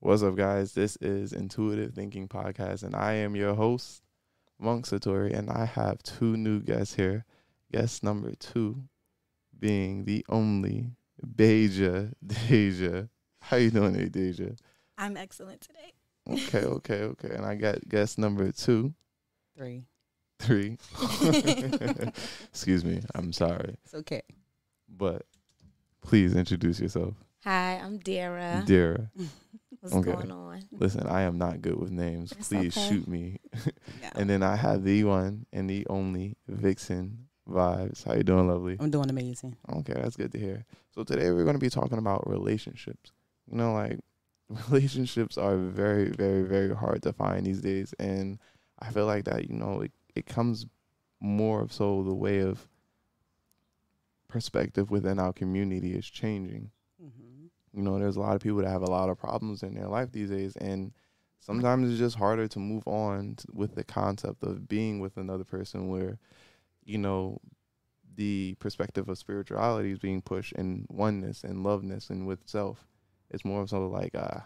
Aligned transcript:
What's 0.00 0.22
up, 0.22 0.36
guys? 0.36 0.72
This 0.74 0.96
is 1.00 1.32
Intuitive 1.32 1.92
Thinking 1.94 2.28
Podcast, 2.28 2.82
and 2.82 2.94
I 2.94 3.14
am 3.14 3.34
your 3.34 3.54
host, 3.54 4.02
Monk 4.58 4.86
Satori, 4.86 5.36
and 5.36 5.50
I 5.50 5.64
have 5.64 6.02
two 6.02 6.36
new 6.36 6.60
guests 6.60 6.94
here. 6.94 7.24
Guest 7.72 8.02
number 8.04 8.32
two 8.38 8.84
being 9.58 10.04
the 10.04 10.24
only 10.28 10.92
Deja. 11.36 12.10
Deja. 12.26 13.08
How 13.42 13.56
you 13.56 13.70
doing 13.70 13.94
today, 13.94 14.08
Deja? 14.08 14.50
I'm 14.96 15.16
excellent 15.16 15.60
today. 15.62 15.92
Okay, 16.30 16.64
okay, 16.64 17.02
okay. 17.02 17.30
And 17.34 17.44
I 17.44 17.54
got 17.56 17.88
guest 17.88 18.18
number 18.18 18.52
two, 18.52 18.94
Three. 19.56 19.84
three. 20.38 20.76
Excuse 22.50 22.84
me. 22.84 23.00
I'm 23.14 23.32
sorry. 23.32 23.76
It's 23.84 23.94
okay. 23.94 24.22
But 24.88 25.22
please 26.02 26.36
introduce 26.36 26.78
yourself. 26.80 27.14
Hi, 27.44 27.80
I'm 27.82 27.98
Dara. 27.98 28.62
Dara. 28.66 29.10
What's 29.90 30.06
Okay. 30.06 30.16
going 30.16 30.30
on? 30.30 30.68
Listen, 30.72 31.06
I 31.06 31.22
am 31.22 31.38
not 31.38 31.62
good 31.62 31.76
with 31.78 31.90
names. 31.90 32.32
It's 32.32 32.48
Please 32.48 32.76
okay. 32.76 32.88
shoot 32.88 33.08
me. 33.08 33.38
Yeah. 34.02 34.10
And 34.14 34.28
then 34.28 34.42
I 34.42 34.54
have 34.54 34.84
the 34.84 35.02
one 35.04 35.46
and 35.52 35.68
the 35.68 35.86
only 35.88 36.36
Vixen 36.46 37.28
vibes. 37.48 38.04
How 38.04 38.14
you 38.14 38.22
doing, 38.22 38.46
lovely? 38.48 38.76
I'm 38.78 38.90
doing 38.90 39.08
amazing. 39.08 39.56
Okay, 39.76 39.94
that's 39.94 40.16
good 40.16 40.30
to 40.32 40.38
hear. 40.38 40.66
So 40.94 41.04
today 41.04 41.30
we're 41.30 41.44
going 41.44 41.56
to 41.56 41.60
be 41.60 41.70
talking 41.70 41.98
about 41.98 42.28
relationships. 42.28 43.12
You 43.50 43.56
know, 43.56 43.72
like 43.72 43.98
relationships 44.68 45.38
are 45.38 45.56
very, 45.56 46.10
very, 46.10 46.42
very 46.42 46.74
hard 46.76 47.02
to 47.04 47.12
find 47.14 47.46
these 47.46 47.60
days, 47.62 47.94
and 47.98 48.38
I 48.78 48.90
feel 48.90 49.06
like 49.06 49.24
that. 49.24 49.48
You 49.48 49.56
know, 49.56 49.80
it 49.80 49.92
it 50.14 50.26
comes 50.26 50.66
more 51.20 51.62
of 51.62 51.72
so 51.72 52.02
the 52.02 52.14
way 52.14 52.40
of 52.40 52.68
perspective 54.28 54.90
within 54.90 55.18
our 55.18 55.32
community 55.32 55.94
is 55.94 56.06
changing. 56.06 56.70
Mm-hmm. 57.78 57.86
You 57.86 57.92
know, 57.92 57.98
there's 57.98 58.16
a 58.16 58.20
lot 58.20 58.34
of 58.34 58.42
people 58.42 58.58
that 58.62 58.70
have 58.70 58.82
a 58.82 58.90
lot 58.90 59.08
of 59.08 59.18
problems 59.18 59.62
in 59.62 59.74
their 59.74 59.88
life 59.88 60.12
these 60.12 60.30
days, 60.30 60.56
and 60.56 60.92
sometimes 61.40 61.90
it's 61.90 61.98
just 61.98 62.16
harder 62.16 62.48
to 62.48 62.58
move 62.58 62.86
on 62.86 63.36
t- 63.36 63.44
with 63.52 63.74
the 63.74 63.84
concept 63.84 64.42
of 64.42 64.68
being 64.68 65.00
with 65.00 65.16
another 65.16 65.44
person 65.44 65.88
where, 65.88 66.18
you 66.84 66.98
know, 66.98 67.38
the 68.16 68.56
perspective 68.58 69.08
of 69.08 69.16
spirituality 69.18 69.92
is 69.92 69.98
being 69.98 70.20
pushed 70.20 70.52
and 70.54 70.86
oneness 70.90 71.44
and 71.44 71.62
loveness 71.62 72.10
and 72.10 72.26
with 72.26 72.40
self. 72.46 72.84
It's 73.30 73.44
more 73.44 73.62
of 73.62 73.70
something 73.70 73.92
like, 73.92 74.12
ah, 74.16 74.44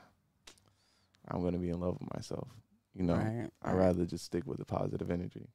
I'm 1.29 1.41
going 1.41 1.55
to 1.55 1.59
be 1.59 1.71
in 1.71 1.81
love 1.81 1.97
with 2.01 2.15
myself. 2.15 2.49
You 2.95 3.05
know, 3.05 3.15
Right. 3.15 3.49
I'd 3.63 3.75
rather 3.77 4.05
just 4.05 4.27
stick 4.27 4.47
with 4.47 4.59
the 4.59 4.67
positive 4.67 5.11
energy. 5.11 5.49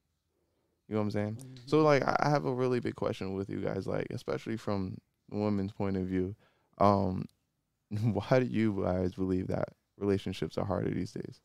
You 0.88 0.94
know 0.94 1.00
what 1.00 1.04
I'm 1.04 1.10
saying? 1.12 1.36
Mhm. 1.36 1.68
So 1.68 1.82
like 1.82 2.02
I 2.02 2.28
have 2.28 2.46
a 2.46 2.52
really 2.52 2.80
big 2.80 2.96
question 2.96 3.34
with 3.34 3.48
you 3.50 3.60
guys, 3.60 3.86
like 3.86 4.06
especially 4.10 4.56
from 4.56 4.96
the 5.28 5.36
women's 5.36 5.72
point 5.72 5.96
of 5.96 6.06
view. 6.06 6.34
Um, 6.78 7.26
why 8.12 8.40
do 8.40 8.46
you 8.46 8.82
guys 8.84 9.14
believe 9.14 9.48
that 9.48 9.68
relationships 9.98 10.56
are 10.58 10.64
harder 10.64 10.90
these 10.90 11.12
days? 11.12 11.40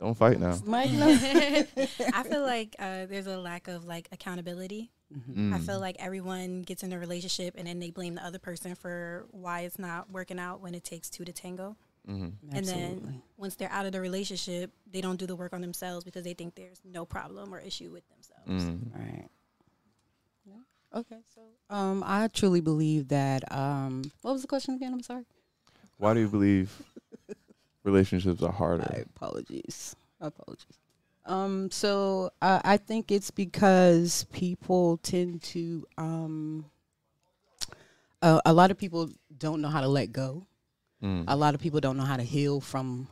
Don't 0.00 0.14
fight 0.16 0.40
now. 0.40 0.58
Mike, 0.66 0.90
no. 0.90 1.06
I 1.08 2.22
feel 2.24 2.42
like 2.42 2.74
uh, 2.78 3.06
there's 3.06 3.26
a 3.28 3.38
lack 3.38 3.68
of 3.68 3.84
like 3.84 4.08
accountability. 4.12 4.90
Mhm. 5.14 5.52
I 5.54 5.58
Mm. 5.58 5.66
feel 5.66 5.78
like 5.78 5.96
everyone 6.00 6.62
gets 6.62 6.82
in 6.82 6.92
a 6.92 6.98
relationship 6.98 7.54
and 7.56 7.66
then 7.68 7.78
they 7.78 7.90
blame 7.90 8.16
the 8.16 8.24
other 8.24 8.40
person 8.40 8.74
for 8.74 9.26
why 9.30 9.60
it's 9.60 9.78
not 9.78 10.10
working 10.10 10.38
out 10.40 10.60
when 10.60 10.74
it 10.74 10.82
takes 10.82 11.08
two 11.08 11.24
to 11.24 11.32
tango. 11.32 11.76
hmm 12.06 12.30
And 12.52 12.66
then 12.66 13.22
once 13.36 13.54
they're 13.54 13.70
out 13.70 13.86
of 13.86 13.92
the 13.92 14.00
relationship, 14.00 14.72
they 14.90 15.00
don't 15.00 15.16
do 15.16 15.26
the 15.26 15.36
work 15.36 15.52
on 15.52 15.60
themselves 15.60 16.04
because 16.04 16.24
they 16.24 16.34
think 16.34 16.54
there's 16.56 16.80
no 16.84 17.04
problem 17.06 17.54
or 17.54 17.60
issue 17.60 17.90
with 17.92 18.02
themselves. 18.08 18.64
Mm. 18.64 18.94
Right. 18.94 19.28
Okay. 20.94 21.18
So, 21.34 21.42
um, 21.74 22.02
I 22.06 22.28
truly 22.28 22.60
believe 22.60 23.08
that. 23.08 23.50
Um, 23.52 24.10
what 24.22 24.32
was 24.32 24.42
the 24.42 24.48
question 24.48 24.74
again? 24.74 24.92
I'm 24.94 25.02
sorry. 25.02 25.24
Why 25.98 26.14
do 26.14 26.20
you 26.20 26.28
believe 26.28 26.70
relationships 27.82 28.42
are 28.42 28.52
harder? 28.52 28.88
My 28.92 29.00
apologies. 29.16 29.96
Apologies. 30.20 30.78
Um, 31.26 31.70
so 31.70 32.30
I 32.42 32.60
I 32.64 32.76
think 32.76 33.10
it's 33.10 33.30
because 33.30 34.26
people 34.32 34.98
tend 34.98 35.42
to 35.44 35.86
um, 35.98 36.66
uh, 38.22 38.40
a 38.44 38.52
lot 38.52 38.70
of 38.70 38.78
people 38.78 39.10
don't 39.36 39.60
know 39.60 39.68
how 39.68 39.80
to 39.80 39.88
let 39.88 40.12
go. 40.12 40.46
Mm. 41.02 41.24
A 41.28 41.36
lot 41.36 41.54
of 41.54 41.60
people 41.60 41.80
don't 41.80 41.96
know 41.96 42.04
how 42.04 42.16
to 42.16 42.22
heal 42.22 42.60
from 42.60 43.08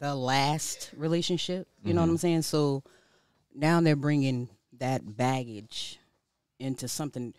the 0.00 0.14
last 0.14 0.90
relationship. 0.96 1.68
You 1.84 1.94
know 1.94 2.00
what 2.00 2.10
I'm 2.10 2.16
Mhm. 2.16 2.20
saying? 2.20 2.42
So 2.42 2.82
now 3.54 3.80
they're 3.80 3.96
bringing 3.96 4.48
that 4.78 5.16
baggage 5.16 5.98
into 6.58 6.88
something 6.88 7.34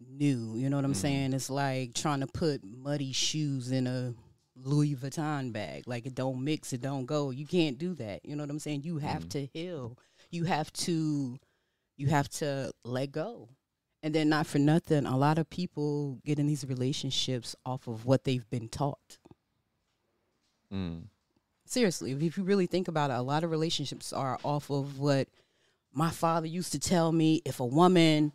new. 0.00 0.56
You 0.56 0.68
know 0.68 0.76
what 0.76 0.84
I'm 0.84 0.92
Mhm. 0.92 0.96
saying? 0.96 1.32
It's 1.32 1.50
like 1.50 1.94
trying 1.94 2.20
to 2.20 2.26
put 2.26 2.64
muddy 2.64 3.12
shoes 3.12 3.70
in 3.70 3.86
a 3.86 4.14
Louis 4.56 4.94
Vuitton 4.94 5.52
bag. 5.52 5.86
Like 5.86 6.06
it 6.06 6.14
don't 6.14 6.42
mix, 6.44 6.72
it 6.72 6.80
don't 6.80 7.06
go. 7.06 7.30
You 7.30 7.46
can't 7.46 7.78
do 7.78 7.94
that. 7.94 8.24
You 8.24 8.36
know 8.36 8.42
what 8.42 8.50
I'm 8.50 8.58
saying? 8.58 8.82
You 8.82 8.98
have 8.98 9.26
Mhm. 9.26 9.30
to 9.30 9.46
heal. 9.46 9.98
You 10.30 10.44
have 10.44 10.72
to 10.74 11.38
you 11.98 12.06
have 12.08 12.28
to 12.28 12.72
let 12.84 13.12
go. 13.12 13.48
And 14.02 14.12
then 14.14 14.28
not 14.28 14.46
for 14.46 14.58
nothing, 14.58 15.06
a 15.06 15.16
lot 15.16 15.38
of 15.38 15.48
people 15.50 16.18
get 16.24 16.38
in 16.38 16.46
these 16.48 16.64
relationships 16.64 17.54
off 17.64 17.86
of 17.86 18.04
what 18.06 18.24
they've 18.24 18.48
been 18.50 18.68
taught. 18.68 19.18
Mm. 20.72 21.04
Seriously, 21.64 22.12
if 22.12 22.36
you 22.36 22.42
really 22.42 22.66
think 22.66 22.88
about 22.88 23.10
it, 23.10 23.14
a 23.14 23.22
lot 23.22 23.44
of 23.44 23.50
relationships 23.50 24.12
are 24.12 24.38
off 24.42 24.70
of 24.70 24.98
what 24.98 25.28
my 25.92 26.10
father 26.10 26.46
used 26.46 26.72
to 26.72 26.78
tell 26.78 27.12
me. 27.12 27.42
If 27.44 27.60
a 27.60 27.66
woman 27.66 28.32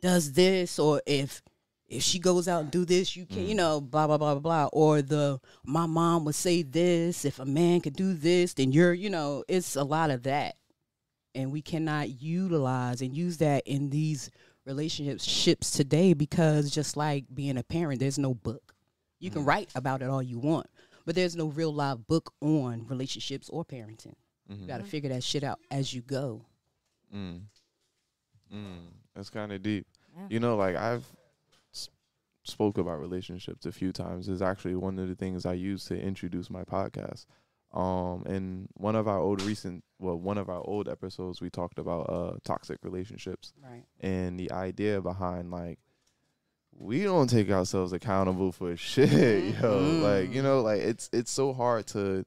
does 0.00 0.32
this, 0.32 0.78
or 0.78 1.02
if 1.06 1.42
if 1.88 2.04
she 2.04 2.20
goes 2.20 2.46
out 2.46 2.62
and 2.62 2.70
do 2.70 2.84
this, 2.84 3.16
you 3.16 3.26
can, 3.26 3.40
you 3.48 3.54
Mm. 3.54 3.56
know, 3.56 3.80
blah 3.80 4.06
blah 4.06 4.16
blah 4.16 4.34
blah 4.34 4.40
blah. 4.40 4.68
Or 4.72 5.02
the 5.02 5.40
my 5.64 5.86
mom 5.86 6.24
would 6.24 6.36
say 6.36 6.62
this. 6.62 7.24
If 7.24 7.38
a 7.40 7.44
man 7.44 7.80
could 7.80 7.96
do 7.96 8.14
this, 8.14 8.54
then 8.54 8.70
you're, 8.72 8.92
you 8.94 9.10
know, 9.10 9.42
it's 9.48 9.74
a 9.76 9.82
lot 9.82 10.10
of 10.10 10.22
that, 10.22 10.56
and 11.34 11.50
we 11.50 11.62
cannot 11.62 12.22
utilize 12.22 13.02
and 13.02 13.12
use 13.16 13.38
that 13.38 13.66
in 13.66 13.90
these 13.90 14.30
relationships 14.66 15.70
today 15.72 16.12
because 16.12 16.70
just 16.70 16.96
like 16.96 17.24
being 17.34 17.56
a 17.58 17.62
parent, 17.64 17.98
there's 17.98 18.18
no 18.18 18.34
book. 18.34 18.74
You 19.18 19.30
can 19.30 19.42
Mm. 19.42 19.46
write 19.48 19.70
about 19.74 20.00
it 20.00 20.08
all 20.08 20.22
you 20.22 20.38
want, 20.38 20.68
but 21.04 21.14
there's 21.16 21.34
no 21.34 21.46
real 21.46 21.74
live 21.74 22.06
book 22.06 22.32
on 22.40 22.86
relationships 22.86 23.48
or 23.48 23.64
parenting. 23.64 24.14
Mhm. 24.48 24.60
You 24.60 24.66
got 24.66 24.78
to 24.78 24.84
figure 24.84 25.10
that 25.10 25.24
shit 25.24 25.42
out 25.42 25.58
as 25.72 25.92
you 25.92 26.02
go. 26.02 26.44
Mm. 27.12 27.40
Mm. 29.12 29.16
That's 29.16 29.30
kind 29.30 29.52
of 29.52 29.62
deep. 29.62 29.86
Yeah. 30.16 30.26
You 30.30 30.40
know, 30.40 30.56
like 30.56 30.76
I've 30.76 31.06
s- 31.72 31.88
spoke 32.44 32.78
about 32.78 33.00
relationships 33.00 33.66
a 33.66 33.72
few 33.72 33.92
times. 33.92 34.28
Is 34.28 34.42
actually 34.42 34.74
one 34.76 34.98
of 34.98 35.08
the 35.08 35.14
things 35.14 35.46
I 35.46 35.52
use 35.54 35.84
to 35.86 36.00
introduce 36.00 36.50
my 36.50 36.64
podcast. 36.64 37.26
Um, 37.72 38.24
in 38.26 38.68
one 38.74 38.96
of 38.96 39.06
our 39.06 39.18
old 39.20 39.42
recent, 39.42 39.84
well, 40.00 40.18
one 40.18 40.38
of 40.38 40.48
our 40.48 40.60
old 40.66 40.88
episodes, 40.88 41.40
we 41.40 41.50
talked 41.50 41.78
about 41.78 42.02
uh 42.10 42.32
toxic 42.42 42.78
relationships 42.82 43.52
Right. 43.62 43.84
and 44.00 44.38
the 44.40 44.50
idea 44.50 45.00
behind 45.00 45.52
like 45.52 45.78
we 46.76 47.02
don't 47.04 47.28
take 47.30 47.50
ourselves 47.50 47.92
accountable 47.92 48.50
for 48.52 48.76
shit, 48.76 49.10
yo. 49.60 49.80
Mhm. 49.80 50.02
Like 50.02 50.34
you 50.34 50.42
know, 50.42 50.62
like 50.62 50.80
it's 50.80 51.08
it's 51.12 51.30
so 51.30 51.52
hard 51.52 51.86
to 51.88 52.24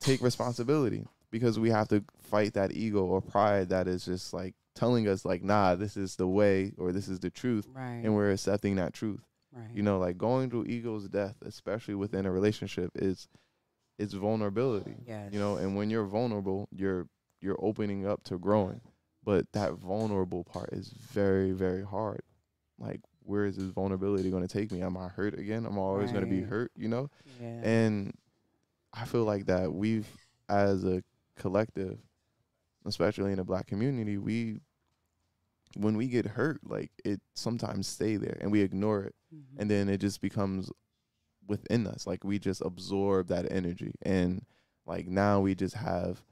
take 0.00 0.20
responsibility 0.20 1.06
because 1.30 1.58
we 1.58 1.70
have 1.70 1.88
to 1.88 2.04
fight 2.20 2.52
that 2.54 2.72
ego 2.72 3.04
or 3.04 3.22
pride 3.22 3.70
that 3.70 3.88
is 3.88 4.04
just 4.04 4.34
like 4.34 4.54
telling 4.74 5.06
us 5.08 5.24
like, 5.24 5.42
nah, 5.42 5.74
this 5.74 5.96
is 5.96 6.16
the 6.16 6.26
way 6.26 6.72
or 6.78 6.92
this 6.92 7.08
is 7.08 7.20
the 7.20 7.30
truth, 7.30 7.66
Right. 7.74 8.00
and 8.04 8.14
we're 8.14 8.30
accepting 8.32 8.76
that 8.76 8.92
truth. 8.94 9.20
right. 9.52 9.70
You 9.74 9.82
know, 9.82 9.98
like 9.98 10.16
going 10.18 10.48
through 10.50 10.64
ego's 10.66 11.08
death, 11.08 11.36
especially 11.44 11.94
within 11.94 12.24
a 12.26 12.32
relationship, 12.32 12.90
is 12.94 13.28
it's 13.98 14.14
vulnerability. 14.14 14.96
Yes. 15.06 15.32
You 15.32 15.38
know, 15.38 15.56
and 15.56 15.76
when 15.76 15.90
you're 15.90 16.06
vulnerable, 16.06 16.68
you're 16.74 17.06
you're 17.40 17.58
opening 17.62 18.06
up 18.06 18.22
to 18.24 18.38
growing. 18.38 18.80
But 19.24 19.46
that 19.52 19.74
vulnerable 19.74 20.42
part 20.44 20.70
is 20.72 20.88
very, 20.88 21.52
very 21.52 21.84
hard. 21.84 22.22
Like, 22.78 23.00
where 23.24 23.44
is 23.44 23.56
this 23.56 23.66
vulnerability 23.66 24.30
going 24.30 24.42
to 24.46 24.48
take 24.52 24.72
me? 24.72 24.80
Am 24.82 24.96
I 24.96 25.08
hurt 25.08 25.38
again? 25.38 25.64
I'm 25.66 25.78
I 25.78 25.82
always 25.82 26.10
going 26.10 26.24
to 26.24 26.30
be 26.30 26.40
hurt? 26.40 26.72
You 26.74 26.88
know, 26.88 27.10
yeah. 27.40 27.60
and 27.62 28.14
I 28.94 29.04
feel 29.04 29.24
like 29.24 29.46
that 29.46 29.72
we've, 29.72 30.08
as 30.48 30.82
a 30.84 31.02
collective, 31.36 31.98
especially 32.86 33.30
in 33.32 33.38
the 33.38 33.44
black 33.44 33.66
community, 33.66 34.18
we, 34.18 34.60
when 35.76 35.96
we 35.96 36.06
get 36.08 36.26
hurt, 36.26 36.60
like 36.64 36.90
it 37.04 37.20
sometimes 37.34 37.86
stay 37.86 38.16
there 38.16 38.36
and 38.40 38.52
we 38.52 38.60
ignore 38.60 39.04
it, 39.04 39.14
Mhm. 39.34 39.42
and 39.58 39.70
then 39.70 39.88
it 39.88 39.98
just 39.98 40.20
becomes 40.20 40.70
within 41.46 41.86
us. 41.86 42.06
Like 42.06 42.24
we 42.24 42.38
just 42.38 42.60
absorb 42.60 43.28
that 43.28 43.50
energy, 43.50 43.94
and 44.02 44.44
like 44.86 45.06
now 45.06 45.40
we 45.40 45.54
just 45.54 45.74
have 45.76 46.22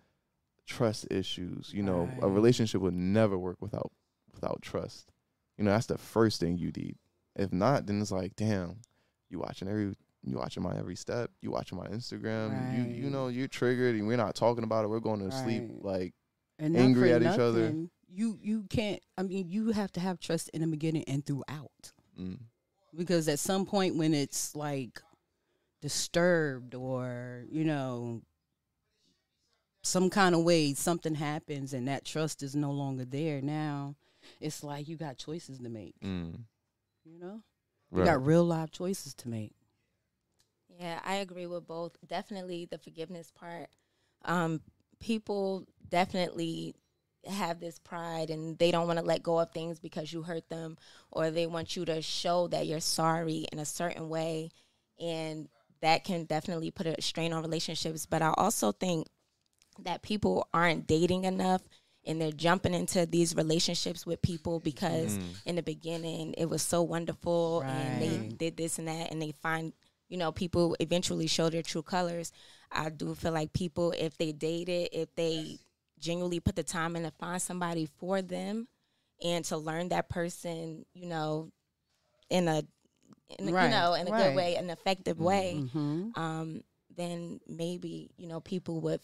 trust 0.66 1.06
issues. 1.10 1.72
You 1.72 1.82
know, 1.82 2.08
a 2.22 2.28
relationship 2.28 2.80
would 2.82 2.94
never 2.94 3.38
work 3.38 3.60
without 3.60 3.90
without 4.34 4.60
trust. 4.62 5.10
You 5.56 5.64
know, 5.64 5.70
that's 5.72 5.86
the 5.86 5.98
first 5.98 6.40
thing 6.40 6.56
you 6.58 6.70
need. 6.76 6.96
If 7.36 7.52
not, 7.52 7.86
then 7.86 8.00
it's 8.00 8.10
like, 8.12 8.36
damn, 8.36 8.76
you 9.30 9.38
watching 9.38 9.68
every 9.68 9.94
you 10.22 10.36
watching 10.36 10.62
my 10.62 10.76
every 10.76 10.96
step, 10.96 11.30
you 11.40 11.50
watching 11.50 11.78
my 11.78 11.86
Instagram, 11.86 12.74
you 12.76 12.82
you 13.04 13.10
know, 13.10 13.28
you're 13.28 13.48
triggered 13.48 13.94
and 13.96 14.06
we're 14.06 14.18
not 14.18 14.34
talking 14.34 14.64
about 14.64 14.84
it, 14.84 14.88
we're 14.88 15.00
going 15.00 15.20
to 15.20 15.30
sleep 15.32 15.64
like 15.80 16.12
and 16.60 16.76
angry 16.76 17.08
for 17.10 17.14
at 17.16 17.22
each 17.22 17.38
other. 17.38 17.60
nothing, 17.62 17.90
You 18.12 18.38
you 18.42 18.64
can't. 18.70 19.02
I 19.18 19.22
mean, 19.22 19.48
you 19.48 19.72
have 19.72 19.90
to 19.92 20.00
have 20.00 20.20
trust 20.20 20.48
in 20.50 20.60
the 20.60 20.66
beginning 20.66 21.04
and 21.08 21.24
throughout. 21.24 21.92
mm, 22.18 22.38
because 22.96 23.28
at 23.28 23.38
some 23.38 23.64
point 23.66 23.96
when 23.96 24.12
it's 24.14 24.54
like 24.54 25.00
disturbed 25.80 26.74
or 26.74 27.44
you 27.50 27.64
know 27.64 28.20
some 29.82 30.10
kind 30.10 30.34
of 30.34 30.44
way 30.44 30.74
something 30.74 31.14
happens 31.14 31.72
and 31.72 31.88
that 31.88 32.04
trust 32.04 32.42
is 32.42 32.54
no 32.54 32.70
longer 32.70 33.04
there 33.06 33.40
now 33.40 33.94
it's 34.40 34.62
like 34.62 34.86
you 34.88 34.96
got 34.96 35.16
choices 35.16 35.58
to 35.58 35.70
make 35.70 35.94
Mm. 36.02 36.40
you 37.04 37.18
know 37.18 37.40
you 37.94 38.04
got 38.04 38.22
real 38.24 38.44
life 38.44 38.70
choices 38.70 39.14
to 39.14 39.28
make 39.28 39.52
Yeah, 40.78 41.00
I 41.04 41.16
agree 41.16 41.46
with 41.46 41.66
both. 41.66 41.96
Definitely 42.06 42.66
the 42.70 42.78
forgiveness 42.78 43.30
part. 43.34 43.68
Um, 44.24 44.60
people 45.00 45.66
definitely 45.88 46.74
have 47.26 47.60
this 47.60 47.78
pride 47.78 48.30
and 48.30 48.58
they 48.58 48.70
don't 48.70 48.86
want 48.86 48.98
to 48.98 49.04
let 49.04 49.22
go 49.22 49.38
of 49.38 49.50
things 49.52 49.78
because 49.78 50.12
you 50.12 50.22
hurt 50.22 50.48
them 50.48 50.76
or 51.10 51.30
they 51.30 51.46
want 51.46 51.76
you 51.76 51.84
to 51.84 52.00
show 52.00 52.46
that 52.48 52.66
you're 52.66 52.80
sorry 52.80 53.46
in 53.52 53.58
a 53.58 53.64
certain 53.64 54.08
way. 54.08 54.50
And 54.98 55.48
that 55.82 56.04
can 56.04 56.24
definitely 56.24 56.70
put 56.70 56.86
a 56.86 57.00
strain 57.02 57.32
on 57.32 57.42
relationships. 57.42 58.06
But 58.06 58.22
i 58.22 58.32
also 58.36 58.72
think 58.72 59.06
that 59.80 60.02
people 60.02 60.48
aren't 60.52 60.86
dating 60.86 61.24
enough 61.24 61.62
and 62.06 62.20
they're 62.20 62.32
jumping 62.32 62.74
into 62.74 63.04
these 63.06 63.36
relationships 63.36 64.06
with 64.06 64.22
people 64.22 64.60
because 64.60 65.18
Mm. 65.18 65.22
in 65.46 65.56
the 65.56 65.62
beginning 65.62 66.34
it 66.34 66.46
was 66.46 66.62
so 66.62 66.82
wonderful 66.82 67.60
and 67.62 68.02
they 68.02 68.28
did 68.36 68.56
this 68.56 68.78
and 68.78 68.88
that 68.88 69.10
and 69.10 69.20
they 69.20 69.32
find 69.32 69.72
you 70.10 70.18
know 70.18 70.30
people 70.32 70.76
eventually 70.80 71.26
show 71.26 71.48
their 71.48 71.62
true 71.62 71.82
colors 71.82 72.32
i 72.70 72.90
do 72.90 73.14
feel 73.14 73.32
like 73.32 73.52
people 73.54 73.92
if 73.96 74.18
they 74.18 74.32
dated 74.32 74.88
if 74.92 75.14
they 75.14 75.56
genuinely 75.98 76.40
put 76.40 76.56
the 76.56 76.62
time 76.62 76.96
in 76.96 77.04
to 77.04 77.10
find 77.12 77.40
somebody 77.40 77.86
for 77.86 78.20
them 78.20 78.68
and 79.24 79.44
to 79.46 79.56
learn 79.56 79.88
that 79.88 80.08
person 80.10 80.84
you 80.92 81.06
know 81.06 81.50
in 82.28 82.46
a, 82.48 82.62
in 83.38 83.48
a 83.48 83.52
Right, 83.52 83.64
you 83.64 83.70
know 83.70 83.94
in 83.94 84.06
a 84.08 84.10
right. 84.10 84.24
good 84.28 84.36
way 84.36 84.56
an 84.56 84.68
effective 84.70 85.18
way 85.18 85.62
mm-hmm. 85.62 86.20
um 86.20 86.62
then 86.94 87.40
maybe 87.48 88.10
you 88.18 88.26
know 88.28 88.40
people 88.40 88.80
would 88.82 89.00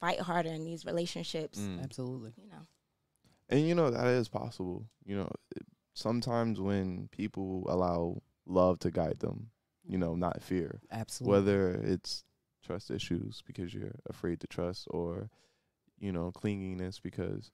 fight 0.00 0.20
harder 0.20 0.50
in 0.50 0.64
these 0.64 0.84
relationships 0.84 1.58
Mm. 1.58 1.82
absolutely 1.84 2.32
you 2.36 2.48
know 2.48 2.66
And 3.50 3.66
you 3.68 3.74
know 3.74 3.90
that 3.90 4.06
is 4.06 4.28
possible. 4.28 4.86
You 5.04 5.16
know, 5.16 5.30
sometimes 5.94 6.60
when 6.60 7.08
people 7.10 7.66
allow 7.68 8.22
love 8.46 8.78
to 8.80 8.90
guide 8.92 9.18
them, 9.18 9.50
you 9.86 9.98
know, 9.98 10.14
not 10.14 10.42
fear. 10.42 10.80
absolutely 10.90 11.32
Whether 11.38 11.70
it's 11.82 12.24
trust 12.64 12.90
issues 12.90 13.42
because 13.46 13.72
you're 13.74 13.96
afraid 14.08 14.40
to 14.40 14.46
trust, 14.46 14.86
or 14.90 15.30
you 15.98 16.12
know, 16.12 16.32
clinginess 16.32 17.00
because 17.02 17.50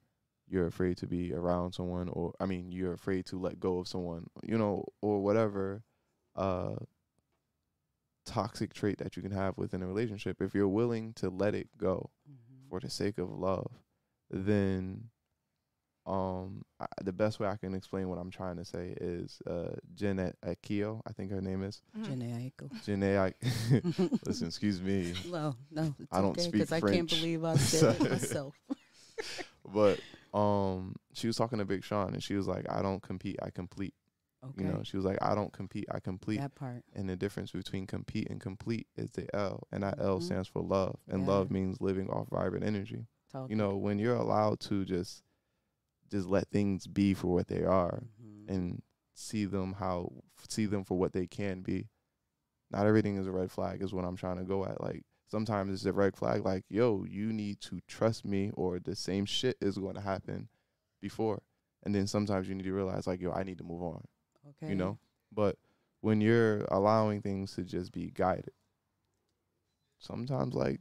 you're 0.49 0.67
afraid 0.67 0.97
to 0.99 1.07
be 1.07 1.33
around 1.35 1.73
someone, 1.73 2.09
or 2.09 2.33
I 2.41 2.47
mean, 2.47 2.71
you're 2.71 2.93
afraid 2.93 3.27
to 3.27 3.39
let 3.39 3.59
go 3.61 3.79
of 3.79 3.89
someone, 3.89 4.27
you 4.45 4.57
know, 4.59 4.85
or 5.03 5.23
whatever 5.23 5.83
uh 6.37 6.77
toxic 8.25 8.75
trait 8.75 8.99
that 8.99 9.17
you 9.17 9.23
can 9.23 9.31
have 9.33 9.57
within 9.57 9.83
a 9.83 9.87
relationship. 9.87 10.43
If 10.43 10.55
you're 10.55 10.69
willing 10.69 11.13
to 11.15 11.31
let 11.31 11.55
it 11.55 11.69
go, 11.79 12.11
Mhm. 12.29 12.69
for 12.69 12.81
the 12.81 12.91
sake 12.91 13.19
of 13.19 13.31
love, 13.31 13.71
then 14.31 15.11
um 16.07 16.63
I, 16.79 16.87
the 17.03 17.13
best 17.13 17.41
way 17.41 17.49
I 17.49 17.57
can 17.57 17.75
explain 17.75 18.09
what 18.09 18.19
I'm 18.19 18.31
trying 18.31 18.57
to 18.57 18.65
say 18.65 18.95
is 19.01 19.41
uh 19.47 19.75
Jeanette 19.95 20.37
Akio, 20.47 21.01
I 21.07 21.13
think 21.13 21.31
her 21.33 21.41
name 21.41 21.63
is 21.65 21.83
Mhm. 21.99 22.07
Jhené 22.07 22.53
Aiko. 22.53 22.85
Jeanette. 22.85 23.19
I- 23.19 24.19
Listen, 24.25 24.47
excuse 24.49 24.81
me, 24.81 25.15
No, 25.31 25.57
no, 25.71 25.95
it's 25.99 26.13
I 26.13 26.21
don't 26.21 26.31
okay, 26.39 26.43
speak 26.43 26.73
I 26.73 26.81
can't 26.81 27.09
believe 27.09 27.45
I 27.45 27.57
said 27.57 27.97
it 27.97 28.03
So- 28.03 28.09
myself. 28.11 28.55
but 29.75 30.01
um 30.33 30.95
she 31.15 31.27
was 31.27 31.37
talking 31.37 31.59
to 31.59 31.65
Big 31.65 31.83
Sean 31.83 32.13
and 32.15 32.23
she 32.23 32.35
was 32.35 32.47
like, 32.47 32.67
I 32.71 32.83
don't 32.83 33.03
compete, 33.03 33.37
I 33.43 33.51
complete. 33.51 33.95
Okay, 34.45 34.63
You 34.65 34.71
know, 34.71 34.83
she 34.85 34.97
was 34.97 35.05
like, 35.07 35.19
I 35.23 35.35
don't 35.35 35.53
compete, 35.53 35.87
I 35.91 35.99
complete. 35.99 36.39
that 36.39 36.55
part. 36.55 36.85
And 36.95 37.09
the 37.09 37.17
difference 37.17 37.51
between 37.51 37.87
compete 37.87 38.29
and 38.31 38.41
complete 38.41 38.87
is 38.97 39.11
the 39.13 39.27
L, 39.35 39.67
and 39.73 39.83
that 39.83 39.99
L 39.99 40.21
Mhm. 40.21 40.23
stands 40.23 40.47
for 40.47 40.61
love, 40.63 40.97
and 41.09 41.23
Yeah. 41.23 41.29
love 41.29 41.51
means 41.51 41.81
living 41.81 42.09
off 42.11 42.29
vibrant 42.29 42.65
energy. 42.65 43.07
Talk. 43.33 43.51
You 43.51 43.57
know, 43.57 43.77
when 43.77 43.99
you're 43.99 44.15
allowed 44.15 44.61
to 44.61 44.85
just 44.85 45.23
just 46.11 46.27
let 46.29 46.49
things 46.49 46.87
be 46.87 47.15
for 47.15 47.29
what 47.29 47.49
they 47.49 47.65
are, 47.65 48.05
Mhm. 48.23 48.49
and 48.49 48.83
see 49.15 49.45
them 49.45 49.75
how 49.75 50.13
see 50.49 50.67
them 50.67 50.85
for 50.85 50.99
what 50.99 51.13
they 51.13 51.27
can 51.27 51.63
be. 51.63 51.89
Not 52.71 52.87
everything 52.87 53.17
is 53.17 53.27
a 53.27 53.33
red 53.33 53.51
flag 53.51 53.83
is 53.83 53.93
what 53.95 54.05
I'm 54.05 54.17
trying 54.17 54.37
to 54.39 54.45
go 54.45 54.65
at. 54.65 54.81
Like 54.81 55.05
sometimes 55.29 55.73
it's 55.73 55.85
a 55.85 55.93
red 55.93 56.17
flag 56.17 56.45
like, 56.45 56.65
yo, 56.69 57.05
you 57.05 57.33
need 57.33 57.61
to 57.63 57.81
trust 57.89 58.25
me 58.25 58.51
or 58.55 58.79
the 58.79 58.95
same 58.95 59.25
shit 59.25 59.57
is 59.61 59.79
going 59.79 59.95
to 59.95 60.01
happen 60.01 60.49
before. 61.01 61.43
And 61.83 61.95
then 61.95 62.07
sometimes 62.07 62.49
you 62.49 62.55
need 62.55 62.65
to 62.65 62.73
realize 62.73 63.07
like, 63.07 63.21
yo, 63.21 63.33
I 63.33 63.43
need 63.45 63.59
to 63.59 63.65
move 63.65 63.83
on, 63.83 64.05
okay. 64.51 64.69
you 64.69 64.75
know? 64.75 64.99
But 65.33 65.59
when 66.01 66.21
you're 66.21 66.65
allowing 66.71 67.23
things 67.23 67.55
to 67.55 67.63
just 67.65 67.93
be 67.93 68.11
guided, 68.11 68.53
sometimes 69.99 70.55
like 70.55 70.81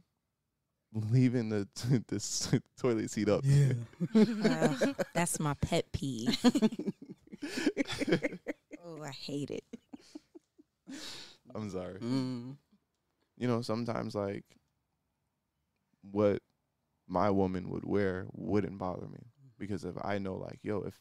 leaving 1.10 1.48
the 1.48 1.68
the 2.08 2.16
s- 2.16 2.54
toilet 2.78 3.10
seat 3.10 3.28
up. 3.28 3.42
Yeah. 3.44 3.72
Ugh, 4.14 4.94
that's 5.14 5.38
my 5.38 5.54
pet 5.54 5.90
peeve 5.92 6.36
oh 8.84 9.02
i 9.02 9.10
hate 9.10 9.50
it 9.50 9.64
I'm 11.54 11.70
sorry. 11.70 11.98
Mm. 12.00 12.56
you 13.38 13.48
know, 13.48 13.62
sometimes 13.62 14.14
like 14.14 14.44
what 16.02 16.42
my 17.08 17.30
woman 17.30 17.70
would 17.70 17.84
wear 17.84 18.26
wouldn't 18.32 18.78
bother 18.78 19.06
me 19.06 19.32
because 19.58 19.84
if 19.84 19.94
I 20.02 20.18
know 20.18 20.34
like, 20.34 20.58
yo, 20.62 20.82
if 20.82 20.98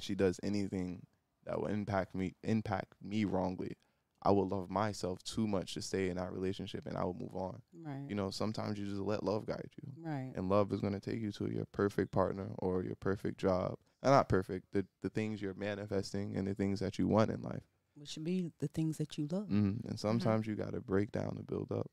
she 0.00 0.14
does 0.14 0.40
anything 0.42 1.06
that 1.46 1.58
will 1.60 1.68
impact 1.68 2.14
me 2.14 2.34
impact 2.42 2.94
me 3.02 3.24
wrongly, 3.24 3.76
I 4.22 4.30
would 4.32 4.48
love 4.48 4.68
myself 4.70 5.22
too 5.22 5.46
much 5.46 5.74
to 5.74 5.82
stay 5.82 6.08
in 6.08 6.16
that 6.16 6.32
relationship 6.32 6.86
and 6.86 6.96
I 6.96 7.04
will 7.04 7.14
move 7.14 7.34
on. 7.36 7.62
Right. 7.84 8.04
You 8.08 8.14
know, 8.16 8.30
sometimes 8.30 8.78
you 8.78 8.86
just 8.86 9.00
let 9.00 9.22
love 9.22 9.46
guide 9.46 9.70
you. 9.82 9.92
right. 10.04 10.32
And 10.34 10.48
love 10.48 10.72
is 10.72 10.80
gonna 10.80 11.00
take 11.00 11.20
you 11.20 11.30
to 11.32 11.50
your 11.50 11.66
perfect 11.66 12.10
partner 12.10 12.48
or 12.58 12.82
your 12.82 12.96
perfect 12.96 13.38
job. 13.38 13.76
Uh, 14.02 14.10
not 14.10 14.28
perfect, 14.28 14.66
the 14.72 14.84
the 15.02 15.08
things 15.10 15.40
you're 15.42 15.54
manifesting 15.54 16.36
and 16.36 16.46
the 16.46 16.54
things 16.54 16.80
that 16.80 16.98
you 16.98 17.06
want 17.08 17.30
in 17.30 17.42
life. 17.42 17.62
Which 17.94 18.10
should 18.10 18.24
be 18.24 18.50
the 18.60 18.68
things 18.68 18.96
that 18.98 19.18
you 19.18 19.26
love. 19.30 19.48
hmm 19.48 19.72
And 19.88 19.98
sometimes 19.98 20.46
you 20.46 20.54
gotta 20.54 20.80
break 20.80 21.10
down 21.12 21.36
to 21.36 21.42
build 21.42 21.70
up. 21.72 21.90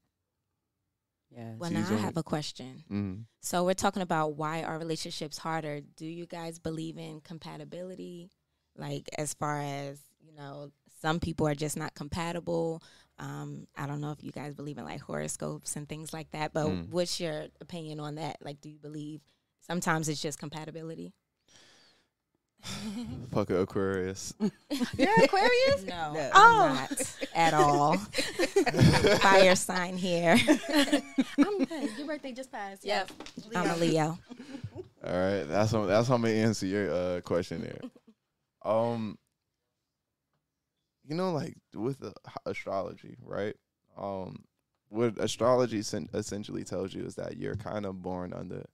Yes. 1.32 1.56
well 1.58 1.70
See, 1.70 1.76
now 1.76 1.90
i 1.92 1.98
have 1.98 2.18
a 2.18 2.24
question 2.24 2.84
hmm 2.88 3.14
So 3.42 3.64
we're 3.66 3.74
talking 3.74 4.02
about 4.02 4.36
why 4.36 4.64
are 4.64 4.78
relationships 4.80 5.38
harder? 5.38 5.82
Do 5.82 6.06
you 6.06 6.26
guys 6.26 6.60
believe 6.60 6.98
in 6.98 7.22
compatibility? 7.22 8.30
Like 8.78 9.10
as 9.18 9.34
far 9.34 9.60
as, 9.62 10.00
you 10.26 10.34
know, 10.36 10.72
some 11.02 11.20
people 11.20 11.48
are 11.48 11.56
just 11.56 11.78
not 11.78 11.94
compatible. 11.94 12.82
Um, 13.20 13.68
I 13.78 13.86
don't 13.88 14.02
know 14.02 14.12
if 14.12 14.24
you 14.24 14.32
guys 14.32 14.54
believe 14.56 14.78
in 14.78 14.86
like 14.86 15.02
horoscopes 15.02 15.76
and 15.76 15.88
things 15.88 16.12
like 16.14 16.32
that, 16.32 16.52
but 16.54 16.66
Mm. 16.68 16.90
what's 16.90 17.20
your 17.20 17.46
opinion 17.62 18.00
on 18.00 18.16
that? 18.16 18.38
Like 18.42 18.60
do 18.62 18.70
you 18.70 18.78
believe 18.80 19.22
sometimes 19.62 20.10
it's 20.10 20.22
just 20.22 20.40
compatibility? 20.40 21.14
Fuck 23.32 23.52
a 23.52 23.58
Aquarius. 23.62 24.34
You're 24.98 25.24
Aquarius? 25.24 25.84
No, 25.84 26.14
No. 26.14 26.32
I'm 26.34 26.62
Oh. 26.62 26.74
not 26.74 27.16
at 27.36 27.54
all. 27.54 27.98
Fire 29.20 29.56
sign 29.56 29.98
here. 29.98 30.36
I'm 31.38 31.64
good. 31.66 31.98
Your 31.98 32.08
birthday 32.08 32.32
just 32.32 32.52
passed. 32.52 32.84
Yep. 32.84 33.12
Leo. 33.50 33.60
I'm 33.60 33.70
a 33.70 33.76
Leo. 33.78 34.18
All 35.06 35.14
right, 35.14 35.44
that's 35.44 35.72
how 35.72 35.86
that's 35.86 36.08
how 36.08 36.16
I'm 36.16 36.22
gonna 36.24 36.34
answer 36.34 36.66
your 36.66 36.92
uh, 36.92 37.22
question 37.22 37.62
there. 37.62 37.82
Um, 38.64 39.20
you 41.08 41.16
know, 41.16 41.32
like 41.32 41.56
with 41.74 42.04
astrology, 42.46 43.18
right? 43.22 43.56
Um, 43.98 44.44
what 44.90 45.18
astrology 45.20 45.82
sen- 45.82 46.10
essentially 46.14 46.64
tells 46.64 46.94
you 46.94 47.06
is 47.06 47.16
that 47.16 47.38
you're 47.38 47.56
kind 47.56 47.86
of 47.86 48.02
born 48.02 48.34
under 48.34 48.66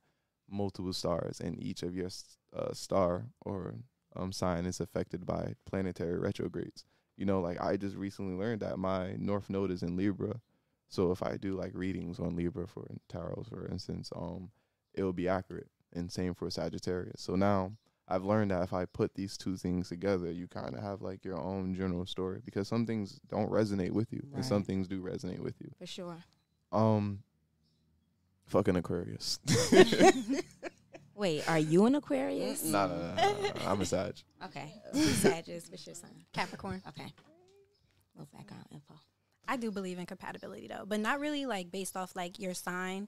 multiple 0.50 0.94
stars, 0.94 1.40
and 1.40 1.62
each 1.62 1.84
of 1.84 1.96
your 1.96 2.10
uh, 2.56 2.74
star 2.74 3.28
or 3.42 3.76
um 4.16 4.32
sign 4.32 4.66
is 4.66 4.82
affected 4.82 5.26
by 5.26 5.56
planetary 5.66 6.20
retrogrades. 6.20 6.84
You 7.18 7.26
know, 7.26 7.40
like 7.42 7.62
I 7.62 7.78
just 7.78 7.96
recently 7.96 8.36
learned 8.36 8.62
that 8.62 8.78
my 8.78 9.14
North 9.18 9.50
Node 9.50 9.72
is 9.72 9.84
in 9.84 9.96
Libra, 9.96 10.42
so 10.90 11.12
if 11.12 11.24
I 11.24 11.38
do 11.38 11.56
like 11.56 11.72
readings 11.74 12.20
on 12.20 12.36
Libra 12.36 12.68
for 12.68 12.88
tarot, 13.08 13.46
for 13.50 13.68
instance, 13.68 14.12
um, 14.16 14.52
it 14.94 15.04
will 15.04 15.14
be 15.14 15.28
accurate 15.28 15.70
and 15.94 16.12
same 16.12 16.34
for 16.34 16.50
Sagittarius. 16.50 17.22
So 17.22 17.36
now 17.36 17.74
I've 18.12 18.26
learned 18.26 18.52
that 18.52 18.62
if 18.64 18.74
I 18.74 18.86
put 18.86 19.16
these 19.16 19.38
two 19.38 19.56
things 19.56 19.90
together, 19.90 20.32
you 20.32 20.48
kind 20.48 20.76
of 20.76 20.84
have 20.84 21.02
like 21.02 21.24
your 21.24 21.40
own 21.40 21.74
general 21.74 22.06
story 22.06 22.42
because 22.44 22.68
some 22.68 22.86
things 22.86 23.20
don't 23.30 23.50
resonate 23.50 23.92
with 23.92 24.12
you 24.12 24.22
and 24.36 24.44
some 24.44 24.64
things 24.64 24.88
do 24.88 25.02
resonate 25.02 25.40
with 25.40 25.56
you. 25.62 25.72
For 25.80 25.86
sure. 25.86 26.18
Um, 26.72 27.24
fucking 28.48 28.76
Aquarius. 28.76 29.40
Wait, 31.16 31.48
are 31.48 31.60
you 31.60 31.86
an 31.86 31.96
Aquarius? 31.96 32.66
nah, 32.66 32.88
nah, 32.88 32.96
nah, 32.96 33.16
nah, 33.16 33.32
nah, 33.42 33.72
I'm 33.72 33.80
a 33.80 33.86
Sag. 33.86 34.16
Okay. 34.46 34.74
Two 34.94 35.00
Sagittarius. 35.00 35.70
What's 35.70 35.86
your 35.86 35.96
sign? 35.96 36.26
Capricorn. 36.34 36.82
Okay. 36.90 37.14
Little 38.16 38.30
background 38.36 38.66
info. 38.72 38.96
I 39.48 39.56
do 39.58 39.72
believe 39.72 40.00
in 40.00 40.06
compatibility 40.06 40.68
though, 40.68 40.84
but 40.86 41.00
not 41.00 41.20
really 41.20 41.46
like 41.46 41.72
based 41.72 41.96
off 41.96 42.16
like 42.16 42.40
your 42.40 42.54
sign. 42.54 43.08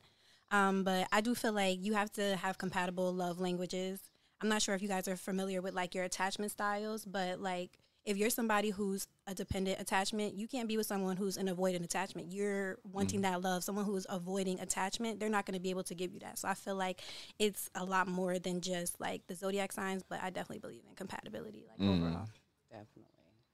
Um, 0.52 0.84
but 0.84 1.08
I 1.12 1.22
do 1.22 1.34
feel 1.36 1.54
like 1.54 1.80
you 1.82 1.94
have 1.94 2.12
to 2.14 2.36
have 2.36 2.58
compatible 2.58 3.12
love 3.12 3.40
languages. 3.40 4.00
I'm 4.44 4.50
not 4.50 4.62
sure 4.62 4.76
if 4.76 4.82
you 4.82 4.90
guys 4.90 5.08
are 5.08 5.16
familiar 5.16 5.62
with 5.62 5.74
like 5.74 5.96
your 5.96 6.04
attachment 6.04 6.52
styles, 6.52 7.06
but 7.06 7.40
like 7.40 7.72
if 8.04 8.18
you're 8.18 8.30
somebody 8.30 8.72
who's 8.72 9.08
a 9.26 9.34
dependent 9.34 9.80
attachment, 9.80 10.34
you 10.38 10.50
can't 10.50 10.68
be 10.68 10.76
with 10.76 10.86
someone 10.86 11.16
who's 11.16 11.38
an 11.38 11.48
avoidant 11.48 11.86
attachment. 11.86 12.30
You're 12.34 12.78
wanting 12.92 13.20
Mm. 13.22 13.24
that 13.24 13.42
love. 13.42 13.64
Someone 13.64 13.86
who's 13.86 14.06
avoiding 14.10 14.60
attachment, 14.60 15.22
they're 15.22 15.30
not 15.30 15.46
going 15.46 15.54
to 15.54 15.62
be 15.62 15.70
able 15.70 15.84
to 15.86 15.96
give 15.96 16.14
you 16.14 16.20
that. 16.20 16.38
So 16.38 16.50
I 16.50 16.56
feel 16.56 16.76
like 16.76 17.02
it's 17.40 17.70
a 17.74 17.86
lot 17.86 18.10
more 18.10 18.38
than 18.38 18.60
just 18.60 19.00
like 19.00 19.26
the 19.28 19.36
zodiac 19.36 19.72
signs, 19.72 20.04
but 20.04 20.22
I 20.22 20.30
definitely 20.30 20.60
believe 20.60 20.82
in 20.90 20.94
compatibility, 20.96 21.64
like 21.70 21.80
Mm. 21.80 22.02
overall. 22.04 22.28
Definitely. 22.70 23.08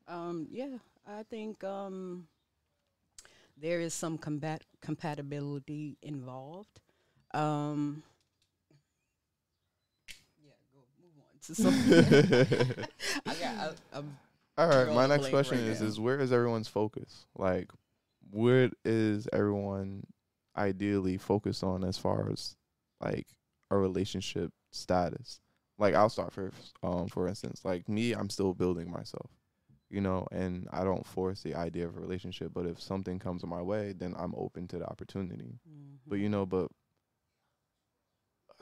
Um, 0.08 0.48
yeah, 0.50 0.80
I 1.06 1.22
think 1.22 1.64
um, 1.64 2.28
there 3.56 3.80
is 3.80 3.94
some 3.94 4.18
combat 4.18 4.64
compatibility 4.82 6.00
involved. 6.02 6.80
Um, 7.36 8.02
yeah, 10.44 10.54
go 10.74 10.80
move 11.00 11.14
on 11.20 11.39
to 11.50 11.56
something. 11.56 12.86
I 13.26 13.36
I'm 13.94 14.18
All 14.58 14.68
right, 14.70 14.94
my 14.94 15.08
next 15.08 15.30
question 15.30 15.60
right 15.60 15.68
is: 15.68 15.82
now. 15.82 15.88
is 15.88 16.00
where 16.00 16.20
is 16.20 16.32
everyone's 16.32 16.68
focus? 16.68 17.26
Like, 17.38 17.70
where 18.32 18.70
is 18.86 19.28
everyone 19.34 20.06
ideally 20.58 21.18
focused 21.18 21.64
on 21.64 21.84
as 21.84 21.98
far 21.98 22.30
as 22.32 22.56
like 23.02 23.28
a 23.72 23.78
relationship 23.78 24.52
status? 24.72 25.42
Like, 25.78 25.96
I'll 25.96 26.10
start 26.10 26.34
first. 26.34 26.74
Um, 26.84 27.08
for 27.08 27.28
instance, 27.28 27.62
like 27.64 27.88
me, 27.90 28.14
I'm 28.14 28.30
still 28.30 28.54
building 28.54 28.92
myself, 28.92 29.32
you 29.90 30.02
know, 30.02 30.28
and 30.32 30.68
I 30.72 30.84
don't 30.84 31.06
force 31.06 31.42
the 31.42 31.56
idea 31.56 31.88
of 31.88 31.98
a 31.98 32.02
relationship. 32.02 32.52
But 32.54 32.66
if 32.66 32.82
something 32.82 33.20
comes 33.20 33.46
my 33.46 33.62
way, 33.62 33.94
then 33.98 34.14
I'm 34.18 34.36
open 34.38 34.68
to 34.70 34.80
the 34.80 34.86
opportunity. 34.86 35.60
But 36.08 36.18
you 36.20 36.30
know, 36.30 36.46
but 36.46 36.70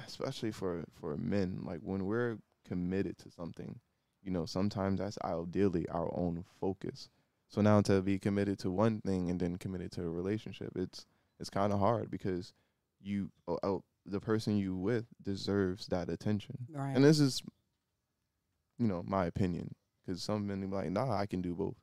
especially 0.06 0.52
for 0.52 0.86
for 1.00 1.18
men, 1.18 1.62
like 1.66 1.80
when 1.82 2.06
we're 2.06 2.38
committed 2.68 3.18
to 3.20 3.32
something, 3.32 3.80
you 4.24 4.32
know, 4.32 4.46
sometimes 4.46 5.00
that's 5.00 5.18
ideally 5.24 5.88
our 5.90 6.10
own 6.18 6.46
focus. 6.60 7.10
So 7.50 7.62
now 7.62 7.82
to 7.82 8.02
be 8.02 8.20
committed 8.20 8.60
to 8.60 8.72
one 8.72 9.02
thing 9.02 9.30
and 9.30 9.40
then 9.40 9.58
committed 9.58 9.92
to 9.94 10.04
a 10.04 10.10
relationship, 10.10 10.72
it's 10.76 11.06
it's 11.40 11.50
kind 11.50 11.72
of 11.72 11.80
hard 11.80 12.10
because 12.12 12.54
you 13.00 13.32
oh, 13.48 13.60
oh, 13.64 13.84
the 14.06 14.20
person 14.20 14.58
you 14.58 14.76
with 14.76 15.06
deserves 15.22 15.88
that 15.88 16.10
attention. 16.10 16.68
right. 16.74 16.96
And 16.96 17.04
this 17.04 17.20
is, 17.20 17.42
you 18.78 18.88
know, 18.88 19.04
my 19.06 19.26
opinion. 19.26 19.76
Because 20.06 20.24
some 20.24 20.48
men 20.48 20.62
be 20.62 20.68
like, 20.68 20.90
nah, 20.90 21.14
I 21.14 21.26
can 21.26 21.42
do 21.42 21.54
both. 21.54 21.76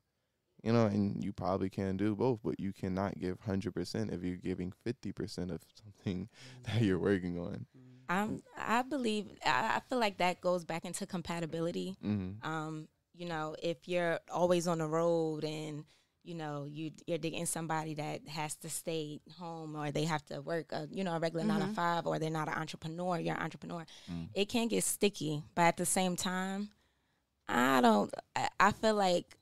You 0.63 0.73
know, 0.73 0.87
and 0.87 1.23
you 1.23 1.31
probably 1.31 1.69
can 1.69 1.95
do 1.95 2.15
both, 2.15 2.39
but 2.43 2.59
you 2.59 2.73
cannot 2.73 3.19
give 3.19 3.37
100% 3.45 4.11
if 4.11 4.23
you're 4.23 4.35
giving 4.37 4.73
50% 4.83 5.51
of 5.51 5.61
something 5.75 6.27
that 6.63 6.81
you're 6.81 6.97
working 6.97 7.37
on. 7.37 7.67
Mm-hmm. 7.77 7.84
I'm, 8.09 8.43
I 8.57 8.81
believe, 8.83 9.27
I, 9.45 9.77
I 9.77 9.81
feel 9.89 9.99
like 9.99 10.17
that 10.17 10.41
goes 10.41 10.63
back 10.65 10.85
into 10.85 11.05
compatibility. 11.05 11.95
Mm-hmm. 12.05 12.47
Um, 12.47 12.87
you 13.13 13.27
know, 13.27 13.55
if 13.61 13.87
you're 13.87 14.19
always 14.31 14.67
on 14.67 14.79
the 14.79 14.87
road 14.87 15.43
and 15.43 15.85
you 16.23 16.33
know 16.33 16.65
you 16.67 16.89
you're 17.05 17.19
dating 17.19 17.45
somebody 17.45 17.93
that 17.93 18.27
has 18.27 18.55
to 18.55 18.67
stay 18.67 19.21
home 19.37 19.75
or 19.75 19.91
they 19.91 20.05
have 20.05 20.25
to 20.25 20.41
work 20.41 20.71
a 20.71 20.87
you 20.91 21.03
know 21.03 21.13
a 21.13 21.19
regular 21.19 21.45
nine 21.45 21.59
to 21.59 21.67
Mhm. 21.67 21.75
five 21.75 22.07
or 22.07 22.17
they're 22.17 22.31
not 22.31 22.47
an 22.47 22.55
entrepreneur, 22.55 23.19
you're 23.19 23.35
an 23.35 23.41
entrepreneur. 23.43 23.85
Mm. 24.11 24.29
It 24.33 24.49
can 24.49 24.67
get 24.67 24.83
sticky, 24.83 25.43
but 25.53 25.61
at 25.61 25.77
the 25.77 25.85
same 25.85 26.15
time, 26.15 26.69
I 27.47 27.79
don't. 27.81 28.11
I, 28.35 28.49
I 28.59 28.71
feel 28.71 28.95
like 28.95 29.37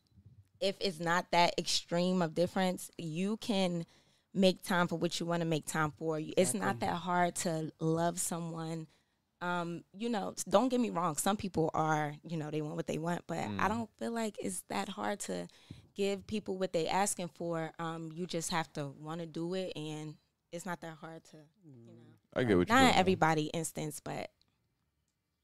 if 0.60 0.76
it's 0.82 1.00
not 1.00 1.32
that 1.32 1.54
extreme 1.58 2.22
of 2.22 2.36
difference, 2.36 2.92
you 2.98 3.38
can 3.38 3.86
make 4.34 4.64
time 4.64 4.88
for 4.88 4.98
what 4.98 5.20
you 5.20 5.26
want 5.26 5.42
to 5.42 5.48
make 5.48 5.66
time 5.66 5.92
for. 5.92 6.20
It's 6.38 6.54
not 6.54 6.80
that 6.80 6.96
hard 6.96 7.36
to 7.38 7.72
love 7.80 8.20
someone. 8.20 8.88
Um, 9.42 9.84
you 9.94 10.10
know, 10.10 10.34
don't 10.50 10.70
get 10.70 10.80
me 10.80 10.90
wrong. 10.90 11.18
Some 11.18 11.36
people 11.38 11.70
are, 11.74 12.14
you 12.24 12.38
know, 12.38 12.50
they 12.50 12.62
want 12.62 12.76
what 12.78 12.88
they 12.88 12.98
want, 12.98 13.24
but 13.28 13.38
I 13.38 13.48
Mm. 13.48 13.68
don't 13.68 13.90
feel 14.00 14.12
like 14.12 14.38
it's 14.40 14.62
that 14.70 14.90
hard 14.90 15.20
to 15.22 15.48
give 15.96 16.26
people 16.28 16.58
what 16.58 16.72
they 16.74 16.88
asking 16.88 17.28
for. 17.28 17.72
Um, 17.78 18.12
you 18.14 18.26
just 18.26 18.50
have 18.52 18.72
to 18.74 18.88
want 18.88 19.20
to 19.20 19.28
do 19.28 19.54
it, 19.54 19.74
and 19.76 20.16
it's 20.52 20.66
not 20.66 20.80
that 20.82 20.96
hard 20.96 21.24
to, 21.26 21.38
you 21.66 21.74
know, 21.86 21.92
I 22.34 22.44
get 22.46 22.58
what 22.58 22.70
you're 22.70 22.78
not 22.78 22.86
saying. 22.86 22.96
everybody 22.96 23.44
instance, 23.48 24.00
but 24.00 24.32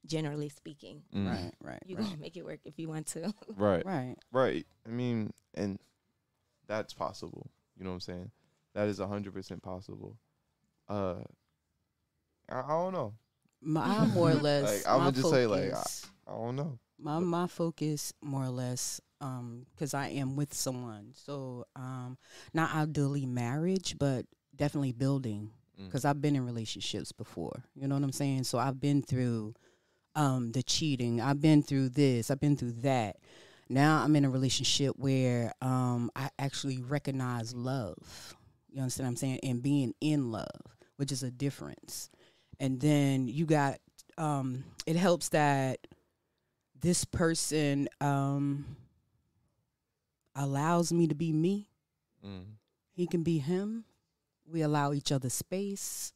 generally 0.05 0.49
speaking, 0.49 1.03
Mm. 1.13 1.27
Right, 1.27 1.53
right, 1.61 1.83
you 1.85 1.97
right, 1.97 2.05
gotta 2.05 2.17
make 2.17 2.37
it 2.37 2.45
work 2.45 2.61
if 2.65 2.79
you 2.79 2.87
want 2.87 3.07
to. 3.07 3.33
Right. 3.55 3.85
right. 3.85 4.15
Right. 4.31 4.65
I 4.85 4.89
mean, 4.89 5.33
and 5.55 5.77
that's 6.67 6.93
possible. 6.93 7.49
You 7.77 7.83
know 7.83 7.89
what 7.91 7.95
I'm 7.95 7.99
saying? 8.01 8.31
That 8.75 8.87
is 8.87 8.99
100% 8.99 9.61
possible. 9.61 10.17
Uh, 10.87 11.15
I, 12.49 12.59
I 12.61 12.67
don't 12.67 12.93
know. 12.93 13.13
My 13.61 14.05
more 14.07 14.31
or 14.31 14.33
less. 14.49 14.85
Like, 14.85 14.93
I'ma 14.93 15.05
my 15.05 15.11
just 15.11 15.29
say, 15.29 15.47
like, 15.47 15.71
focus- 15.71 16.05
I 16.27 16.31
don't 16.31 16.55
know. 16.55 16.79
my 16.99 17.19
my 17.19 17.47
focus 17.47 18.13
more 18.21 18.43
or 18.43 18.49
less 18.49 19.01
um 19.21 19.65
because 19.73 19.93
i 19.93 20.07
am 20.07 20.35
with 20.37 20.53
someone 20.53 21.11
so 21.13 21.65
um 21.75 22.17
not 22.53 22.73
ideally 22.75 23.25
marriage 23.25 23.95
but 23.99 24.25
definitely 24.55 24.91
building 24.93 25.51
Mm. 25.79 25.85
because 25.85 26.05
i've 26.05 26.21
been 26.21 26.35
in 26.35 26.45
relationships 26.45 27.11
before 27.11 27.63
you 27.75 27.87
know 27.87 27.95
what 27.95 28.03
i'm 28.03 28.11
saying 28.11 28.43
so 28.43 28.59
i've 28.59 28.79
been 28.79 29.01
through 29.01 29.55
um 30.15 30.51
the 30.51 30.61
cheating 30.63 31.19
i've 31.19 31.41
been 31.41 31.63
through 31.63 31.89
this 31.89 32.29
i've 32.31 32.39
been 32.39 32.55
through 32.55 32.73
that 32.83 33.15
now 33.69 34.03
i'm 34.03 34.15
in 34.15 34.23
a 34.25 34.29
relationship 34.29 34.93
where 34.97 35.51
um 35.61 36.09
i 36.15 36.29
actually 36.37 36.77
recognize 36.81 37.53
love 37.55 38.35
you 38.71 38.81
understand 38.81 39.05
what 39.07 39.09
i'm 39.11 39.15
saying? 39.17 39.39
And 39.43 39.61
being 39.61 39.93
in 40.01 40.31
love 40.31 40.61
which 40.99 41.13
is 41.13 41.23
a 41.23 41.31
difference. 41.31 42.09
And 42.59 42.81
then 42.81 43.29
you 43.29 43.45
got 43.45 43.79
um 44.17 44.65
it 44.85 44.97
helps 44.97 45.29
that 45.29 45.87
this 46.81 47.05
person 47.05 47.87
um 48.01 48.75
allows 50.35 50.91
me 50.91 51.07
to 51.07 51.15
be 51.15 51.31
me. 51.31 51.69
Mm. 52.25 52.43
he 52.91 53.07
can 53.07 53.23
be 53.23 53.37
him. 53.39 53.85
We 54.45 54.61
allow 54.61 54.91
each 54.91 55.11
other 55.13 55.29
space. 55.29 56.11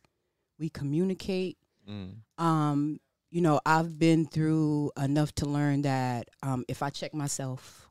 We 0.60 0.68
communicate. 0.70 1.58
Mm. 1.90 2.16
um 2.38 3.00
you 3.30 3.42
know 3.42 3.60
i've 3.66 4.00
been 4.00 4.26
through 4.26 4.92
enough 4.98 5.34
to 5.36 5.46
learn 5.46 5.82
that 5.82 6.30
um 6.44 6.64
if 6.70 6.82
i 6.82 6.90
check 6.90 7.14
myself 7.14 7.90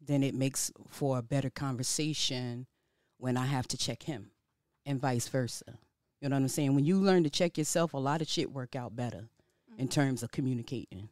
then 0.00 0.22
it 0.22 0.34
makes 0.34 0.72
for 0.88 1.18
a 1.18 1.22
better 1.22 1.50
conversation 1.50 2.66
when 3.22 3.36
i 3.36 3.46
have 3.46 3.66
to 3.68 3.76
check 3.76 4.02
him 4.02 4.30
and 4.84 5.00
vice 5.00 5.28
versa 5.28 5.78
you 6.20 6.28
know 6.28 6.36
what 6.36 6.42
i'm 6.42 6.48
saying 6.48 6.74
when 6.74 6.84
you 6.84 6.98
learn 6.98 7.24
to 7.24 7.30
check 7.30 7.56
yourself 7.56 7.94
a 7.94 7.98
lot 7.98 8.20
of 8.20 8.28
shit 8.28 8.50
work 8.50 8.76
out 8.76 8.94
better 8.96 9.28
in 9.78 9.88
terms 9.88 10.22
of 10.22 10.30
communicating. 10.30 11.08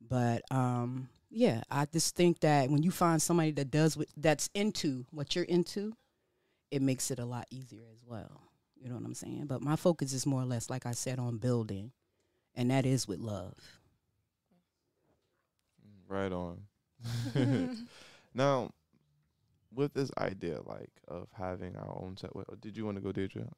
But 0.00 0.42
um, 0.50 1.08
yeah, 1.30 1.62
I 1.70 1.86
just 1.86 2.14
think 2.14 2.40
that 2.40 2.70
when 2.70 2.82
you 2.82 2.90
find 2.90 3.20
somebody 3.20 3.52
that 3.52 3.70
does 3.70 3.96
what 3.96 4.08
that's 4.16 4.48
into 4.54 5.06
what 5.10 5.34
you're 5.34 5.44
into, 5.44 5.94
it 6.70 6.82
makes 6.82 7.10
it 7.10 7.18
a 7.18 7.24
lot 7.24 7.46
easier 7.50 7.84
as 7.92 8.04
well. 8.04 8.42
You 8.76 8.88
know 8.88 8.96
what 8.96 9.04
I'm 9.04 9.14
saying? 9.14 9.46
But 9.46 9.62
my 9.62 9.76
focus 9.76 10.12
is 10.12 10.26
more 10.26 10.42
or 10.42 10.44
less, 10.44 10.70
like 10.70 10.86
I 10.86 10.92
said, 10.92 11.18
on 11.18 11.38
building, 11.38 11.92
and 12.54 12.70
that 12.70 12.86
is 12.86 13.08
with 13.08 13.18
love. 13.18 13.54
Right 16.08 16.32
on. 16.32 16.60
now, 18.34 18.70
with 19.76 19.92
this 19.94 20.10
idea, 20.18 20.60
like 20.64 20.90
of 21.06 21.28
having 21.32 21.76
our 21.76 21.98
own 22.02 22.16
set, 22.16 22.34
what, 22.34 22.60
did 22.60 22.76
you 22.76 22.84
want 22.84 22.96
to 22.96 23.02
go, 23.02 23.12
Deirdre? 23.12 23.48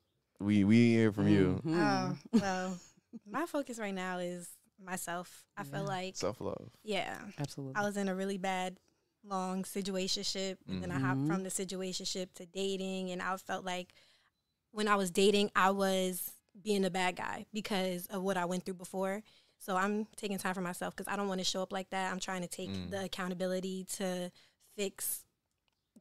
We 0.40 0.64
we 0.64 0.90
hear 0.92 1.12
from 1.12 1.28
you. 1.28 1.60
Mhm. 1.64 1.80
Oh, 1.80 2.16
well, 2.42 2.78
my 3.28 3.46
focus 3.46 3.78
right 3.78 3.94
now 3.94 4.18
is 4.18 4.50
myself. 4.84 5.44
I 5.56 5.64
feel 5.64 5.84
like, 5.84 6.16
Self 6.16 6.40
love. 6.40 6.70
yeah, 6.84 7.18
Absolutely. 7.38 7.74
I 7.76 7.82
was 7.84 7.96
in 7.96 8.08
a 8.08 8.14
really 8.14 8.38
bad, 8.38 8.78
long 9.24 9.64
situationship, 9.64 10.56
and 10.68 10.82
then 10.82 10.90
I 10.92 10.98
hopped 11.00 11.20
Mhm. 11.22 11.26
from 11.26 11.42
the 11.42 11.50
situationship 11.50 12.34
to 12.34 12.46
dating, 12.46 13.10
and 13.10 13.20
I 13.22 13.36
felt 13.36 13.64
like 13.64 13.94
when 14.70 14.86
I 14.88 14.96
was 14.96 15.10
dating, 15.10 15.50
I 15.56 15.70
was 15.70 16.30
being 16.62 16.84
a 16.84 16.90
bad 16.90 17.16
guy 17.16 17.46
because 17.52 18.06
of 18.06 18.22
what 18.22 18.36
I 18.36 18.44
went 18.44 18.64
through 18.64 18.74
before. 18.74 19.22
So 19.58 19.74
I'm 19.76 20.06
taking 20.16 20.38
time 20.38 20.54
for 20.54 20.60
myself 20.60 20.94
because 20.94 21.12
I 21.12 21.16
don't 21.16 21.26
want 21.28 21.40
to 21.40 21.44
show 21.44 21.62
up 21.62 21.72
like 21.72 21.90
that. 21.90 22.12
I'm 22.12 22.20
trying 22.20 22.42
to 22.42 22.48
take 22.48 22.70
Mm. 22.70 22.90
the 22.90 23.04
accountability 23.04 23.84
to 23.96 24.30
fix 24.76 25.24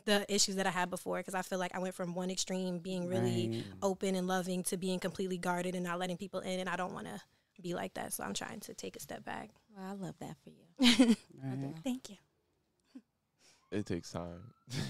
the 0.07 0.25
issues 0.33 0.55
that 0.55 0.65
I 0.65 0.71
had 0.71 0.89
before 0.89 1.17
because 1.17 1.35
I 1.35 1.43
feel 1.43 1.59
like 1.59 1.75
I 1.75 1.79
went 1.79 1.93
from 1.93 2.15
one 2.15 2.31
extreme 2.31 2.79
being 2.79 3.07
really 3.07 3.49
Right. 3.49 3.63
open 3.83 4.15
and 4.15 4.25
loving 4.27 4.63
to 4.63 4.77
being 4.77 4.99
completely 4.99 5.37
guarded 5.37 5.75
and 5.75 5.83
not 5.83 5.99
letting 5.99 6.17
people 6.17 6.39
in 6.39 6.59
and 6.59 6.67
I 6.67 6.75
don't 6.75 6.93
want 6.93 7.05
to 7.05 7.21
be 7.61 7.73
like 7.75 7.93
that. 7.95 8.13
So 8.13 8.23
I'm 8.23 8.33
trying 8.33 8.59
to 8.61 8.73
take 8.73 8.95
a 8.95 8.99
step 8.99 9.23
back. 9.23 9.49
Well, 9.75 9.85
I 9.87 9.93
love 9.93 10.15
that 10.19 10.35
for 10.43 10.49
you. 10.49 11.15
Right. 11.43 11.75
Thank 11.83 12.09
you. 12.09 12.15
It 13.71 13.85
takes 13.85 14.11
time. 14.11 14.41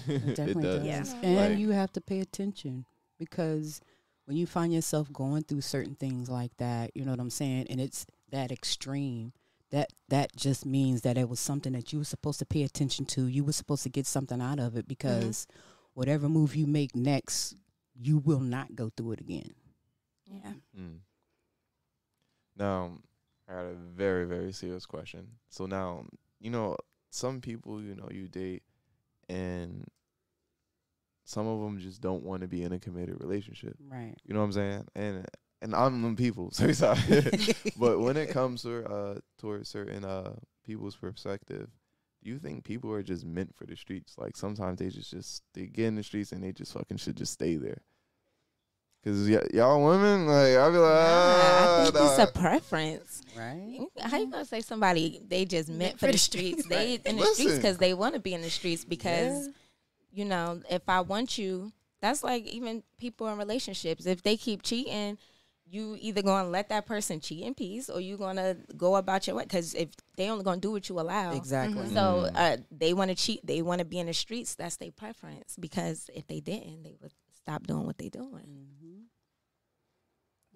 It 0.06 0.24
definitely 0.36 0.62
does. 0.62 0.84
Yeah. 0.86 1.20
And 1.22 1.36
Like- 1.36 1.58
you 1.58 1.70
have 1.70 1.92
to 1.92 2.00
pay 2.00 2.20
attention 2.20 2.84
because 3.18 3.80
when 4.24 4.36
you 4.36 4.46
find 4.46 4.72
yourself 4.72 5.12
going 5.12 5.42
through 5.42 5.62
certain 5.62 5.94
things 5.94 6.28
like 6.28 6.56
that, 6.58 6.92
you 6.94 7.04
know 7.04 7.10
what 7.12 7.20
I'm 7.20 7.30
saying, 7.30 7.66
and 7.70 7.80
it's 7.80 8.06
that 8.30 8.52
extreme, 8.52 9.32
that 9.70 9.92
that 10.08 10.34
just 10.34 10.64
means 10.64 11.02
that 11.02 11.18
it 11.18 11.28
was 11.28 11.40
something 11.40 11.72
that 11.72 11.92
you 11.92 11.98
were 11.98 12.04
supposed 12.04 12.38
to 12.38 12.46
pay 12.46 12.62
attention 12.62 13.04
to. 13.06 13.26
You 13.26 13.44
were 13.44 13.52
supposed 13.52 13.82
to 13.82 13.90
get 13.90 14.06
something 14.06 14.40
out 14.40 14.58
of 14.58 14.76
it 14.76 14.88
because 14.88 15.46
whatever 15.94 16.28
move 16.28 16.56
you 16.56 16.66
make 16.66 16.94
next, 16.94 17.54
you 17.94 18.18
will 18.18 18.40
not 18.40 18.74
go 18.74 18.90
through 18.96 19.12
it 19.12 19.20
again. 19.20 19.50
Yeah. 20.26 20.52
Mm. 20.78 20.98
Now, 22.56 22.98
I 23.48 23.52
got 23.52 23.64
a 23.66 23.74
very, 23.74 24.24
very 24.26 24.52
serious 24.52 24.86
question. 24.86 25.26
So 25.48 25.66
now, 25.66 26.06
you 26.40 26.50
know, 26.50 26.76
some 27.10 27.40
people, 27.40 27.82
you 27.82 27.94
know, 27.94 28.08
you 28.10 28.28
date, 28.28 28.62
and 29.28 29.84
some 31.24 31.46
of 31.46 31.60
them 31.60 31.78
just 31.78 32.00
don't 32.00 32.24
want 32.24 32.42
to 32.42 32.48
be 32.48 32.62
in 32.62 32.72
a 32.72 32.78
committed 32.78 33.20
relationship. 33.20 33.76
Right. 33.86 34.14
You 34.24 34.34
know 34.34 34.40
what 34.40 34.46
I'm 34.46 34.52
saying? 34.52 34.88
And 34.94 35.26
and 35.62 35.74
I'm 35.74 36.02
them 36.02 36.16
people. 36.16 36.50
So 36.52 36.70
sorry. 36.72 37.24
but 37.76 38.00
when 38.00 38.16
it 38.16 38.30
comes 38.30 38.62
to 38.62 38.84
uh 38.84 39.14
towards 39.38 39.68
certain 39.68 40.04
uh 40.04 40.34
people's 40.64 40.96
perspective, 40.96 41.68
do 42.22 42.30
you 42.30 42.38
think 42.38 42.64
people 42.64 42.92
are 42.92 43.02
just 43.02 43.24
meant 43.24 43.54
for 43.54 43.64
the 43.66 43.76
streets? 43.76 44.14
Like 44.18 44.36
sometimes 44.36 44.78
they 44.78 44.88
just 44.88 45.10
just 45.10 45.42
they 45.54 45.66
get 45.66 45.86
in 45.86 45.94
the 45.96 46.02
streets 46.02 46.32
and 46.32 46.42
they 46.42 46.52
just 46.52 46.72
fucking 46.72 46.96
should 46.98 47.16
just 47.16 47.32
stay 47.32 47.56
there. 47.56 47.82
Cause 49.04 49.28
y- 49.30 49.46
y'all 49.54 49.84
women, 49.86 50.26
like 50.26 50.56
I 50.56 50.70
be 50.70 50.76
like, 50.76 50.90
Nah, 50.92 50.98
ah, 50.98 51.80
I 51.80 51.84
think 51.84 51.94
nah. 51.94 52.10
it's 52.10 52.18
a 52.30 52.32
preference. 52.38 53.22
Right. 53.36 53.78
How 54.00 54.18
you 54.18 54.26
gonna 54.28 54.44
say 54.44 54.60
somebody 54.60 55.20
they 55.26 55.44
just 55.44 55.68
meant 55.68 56.00
for 56.00 56.10
the 56.10 56.18
streets? 56.18 56.66
They 56.66 56.94
in 57.04 57.14
the 57.16 57.22
Listen. 57.22 57.34
streets 57.34 57.54
because 57.56 57.78
they 57.78 57.94
want 57.94 58.14
to 58.14 58.20
be 58.20 58.34
in 58.34 58.42
the 58.42 58.50
streets 58.50 58.84
because 58.84 59.46
Yeah. 59.46 59.52
you 60.10 60.24
know 60.24 60.60
if 60.68 60.82
I 60.88 61.00
want 61.02 61.38
you, 61.38 61.72
that's 62.02 62.24
like 62.24 62.44
even 62.48 62.82
people 62.98 63.28
in 63.28 63.38
relationships. 63.38 64.04
If 64.04 64.22
they 64.24 64.36
keep 64.36 64.62
cheating, 64.62 65.16
you 65.70 65.96
either 66.00 66.22
gonna 66.22 66.48
let 66.48 66.68
that 66.70 66.86
person 66.86 67.20
cheat 67.20 67.44
in 67.44 67.54
peace 67.54 67.88
or 67.90 68.00
you 68.00 68.16
gonna 68.16 68.56
go 68.76 68.96
about 68.96 69.26
your 69.26 69.36
way. 69.36 69.44
Because 69.44 69.74
if 69.74 69.90
they 70.16 70.30
only 70.30 70.44
gonna 70.44 70.60
do 70.60 70.72
what 70.72 70.88
you 70.88 70.98
allow, 70.98 71.32
Exactly. 71.32 71.88
So 71.90 72.30
uh, 72.34 72.56
they 72.70 72.94
want 72.94 73.10
to 73.10 73.14
cheat. 73.14 73.46
They 73.46 73.62
want 73.62 73.80
to 73.80 73.84
be 73.84 73.98
in 73.98 74.06
the 74.06 74.14
streets. 74.14 74.54
That's 74.54 74.76
their 74.76 74.90
preference. 74.90 75.56
Because 75.58 76.10
if 76.14 76.26
they 76.26 76.40
didn't, 76.40 76.82
they 76.82 76.96
would 77.00 77.12
stop 77.34 77.66
doing 77.66 77.84
what 77.84 77.98
they 77.98 78.08
doing. 78.08 78.66
Mm-hmm. 78.82 79.00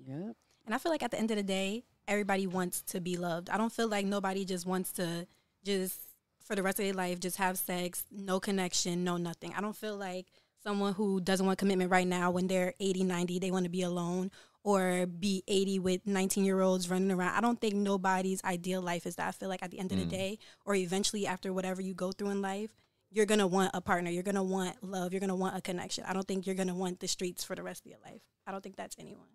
Yep. 0.04 0.36
And 0.66 0.74
I 0.74 0.78
feel 0.78 0.92
like 0.92 1.02
at 1.02 1.10
the 1.10 1.18
end 1.18 1.30
of 1.30 1.36
the 1.36 1.42
day, 1.42 1.84
everybody 2.08 2.46
wants 2.46 2.82
to 2.82 3.00
be 3.00 3.16
loved. 3.16 3.50
I 3.50 3.56
don't 3.56 3.72
feel 3.72 3.88
like 3.88 4.06
nobody 4.06 4.44
just 4.44 4.66
wants 4.66 4.92
to 4.92 5.26
just 5.64 5.98
for 6.44 6.56
the 6.56 6.62
rest 6.62 6.80
of 6.80 6.84
their 6.84 6.94
life 6.94 7.20
just 7.20 7.36
have 7.36 7.58
sex, 7.58 8.04
no 8.10 8.40
connection, 8.40 9.04
no 9.04 9.16
nothing. 9.16 9.52
I 9.56 9.60
don't 9.60 9.76
feel 9.76 9.96
like 9.96 10.26
someone 10.62 10.92
who 10.94 11.20
doesn't 11.20 11.44
want 11.46 11.58
commitment 11.58 11.90
right 11.90 12.06
now 12.06 12.30
when 12.30 12.46
they're 12.46 12.74
80, 12.80 13.04
90, 13.04 13.38
they 13.38 13.50
want 13.50 13.64
to 13.64 13.70
be 13.70 13.82
alone 13.82 14.30
or 14.64 15.06
be 15.06 15.42
80 15.48 15.78
with 15.80 16.06
19 16.06 16.44
year 16.44 16.60
olds 16.60 16.88
running 16.88 17.10
around. 17.10 17.34
I 17.34 17.40
don't 17.40 17.60
think 17.60 17.74
nobody's 17.74 18.42
ideal 18.44 18.80
life 18.80 19.06
is 19.06 19.16
that. 19.16 19.28
I 19.28 19.32
feel 19.32 19.48
like 19.48 19.62
at 19.62 19.70
the 19.70 19.78
end 19.78 19.90
of 19.92 19.98
the 19.98 20.04
Mm. 20.06 20.10
day 20.10 20.38
or 20.64 20.74
eventually 20.74 21.26
after 21.26 21.52
whatever 21.52 21.82
you 21.82 21.94
go 21.94 22.12
through 22.12 22.30
in 22.30 22.40
life, 22.42 22.70
you're 23.10 23.26
going 23.26 23.40
to 23.40 23.46
want 23.46 23.72
a 23.74 23.80
partner. 23.80 24.10
You're 24.10 24.22
going 24.22 24.36
to 24.36 24.42
want 24.42 24.82
love. 24.82 25.12
You're 25.12 25.20
going 25.20 25.28
to 25.28 25.34
want 25.34 25.56
a 25.56 25.60
connection. 25.60 26.04
I 26.06 26.12
don't 26.12 26.26
think 26.26 26.46
you're 26.46 26.54
going 26.54 26.68
to 26.68 26.74
want 26.74 27.00
the 27.00 27.08
streets 27.08 27.42
for 27.44 27.54
the 27.56 27.62
rest 27.62 27.84
of 27.84 27.90
your 27.90 27.98
life. 28.04 28.22
I 28.46 28.52
don't 28.52 28.62
think 28.62 28.76
that's 28.76 28.96
anyone. 28.98 29.28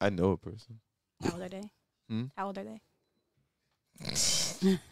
I 0.00 0.10
know 0.10 0.32
a 0.32 0.36
person. 0.36 0.80
How 1.22 1.32
old 1.34 1.42
are 1.42 1.48
they? 1.48 1.70
Hmm? 2.08 2.24
How 2.36 2.48
old 2.48 2.58
are 2.58 2.64
they? 2.64 2.80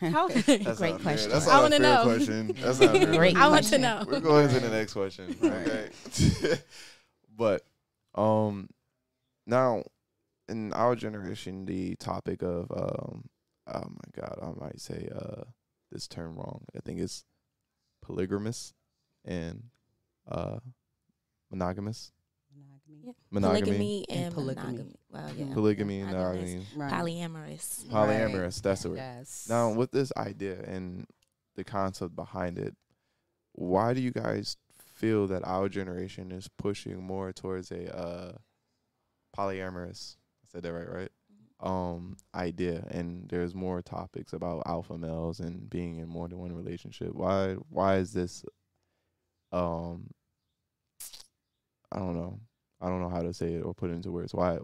How 0.00 0.28
That's 0.28 0.46
Great 0.46 0.60
not 0.60 0.78
fair. 0.78 0.98
question. 1.00 1.30
That's 1.30 1.48
I 1.48 1.52
not 1.52 1.58
a 1.58 1.62
wanna 1.62 1.78
know. 1.80 2.02
question. 2.04 2.52
That's 2.60 2.80
not 2.80 2.94
a 2.94 2.98
fair 3.00 3.12
Great 3.16 3.36
I 3.36 3.48
want 3.48 3.64
to 3.66 3.78
know. 3.78 4.04
We're 4.06 4.20
going 4.20 4.48
to 4.48 4.60
the 4.60 4.68
next 4.68 4.92
question. 4.92 5.36
Okay. 5.42 5.90
but 7.36 7.64
um 8.14 8.68
now 9.50 9.82
in 10.48 10.72
our 10.72 10.96
generation 10.96 11.64
the 11.66 11.94
topic 11.96 12.42
of 12.42 12.70
um 12.72 13.24
oh 13.66 13.84
my 13.88 14.08
god, 14.20 14.38
I 14.42 14.64
might 14.64 14.80
say 14.80 15.08
uh 15.14 15.44
this 15.92 16.06
term 16.08 16.36
wrong. 16.36 16.64
I 16.76 16.80
think 16.80 17.00
it's 17.00 17.24
polygamous 18.02 18.72
and 19.24 19.64
uh 20.30 20.58
monogamous. 21.50 22.12
Monogamy. 22.56 23.16
Monogamy. 23.30 23.60
Polygamy 23.60 24.04
and, 24.08 24.24
And 24.24 24.34
polygamy. 24.34 24.66
monogamy. 24.66 24.96
Well, 25.10 25.30
yeah. 25.36 25.54
Polygamy 25.54 26.00
and 26.00 26.10
Monogamous. 26.10 26.50
monogamy. 26.50 26.66
Right. 26.76 26.92
Polyamorous. 26.92 27.84
Polyamorous, 27.86 28.62
that's 28.62 28.82
the 28.82 28.88
word. 28.90 28.96
Yes. 28.96 29.46
Now, 29.48 29.70
with 29.72 29.90
this 29.92 30.12
idea 30.16 30.60
and 30.62 31.06
the 31.56 31.64
concept 31.64 32.16
behind 32.16 32.58
it, 32.58 32.74
why 33.52 33.94
do 33.94 34.00
you 34.00 34.10
guys 34.10 34.56
feel 34.94 35.26
that 35.28 35.42
our 35.44 35.68
generation 35.68 36.30
is 36.32 36.48
pushing 36.58 37.02
more 37.02 37.32
towards 37.32 37.70
a 37.70 37.96
uh, 37.96 38.32
polyamorous? 39.36 40.16
I 40.44 40.46
said 40.52 40.62
that 40.62 40.72
right, 40.72 40.88
right? 40.92 41.08
Um, 41.60 42.16
idea, 42.34 42.86
and 42.90 43.28
there's 43.28 43.54
more 43.54 43.82
topics 43.82 44.32
about 44.32 44.62
alpha 44.66 44.96
males 44.96 45.40
and 45.40 45.68
being 45.68 45.96
in 45.98 46.08
more 46.08 46.26
than 46.28 46.38
one 46.38 46.54
relationship. 46.54 47.14
Why? 47.14 47.54
Why 47.68 47.96
is 47.96 48.12
this? 48.12 48.44
Um, 49.52 50.08
I 51.92 51.98
don't 51.98 52.14
know. 52.16 52.40
I 52.80 52.88
don't 52.88 53.02
know 53.02 53.10
how 53.10 53.22
to 53.22 53.34
say 53.34 53.54
it 53.54 53.60
or 53.62 53.74
put 53.74 53.90
it 53.90 53.94
into 53.94 54.10
words. 54.10 54.32
Why? 54.32 54.58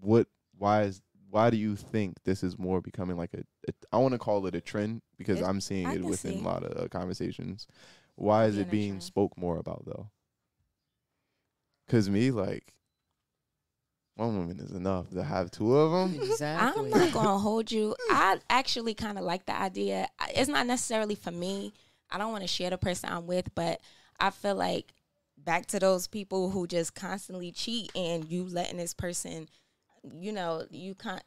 What? 0.00 0.26
Why 0.56 0.82
is? 0.84 1.02
Why 1.28 1.50
do 1.50 1.56
you 1.56 1.76
think 1.76 2.16
this 2.24 2.42
is 2.42 2.58
more 2.58 2.80
becoming 2.80 3.16
like 3.16 3.34
a? 3.34 3.40
a 3.68 3.72
I 3.92 3.98
want 3.98 4.12
to 4.12 4.18
call 4.18 4.46
it 4.46 4.54
a 4.54 4.60
trend 4.60 5.02
because 5.18 5.40
It- 5.40 5.44
I'm 5.44 5.60
seeing 5.60 5.88
I 5.88 5.94
it 5.94 6.04
within 6.04 6.34
see. 6.34 6.40
a 6.40 6.42
lot 6.44 6.62
of 6.64 6.82
uh, 6.82 6.88
conversations. 6.88 7.66
Why 8.14 8.44
is 8.46 8.54
Being 8.54 8.66
it 8.66 8.70
being 8.70 9.00
spoke 9.00 9.36
more 9.36 9.58
about 9.58 9.84
though? 9.86 10.10
Because 11.86 12.08
me, 12.08 12.30
like, 12.30 12.72
one 14.16 14.36
woman 14.36 14.60
is 14.60 14.72
enough 14.72 15.08
to 15.10 15.22
have 15.22 15.50
two 15.50 15.74
of 15.74 15.90
them. 15.92 16.20
Exactly. 16.22 16.84
I'm 16.84 16.90
not 16.90 17.12
gonna 17.12 17.38
hold 17.38 17.70
you. 17.72 17.94
I 18.10 18.38
actually 18.50 18.94
kind 18.94 19.18
of 19.18 19.24
like 19.24 19.46
the 19.46 19.58
idea. 19.58 20.08
It's 20.34 20.48
not 20.48 20.66
necessarily 20.66 21.14
for 21.14 21.30
me. 21.30 21.72
I 22.10 22.18
don't 22.18 22.30
want 22.32 22.42
to 22.42 22.48
share 22.48 22.70
the 22.70 22.78
person 22.78 23.08
I'm 23.10 23.26
with, 23.26 23.54
but 23.54 23.80
I 24.20 24.30
feel 24.30 24.54
like 24.54 24.92
back 25.38 25.66
to 25.66 25.78
those 25.78 26.06
people 26.06 26.50
who 26.50 26.66
just 26.66 26.94
constantly 26.94 27.52
cheat 27.52 27.90
and 27.96 28.30
you 28.30 28.44
letting 28.44 28.76
this 28.76 28.92
person, 28.94 29.48
you 30.14 30.30
know, 30.32 30.64
you 30.70 30.94
can't 30.94 31.22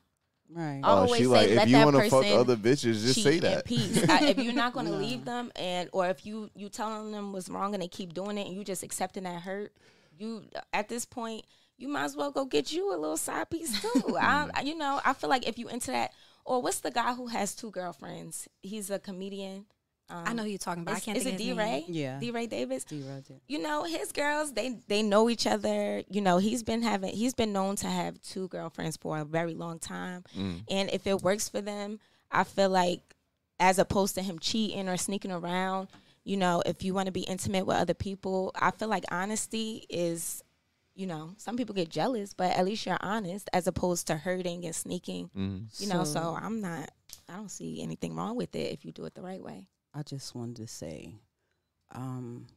right. 0.49 0.81
I 0.83 0.91
Oh, 0.91 0.95
always 0.97 1.17
she 1.17 1.23
say, 1.23 1.29
like, 1.29 1.49
let 1.49 1.63
if 1.63 1.69
you 1.69 1.73
that 1.77 1.85
want 1.85 1.95
to 1.97 2.09
fuck 2.09 2.25
other 2.25 2.55
bitches, 2.55 3.01
just 3.03 3.15
cheat 3.15 3.23
say 3.23 3.35
in 3.37 3.41
that. 3.41 3.65
peace. 3.65 4.03
I, 4.07 4.25
if 4.27 4.37
you're 4.37 4.53
not 4.53 4.73
going 4.73 4.85
to 4.85 4.91
No. 4.91 4.97
leave 4.99 5.25
them, 5.25 5.51
and 5.55 5.89
or 5.91 6.07
if 6.07 6.23
you 6.25 6.49
you 6.55 6.69
telling 6.69 7.11
them 7.11 7.33
what's 7.33 7.49
wrong 7.49 7.73
and 7.73 7.81
they 7.81 7.87
keep 7.87 8.13
doing 8.13 8.37
it, 8.37 8.45
and 8.47 8.55
you 8.55 8.63
just 8.63 8.83
accepting 8.83 9.23
that 9.23 9.41
hurt, 9.41 9.73
you 10.17 10.43
at 10.71 10.87
this 10.87 11.03
point 11.05 11.45
you 11.77 11.87
might 11.87 12.05
as 12.05 12.15
well 12.15 12.31
go 12.31 12.45
get 12.45 12.71
you 12.71 12.93
a 12.93 12.97
little 12.97 13.17
side 13.17 13.49
piece 13.49 13.81
too. 13.81 14.17
I, 14.21 14.49
I- 14.53 14.61
you 14.61 14.77
know, 14.77 14.99
I 15.05 15.13
feel 15.13 15.29
like 15.29 15.47
if 15.47 15.57
you 15.57 15.67
into 15.69 15.91
that, 15.91 16.11
or 16.45 16.61
what's 16.61 16.79
the 16.79 16.91
guy 16.91 17.13
who 17.13 17.27
has 17.27 17.55
two 17.55 17.71
girlfriends? 17.71 18.47
He's 18.61 18.89
a 18.89 18.99
comedian. 18.99 19.65
Um, 20.07 20.23
I 20.27 20.33
know 20.33 20.43
who 20.43 20.49
you're 20.49 20.59
talking 20.59 20.83
about. 20.83 20.93
I 20.93 20.97
Is, 20.99 21.03
can't 21.03 21.17
is 21.17 21.23
think 21.23 21.39
it 21.41 21.43
DeRay? 21.43 21.85
Yeah. 21.87 22.19
DeRay 22.19 22.45
Davis 22.45 22.83
D-Roger. 22.83 23.39
you 23.47 23.57
know 23.59 23.83
his 23.85 24.11
girls 24.11 24.53
they 24.53 24.77
they 24.87 25.01
know 25.01 25.31
each 25.31 25.47
other 25.47 26.03
you 26.11 26.21
know 26.21 26.37
he's 26.37 26.61
been 26.61 26.83
having 26.83 27.11
he's 27.11 27.33
been 27.33 27.51
known 27.51 27.75
to 27.77 27.87
have 27.87 28.21
two 28.21 28.47
girlfriends 28.49 28.97
for 28.97 29.17
a 29.17 29.25
very 29.25 29.55
long 29.55 29.79
time 29.79 30.23
Mm. 30.37 30.61
and 30.69 30.91
if 30.91 31.07
it 31.07 31.23
works 31.23 31.49
for 31.49 31.59
them 31.59 31.99
i 32.31 32.43
feel 32.43 32.69
like 32.69 33.01
as 33.59 33.79
opposed 33.79 34.13
to 34.13 34.21
him 34.21 34.37
cheating 34.37 34.87
or 34.87 34.95
sneaking 34.97 35.31
around 35.31 35.87
you 36.23 36.37
know 36.37 36.61
if 36.67 36.83
you 36.83 36.93
want 36.93 37.07
to 37.07 37.11
be 37.11 37.21
intimate 37.21 37.65
with 37.65 37.75
other 37.77 37.95
people 37.95 38.51
i 38.53 38.69
feel 38.69 38.87
like 38.89 39.05
honesty 39.09 39.87
is 39.89 40.43
you 40.95 41.05
know 41.05 41.33
some 41.37 41.57
people 41.57 41.75
get 41.75 41.89
jealous 41.89 42.33
but 42.33 42.51
at 42.55 42.63
least 42.65 42.85
you're 42.85 42.97
honest 43.01 43.49
as 43.53 43.67
opposed 43.67 44.07
to 44.07 44.15
hurting 44.15 44.65
and 44.65 44.75
sneaking 44.75 45.29
Mm. 45.35 45.79
you 45.79 45.87
know 45.87 46.03
So- 46.05 46.13
so 46.13 46.37
i'm 46.41 46.61
not 46.61 46.89
i 47.29 47.33
don't 47.35 47.51
see 47.51 47.81
anything 47.81 48.15
wrong 48.15 48.35
with 48.37 48.55
it 48.55 48.71
if 48.71 48.85
you 48.85 48.91
do 48.91 49.05
it 49.05 49.13
the 49.15 49.21
right 49.21 49.43
way 49.43 49.67
I 49.97 50.03
just 50.03 50.35
wanted 50.35 50.57
to 50.57 50.67
say, 50.67 51.15
um, 51.93 52.47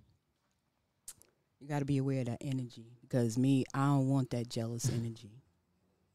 you 1.60 1.68
got 1.68 1.78
to 1.80 1.84
be 1.84 1.98
aware 1.98 2.20
of 2.20 2.26
that 2.26 2.38
energy 2.40 2.86
because 3.00 3.38
me, 3.38 3.64
I 3.72 3.86
don't 3.86 4.08
want 4.08 4.30
that 4.30 4.48
jealous 4.48 4.88
energy. 4.92 5.30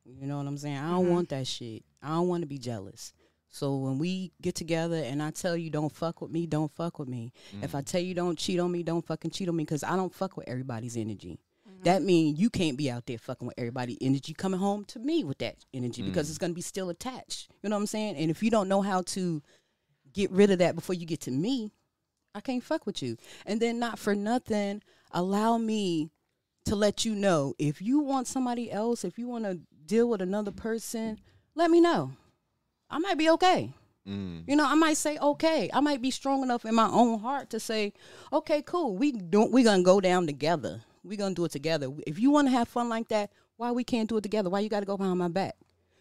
You 0.06 0.28
know 0.28 0.38
what 0.38 0.48
I'm 0.48 0.58
saying? 0.58 0.76
I 0.78 0.90
don't 0.92 1.06
Mhm. 1.06 1.12
want 1.12 1.30
that 1.30 1.48
shit. 1.48 1.84
I 2.02 2.10
don't 2.10 2.28
want 2.28 2.42
to 2.42 2.48
be 2.48 2.58
jealous. 2.58 3.14
So 3.50 3.78
when 3.78 4.00
we 4.00 4.34
get 4.42 4.56
together 4.56 4.98
and 4.98 5.24
I 5.24 5.32
tell 5.32 5.56
you 5.56 5.70
don't 5.70 5.92
fuck 5.94 6.20
with 6.22 6.30
me, 6.32 6.46
don't 6.46 6.72
fuck 6.74 7.00
with 7.00 7.08
me. 7.08 7.32
If 7.62 7.74
I 7.76 7.82
tell 7.82 8.02
you 8.02 8.14
don't 8.14 8.38
cheat 8.38 8.60
on 8.60 8.72
me, 8.72 8.84
don't 8.84 9.06
fucking 9.06 9.32
cheat 9.32 9.48
on 9.48 9.56
me 9.56 9.64
because 9.64 9.84
I 9.84 9.96
don't 9.96 10.14
fuck 10.14 10.36
with 10.36 10.50
everybody's 10.50 10.98
energy. 10.98 11.40
That 11.84 12.02
means 12.04 12.40
you 12.40 12.50
can't 12.50 12.78
be 12.78 12.90
out 12.90 13.06
there 13.06 13.18
fucking 13.18 13.48
with 13.48 13.58
everybody 13.58 13.98
energy 14.02 14.34
coming 14.34 14.60
home 14.60 14.86
to 14.86 15.00
me 15.00 15.24
with 15.24 15.38
that 15.40 15.58
energy 15.74 16.02
because 16.02 16.28
Mm. 16.28 16.30
it's 16.30 16.38
gonna 16.38 16.54
be 16.54 16.62
still 16.62 16.90
attached. 16.90 17.50
You 17.62 17.70
know 17.70 17.76
what 17.76 17.82
I'm 17.82 17.88
saying? 17.88 18.16
And 18.18 18.30
if 18.32 18.42
you 18.44 18.50
don't 18.50 18.68
know 18.70 18.82
how 18.82 19.02
to 19.02 19.42
get 20.14 20.32
rid 20.32 20.52
of 20.52 20.60
that 20.60 20.76
before 20.76 20.96
you 20.96 21.06
get 21.06 21.22
to 21.22 21.32
me, 21.32 21.72
I 22.36 22.42
can't 22.42 22.64
fuck 22.64 22.86
with 22.86 23.02
you. 23.04 23.18
And 23.46 23.60
then 23.60 23.80
not 23.80 24.00
for 24.00 24.16
nothing, 24.16 24.82
allow 25.12 25.58
me 25.58 26.10
to 26.66 26.76
let 26.76 27.04
you 27.06 27.14
know 27.16 27.54
if 27.60 27.82
you 27.82 28.00
want 28.00 28.28
somebody 28.28 28.72
else, 28.72 29.04
if 29.04 29.20
you 29.20 29.28
want 29.28 29.44
to 29.46 29.60
deal 29.86 30.08
with 30.08 30.22
another 30.22 30.52
person, 30.52 31.20
let 31.56 31.70
me 31.70 31.82
know. 31.82 32.14
I 32.90 33.00
might 33.00 33.18
be 33.18 33.30
okay. 33.32 33.74
Mm. 34.08 34.44
You 34.48 34.56
know, 34.56 34.66
I 34.66 34.76
might 34.76 34.98
say 34.98 35.18
okay. 35.18 35.70
I 35.74 35.80
might 35.80 36.02
be 36.02 36.12
strong 36.12 36.44
enough 36.44 36.66
in 36.66 36.76
my 36.76 36.88
own 36.90 37.20
heart 37.20 37.50
to 37.52 37.60
say, 37.60 37.94
okay, 38.32 38.62
cool. 38.62 38.96
We 38.96 39.12
don't. 39.12 39.52
We're 39.52 39.64
gonna 39.64 39.84
go 39.84 40.00
down 40.02 40.26
together. 40.26 40.82
We 41.04 41.18
gonna 41.18 41.36
do 41.36 41.46
it 41.46 41.52
together. 41.52 41.90
If 42.08 42.18
you 42.20 42.32
want 42.32 42.48
to 42.48 42.52
have 42.52 42.68
fun 42.68 42.90
like 42.90 43.10
that, 43.10 43.32
why 43.58 43.72
we 43.72 43.84
can't 43.84 44.10
do 44.10 44.18
it 44.18 44.22
together? 44.22 44.50
Why 44.50 44.60
you 44.62 44.70
got 44.70 44.80
to 44.82 44.86
go 44.86 44.98
behind 44.98 45.20
my 45.20 45.28
back? 45.28 45.56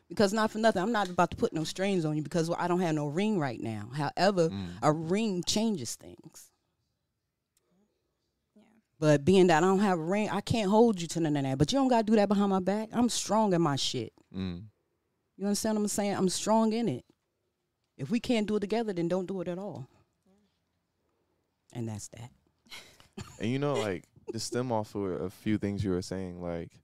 Because 0.08 0.32
not 0.32 0.50
for 0.50 0.58
nothing, 0.58 0.82
I'm 0.82 0.92
not 0.92 1.08
about 1.08 1.30
to 1.30 1.36
put 1.36 1.52
no 1.52 1.64
strings 1.64 2.04
on 2.04 2.16
you 2.16 2.22
because 2.22 2.50
I 2.58 2.68
don't 2.68 2.80
have 2.80 2.94
no 2.94 3.06
ring 3.06 3.38
right 3.38 3.60
now. 3.60 3.90
However, 3.94 4.48
Mm. 4.50 4.68
a 4.82 4.92
ring 4.92 5.42
changes 5.42 5.94
things. 5.94 6.50
But 8.98 9.24
being 9.24 9.48
that 9.48 9.62
I 9.64 9.66
don't 9.66 9.80
have 9.80 9.98
a 9.98 10.02
ring, 10.02 10.28
I 10.30 10.40
can't 10.40 10.70
hold 10.70 11.00
you 11.00 11.08
to 11.08 11.20
none 11.20 11.34
of 11.36 11.42
that. 11.42 11.58
But 11.58 11.72
you 11.72 11.78
don't 11.78 11.88
gotta 11.88 12.04
do 12.04 12.14
that 12.16 12.28
behind 12.28 12.50
my 12.50 12.60
back. 12.60 12.90
I'm 12.92 13.08
strong 13.08 13.52
in 13.52 13.60
my 13.60 13.74
shit. 13.76 14.12
Mm. 14.36 14.64
You 15.36 15.46
understand 15.46 15.76
what 15.76 15.82
I'm 15.82 15.88
saying? 15.88 16.14
I'm 16.14 16.28
strong 16.28 16.72
in 16.72 16.88
it. 16.88 17.04
If 17.96 18.10
we 18.10 18.20
can't 18.20 18.46
do 18.46 18.56
it 18.56 18.60
together, 18.60 18.92
then 18.92 19.08
don't 19.08 19.26
do 19.26 19.40
it 19.40 19.48
at 19.48 19.58
all. 19.58 19.88
And 21.72 21.88
that's 21.88 22.08
that. 22.08 22.30
And 23.40 23.50
you 23.50 23.58
know, 23.58 23.74
like 23.74 24.04
to 24.32 24.38
stem 24.40 24.72
off 24.72 24.94
of 24.94 25.20
a 25.20 25.30
few 25.30 25.58
things 25.58 25.84
you 25.84 25.90
were 25.90 26.02
saying, 26.02 26.42
like 26.42 26.80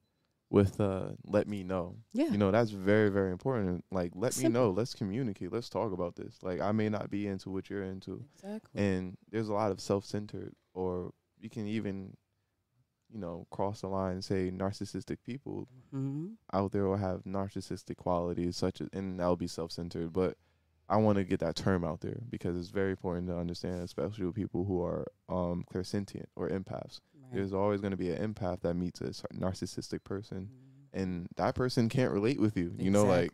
with 0.50 0.80
uh 0.80 1.10
let 1.26 1.46
me 1.46 1.62
know. 1.62 1.96
Yeah. 2.12 2.30
You 2.30 2.38
know, 2.38 2.50
that's 2.50 2.70
very, 2.70 3.10
very 3.10 3.30
important. 3.32 3.84
Like 3.90 4.12
let 4.14 4.36
me 4.38 4.48
know. 4.48 4.70
Let's 4.70 4.94
communicate. 4.94 5.52
Let's 5.52 5.68
talk 5.68 5.92
about 5.92 6.16
this. 6.16 6.38
Like 6.42 6.60
I 6.60 6.72
may 6.72 6.88
not 6.88 7.10
be 7.10 7.26
into 7.26 7.50
what 7.50 7.68
you're 7.68 7.82
into. 7.82 8.24
exactly. 8.34 8.82
And 8.82 9.16
there's 9.30 9.48
a 9.48 9.52
lot 9.54 9.70
of 9.70 9.80
self 9.80 10.04
centered 10.04 10.54
or 10.74 11.12
you 11.40 11.50
can 11.50 11.66
even, 11.66 12.16
you 13.12 13.18
know, 13.18 13.46
cross 13.50 13.80
the 13.82 13.88
line 13.88 14.12
and 14.14 14.24
say 14.24 14.50
narcissistic 14.50 15.18
people 15.24 15.66
hmm 15.90 16.28
out 16.52 16.72
there 16.72 16.84
will 16.86 16.96
have 16.96 17.24
narcissistic 17.24 17.96
qualities 17.96 18.56
such 18.56 18.80
as 18.80 18.88
and 18.92 19.20
that'll 19.20 19.36
be 19.36 19.46
self 19.46 19.70
centered. 19.72 20.12
But 20.12 20.36
I 20.88 20.96
want 20.96 21.18
to 21.18 21.24
get 21.24 21.40
that 21.40 21.56
term 21.56 21.84
out 21.84 22.00
there 22.00 22.20
because 22.30 22.56
it's 22.56 22.70
very 22.70 22.90
important 22.92 23.28
to 23.28 23.36
understand, 23.36 23.82
especially 23.82 24.24
with 24.24 24.34
people 24.34 24.64
who 24.64 24.82
are 24.82 25.06
um 25.28 25.64
clairsentient 25.70 26.26
or 26.36 26.48
empaths. 26.48 27.00
There's 27.32 27.52
always 27.52 27.80
going 27.80 27.90
to 27.92 27.96
be 27.96 28.10
an 28.10 28.34
empath 28.34 28.60
that 28.62 28.74
meets 28.74 29.00
a 29.00 29.10
narcissistic 29.34 30.04
person, 30.04 30.50
and 30.92 31.28
that 31.36 31.54
person 31.54 31.88
can't 31.88 32.12
relate 32.12 32.40
with 32.40 32.56
you. 32.56 32.72
You 32.78 32.90
know, 32.90 33.04
like 33.04 33.32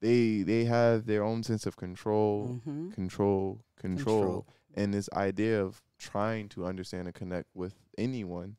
they 0.00 0.42
they 0.42 0.64
have 0.64 1.06
their 1.06 1.22
own 1.24 1.42
sense 1.42 1.66
of 1.66 1.76
control, 1.76 2.60
Mhm. 2.66 2.92
control, 2.92 3.64
control, 3.76 4.20
Control. 4.42 4.46
and 4.74 4.92
this 4.94 5.08
idea 5.12 5.62
of 5.62 5.82
trying 5.98 6.48
to 6.50 6.64
understand 6.66 7.06
and 7.06 7.14
connect 7.14 7.48
with 7.54 7.74
anyone, 7.98 8.56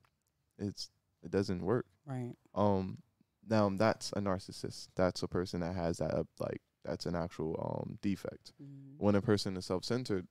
it's 0.58 0.90
it 1.22 1.32
doesn't 1.32 1.62
work. 1.64 1.86
Right. 2.06 2.36
Um, 2.54 3.00
now 3.48 3.70
that's 3.70 4.12
a 4.14 4.20
narcissist. 4.22 4.88
That's 4.96 5.24
a 5.24 5.28
person 5.28 5.60
that 5.62 5.76
has 5.76 5.98
that 5.98 6.14
uh, 6.14 6.24
like 6.40 6.62
that's 6.86 7.06
an 7.06 7.16
actual 7.16 7.56
um 7.86 7.98
defect. 8.02 8.54
Mhm. 8.62 8.96
When 9.00 9.16
a 9.16 9.22
person 9.22 9.56
is 9.58 9.66
self-centered, 9.66 10.28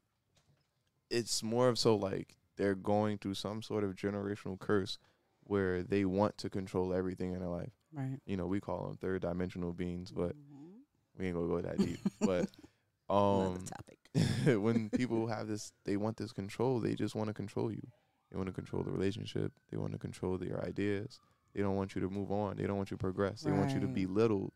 it's 1.10 1.42
more 1.42 1.68
of 1.68 1.78
so 1.78 1.94
like 1.96 2.36
they're 2.62 2.74
going 2.76 3.18
through 3.18 3.34
some 3.34 3.60
sort 3.62 3.82
of 3.82 3.96
generational 3.96 4.58
curse 4.58 4.98
where 5.44 5.82
they 5.82 6.04
want 6.04 6.38
to 6.38 6.48
control 6.48 6.94
everything 6.94 7.32
in 7.32 7.40
their 7.40 7.48
life. 7.48 7.72
Right. 7.92 8.20
You 8.24 8.36
know, 8.36 8.46
we 8.46 8.60
call 8.60 8.86
them 8.86 8.96
third 8.96 9.22
dimensional 9.22 9.72
beings, 9.72 10.12
but 10.12 10.36
Mhm. 10.36 10.82
we 11.18 11.26
ain't 11.26 11.34
gonna 11.34 11.48
go 11.48 11.60
that 11.60 11.78
deep. 11.78 11.98
but 12.20 12.48
um, 13.12 13.64
topic. 13.66 13.98
when 14.62 14.88
people 14.90 15.26
have 15.26 15.48
this, 15.48 15.72
they 15.84 15.96
want 15.96 16.16
this 16.16 16.32
control. 16.32 16.78
They 16.78 16.94
just 16.94 17.14
want 17.14 17.28
to 17.28 17.34
control 17.34 17.72
you. 17.72 17.82
They 18.30 18.36
want 18.36 18.46
to 18.46 18.52
control 18.52 18.82
the 18.84 18.90
relationship. 18.90 19.52
They 19.70 19.76
want 19.76 19.92
to 19.92 19.98
control 19.98 20.42
your 20.42 20.64
ideas. 20.64 21.18
They 21.54 21.60
don't 21.60 21.76
want 21.76 21.94
you 21.94 22.00
to 22.02 22.08
move 22.08 22.30
on. 22.30 22.56
They 22.56 22.66
don't 22.66 22.76
want 22.76 22.90
you 22.90 22.96
to 22.96 23.00
progress. 23.00 23.42
They 23.42 23.52
want 23.52 23.72
you 23.74 23.80
to 23.80 23.88
be 23.88 24.06
little. 24.06 24.52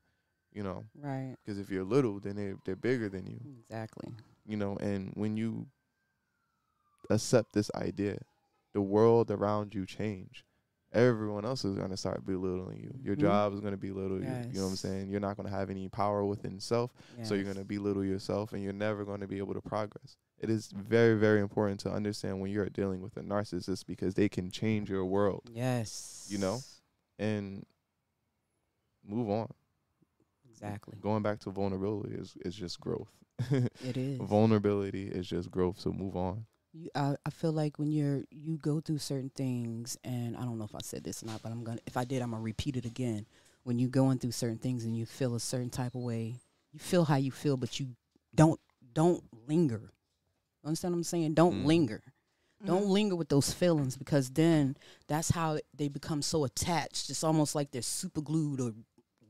You 0.55 0.63
know, 0.63 0.85
Right. 0.95 1.37
because 1.45 1.59
if 1.59 1.69
you're 1.69 1.85
little, 1.85 2.19
then 2.21 2.37
they 2.37 2.55
they're 2.65 2.77
bigger 2.77 3.11
than 3.11 3.27
you. 3.27 3.39
Exactly. 3.61 4.15
You 4.47 4.57
know, 4.57 4.77
and 4.77 5.13
when 5.15 5.37
you 5.37 5.67
accept 7.11 7.53
this 7.53 7.71
idea, 7.75 8.19
the 8.75 8.81
world 8.83 9.31
around 9.31 9.75
you 9.75 9.87
change. 9.87 10.45
Everyone 10.93 11.45
else 11.45 11.65
is 11.65 11.77
gonna 11.77 11.97
start 11.97 12.25
belittling 12.25 12.79
you. 12.81 12.95
Your 13.03 13.17
Mhm. 13.17 13.21
job 13.21 13.53
is 13.55 13.61
gonna 13.61 13.77
belittle 13.77 14.19
you. 14.23 14.29
You 14.29 14.59
know 14.59 14.65
what 14.65 14.71
I'm 14.71 14.77
saying? 14.77 15.11
You're 15.11 15.21
not 15.21 15.37
gonna 15.37 15.51
have 15.51 15.69
any 15.69 15.89
power 15.89 16.25
within 16.25 16.59
self. 16.61 16.91
So 17.23 17.35
you're 17.35 17.45
going 17.45 17.57
to 17.57 17.65
belittle 17.65 18.05
yourself 18.05 18.53
and 18.53 18.63
you're 18.63 18.73
never 18.73 19.05
going 19.05 19.21
to 19.21 19.27
be 19.27 19.39
able 19.39 19.55
to 19.55 19.61
progress. 19.61 20.17
It 20.39 20.49
is 20.49 20.69
very, 20.69 21.19
very 21.19 21.41
important 21.41 21.81
to 21.81 21.91
understand 21.91 22.41
when 22.41 22.51
you're 22.51 22.69
dealing 22.69 23.01
with 23.03 23.17
a 23.17 23.21
narcissist 23.23 23.85
because 23.87 24.15
they 24.15 24.29
can 24.29 24.51
change 24.51 24.89
your 24.89 25.05
world 25.05 25.51
Yes. 25.53 26.27
You 26.31 26.39
know? 26.39 26.61
and 27.19 27.65
move 29.05 29.29
on. 29.31 29.51
Exactly. 30.51 30.97
Going 31.01 31.23
back 31.23 31.41
to 31.41 31.51
vulnerability 31.51 32.15
is, 32.15 32.37
is 32.45 32.55
just 32.55 32.81
growth. 32.81 33.11
It 33.51 33.97
is. 33.97 34.19
vulnerability 34.21 35.09
is 35.09 35.27
just 35.27 35.51
growth. 35.51 35.79
So 35.79 35.93
move 35.93 36.17
on. 36.17 36.47
You, 36.77 36.91
I, 36.95 37.17
I 37.25 37.31
feel 37.31 37.53
like 37.53 37.79
when 37.79 37.91
you're 37.91 38.25
you 38.31 38.59
go 38.59 38.81
through 38.81 38.99
certain 38.99 39.31
things 39.31 39.97
and 40.05 40.37
I 40.37 40.43
don't 40.43 40.59
know 40.59 40.65
if 40.65 40.75
I 40.75 40.81
said 40.83 41.05
this 41.05 41.23
or 41.23 41.27
not, 41.27 41.43
but 41.43 41.53
I'm 41.53 41.65
gonna 41.65 41.79
if 41.87 41.97
I 41.97 42.05
did 42.05 42.23
I'm 42.23 42.31
gonna 42.31 42.43
repeat 42.43 42.77
it 42.77 42.85
again. 42.85 43.27
When 43.65 43.79
you're 43.79 43.91
going 43.91 44.19
through 44.19 44.33
certain 44.33 44.59
things 44.59 44.85
and 44.85 44.97
you 44.97 45.07
feel 45.07 45.35
a 45.35 45.41
certain 45.41 45.71
type 45.71 45.95
of 45.97 46.03
way, 46.03 46.37
you 46.73 46.79
feel 46.79 47.05
how 47.05 47.17
you 47.17 47.33
feel, 47.33 47.57
but 47.57 47.81
you 47.81 47.89
don't 48.35 48.61
don't 48.93 49.25
linger. 49.47 49.93
Understand 50.65 50.95
what 50.95 50.99
I'm 50.99 51.05
saying? 51.05 51.35
Don't 51.35 51.63
Mm. 51.63 51.65
linger. 51.65 52.03
Mm-hmm. 52.59 52.67
Don't 52.67 52.87
linger 52.87 53.17
with 53.17 53.29
those 53.29 53.53
feelings 53.53 53.97
because 53.97 54.31
then 54.31 54.77
that's 55.09 55.31
how 55.31 55.59
they 55.75 55.89
become 55.89 56.23
so 56.23 56.45
attached. 56.45 57.11
It's 57.11 57.25
almost 57.25 57.55
like 57.55 57.71
they're 57.71 57.83
super 57.83 58.21
glued 58.21 58.61
or 58.61 58.73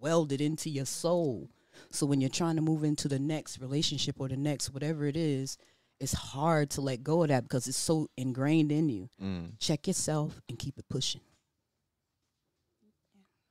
welded 0.01 0.41
into 0.41 0.71
your 0.71 0.87
soul. 0.87 1.49
So 1.91 2.07
when 2.07 2.21
you're 2.21 2.31
trying 2.31 2.57
to 2.57 2.63
move 2.63 2.85
into 2.85 3.09
the 3.09 3.19
next 3.19 3.61
relationship 3.61 4.17
or 4.19 4.29
the 4.29 4.37
next 4.37 4.73
whatever 4.73 5.07
it 5.07 5.17
is, 5.17 5.59
it's 6.01 6.13
hard 6.13 6.71
to 6.71 6.81
let 6.81 7.03
go 7.03 7.23
of 7.23 7.29
that 7.29 7.45
because 7.45 7.67
it's 7.67 7.77
so 7.77 8.09
ingrained 8.17 8.73
in 8.73 8.89
you. 8.89 9.09
Mm. 9.23 9.59
Check 9.59 9.87
yourself 9.87 10.41
and 10.49 10.59
keep 10.59 10.79
it 10.79 10.85
pushing. 10.89 11.23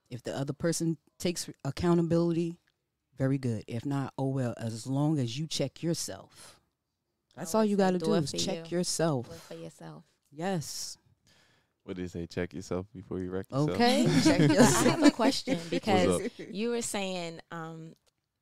If 0.10 0.24
the 0.24 0.38
other 0.38 0.54
person 0.54 0.98
takes 1.20 1.50
accountability, 1.64 2.58
very 3.18 3.38
good. 3.38 3.64
If 3.68 3.86
not, 3.86 4.14
oh 4.18 4.30
well, 4.30 4.54
as 4.58 4.86
long 4.86 5.20
as 5.20 5.38
you 5.38 5.48
check 5.48 5.82
yourself. 5.82 6.60
That's 7.36 7.54
all 7.54 7.66
you 7.66 7.76
got 7.76 7.92
to 7.92 7.98
do 7.98 8.06
do 8.06 8.14
it 8.14 8.24
is 8.24 8.32
for 8.32 8.38
check 8.38 8.72
you. 8.72 8.78
yourself. 8.78 9.28
Do 9.28 9.34
it 9.34 9.42
for 9.42 9.54
yourself. 9.56 10.04
Yes. 10.32 10.98
What 11.84 11.98
did 11.98 12.06
they 12.06 12.08
say? 12.08 12.28
Check 12.28 12.54
yourself 12.54 12.88
before 12.94 13.20
you 13.20 13.30
wreck 13.30 13.46
yourself. 13.52 13.70
Okay. 13.72 14.08
check 14.24 14.42
I 14.50 14.64
have 14.90 15.04
a 15.04 15.12
question 15.12 15.60
because 15.70 16.30
you 16.50 16.70
were 16.70 16.82
saying, 16.82 17.42
um, 17.52 17.94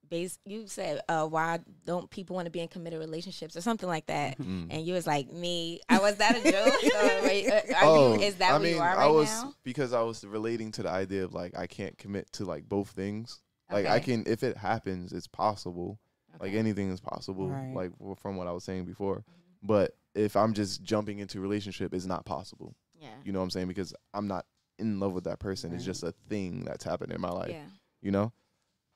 base. 0.09 0.37
You 0.45 0.67
said, 0.67 1.01
uh, 1.09 1.25
why 1.25 1.59
don't 1.85 2.09
people 2.09 2.35
want 2.35 2.45
to 2.45 2.51
be 2.51 2.59
in 2.59 2.67
committed 2.67 2.99
relationships 2.99 3.55
or 3.55 3.61
something 3.61 3.87
like 3.87 4.05
that? 4.07 4.37
Mm. 4.39 4.67
And 4.69 4.85
you 4.85 4.93
was 4.93 5.07
like, 5.07 5.31
me. 5.31 5.81
I 5.89 5.99
was 5.99 6.15
that 6.17 6.37
a 6.37 6.51
joke? 6.51 6.83
or 6.83 7.27
wait, 7.27 7.49
uh, 7.49 7.61
are 7.75 7.83
oh, 7.83 8.13
you, 8.15 8.21
is 8.21 8.35
that 8.35 8.51
I 8.51 8.53
where 8.53 8.61
mean, 8.61 8.75
you 8.75 8.81
are 8.81 8.89
I 8.97 9.05
right 9.05 9.11
was 9.11 9.43
now? 9.43 9.53
because 9.63 9.93
I 9.93 10.01
was 10.01 10.23
relating 10.23 10.71
to 10.73 10.83
the 10.83 10.89
idea 10.89 11.23
of 11.23 11.33
like 11.33 11.57
I 11.57 11.67
can't 11.67 11.97
commit 11.97 12.31
to 12.33 12.45
like 12.45 12.67
both 12.67 12.89
things. 12.89 13.39
Like 13.71 13.87
I 13.87 13.99
can, 13.99 14.23
if 14.27 14.43
it 14.43 14.55
happens, 14.55 15.13
it's 15.13 15.25
possible. 15.25 15.99
Like 16.39 16.53
anything 16.53 16.91
is 16.91 16.99
possible. 16.99 17.49
Right. 17.49 17.73
Like 17.73 17.91
from 18.19 18.35
what 18.35 18.47
I 18.47 18.51
was 18.51 18.63
saying 18.63 18.85
before. 18.85 19.23
But 19.63 19.95
if 20.13 20.35
I'm 20.35 20.53
just 20.53 20.83
jumping 20.83 21.19
into 21.19 21.39
a 21.39 21.41
relationship, 21.41 21.93
it's 21.93 22.05
not 22.05 22.25
possible. 22.25 22.75
Yeah. 22.99 23.09
You 23.23 23.31
know 23.31 23.39
what 23.39 23.45
I'm 23.45 23.51
saying? 23.51 23.67
Because 23.67 23.93
I'm 24.13 24.27
not 24.27 24.45
in 24.77 24.99
love 24.99 25.13
with 25.13 25.23
that 25.23 25.39
person. 25.39 25.73
It's 25.73 25.85
just 25.85 26.03
a 26.03 26.13
thing 26.29 26.65
that's 26.65 26.83
happened 26.83 27.13
in 27.13 27.21
my 27.21 27.29
life. 27.29 27.51
yeah. 27.51 27.65
You 28.01 28.11
know? 28.11 28.33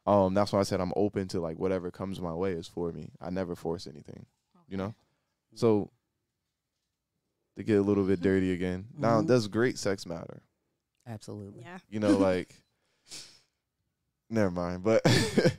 Um, 0.07 0.33
that's 0.33 0.51
why 0.53 0.59
I 0.59 0.63
said 0.63 0.79
I'm 0.81 0.93
open 0.95 1.27
to 1.29 1.39
like 1.41 1.59
whatever 1.59 1.91
comes 1.91 2.19
my 2.21 2.33
way 2.33 2.53
is 2.53 2.67
for 2.67 2.91
me. 2.91 3.11
I 3.21 3.29
never 3.29 3.55
force 3.55 3.85
anything. 3.87 4.25
You 4.69 4.77
know? 4.77 4.95
So 5.55 5.91
to 7.57 7.63
get 7.63 7.77
a 7.77 7.81
little 7.81 8.03
bit 8.05 8.21
dirty 8.21 8.51
again. 8.53 8.85
Now, 8.97 9.21
Mhm. 9.21 9.27
does 9.27 9.47
great 9.47 9.77
sex 9.77 10.05
matter? 10.05 10.41
Absolutely. 11.05 11.61
Yeah. 11.61 11.77
You 11.89 11.99
know, 11.99 12.17
like 12.31 12.55
never 14.29 14.51
mind. 14.51 14.83
But 14.83 15.01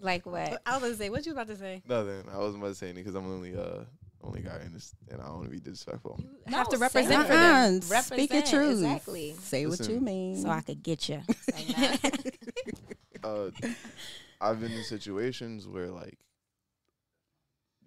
Like 0.00 0.26
what? 0.26 0.60
I 0.66 0.72
was 0.74 0.82
gonna 0.82 0.94
say, 0.96 1.10
what 1.10 1.24
you 1.26 1.32
about 1.32 1.46
to 1.48 1.56
say? 1.56 1.82
nothing. 1.88 2.24
I 2.32 2.36
wasn't 2.38 2.62
about 2.62 2.68
to 2.70 2.74
say 2.74 2.86
anything 2.88 3.04
because 3.04 3.14
I'm 3.16 3.26
only 3.30 3.56
uh 3.56 3.84
only 4.22 4.40
guy 4.42 4.60
in 4.64 4.72
this, 4.72 4.94
and 5.10 5.20
I 5.20 5.24
don't 5.26 5.34
want 5.36 5.44
to 5.46 5.50
be 5.50 5.58
disrespectful. 5.60 6.18
You 6.18 6.28
No, 6.50 6.56
have 6.58 6.68
to 6.70 6.78
represent 6.78 7.20
it. 7.22 7.26
for 7.26 7.32
them. 7.34 7.80
Uh-uh. 7.90 8.00
Speak 8.02 8.32
your 8.32 8.42
truth. 8.42 8.72
exactly. 8.82 9.34
Say 9.40 9.66
what 9.66 9.86
you 9.88 10.00
mean. 10.00 10.36
So 10.40 10.48
I 10.48 10.60
could 10.62 10.82
get 10.82 11.08
you. 11.08 11.20
uh, 13.24 13.50
I've 14.40 14.60
been 14.60 14.72
in 14.72 14.84
situations 14.84 15.66
where 15.66 15.88
like 15.88 16.18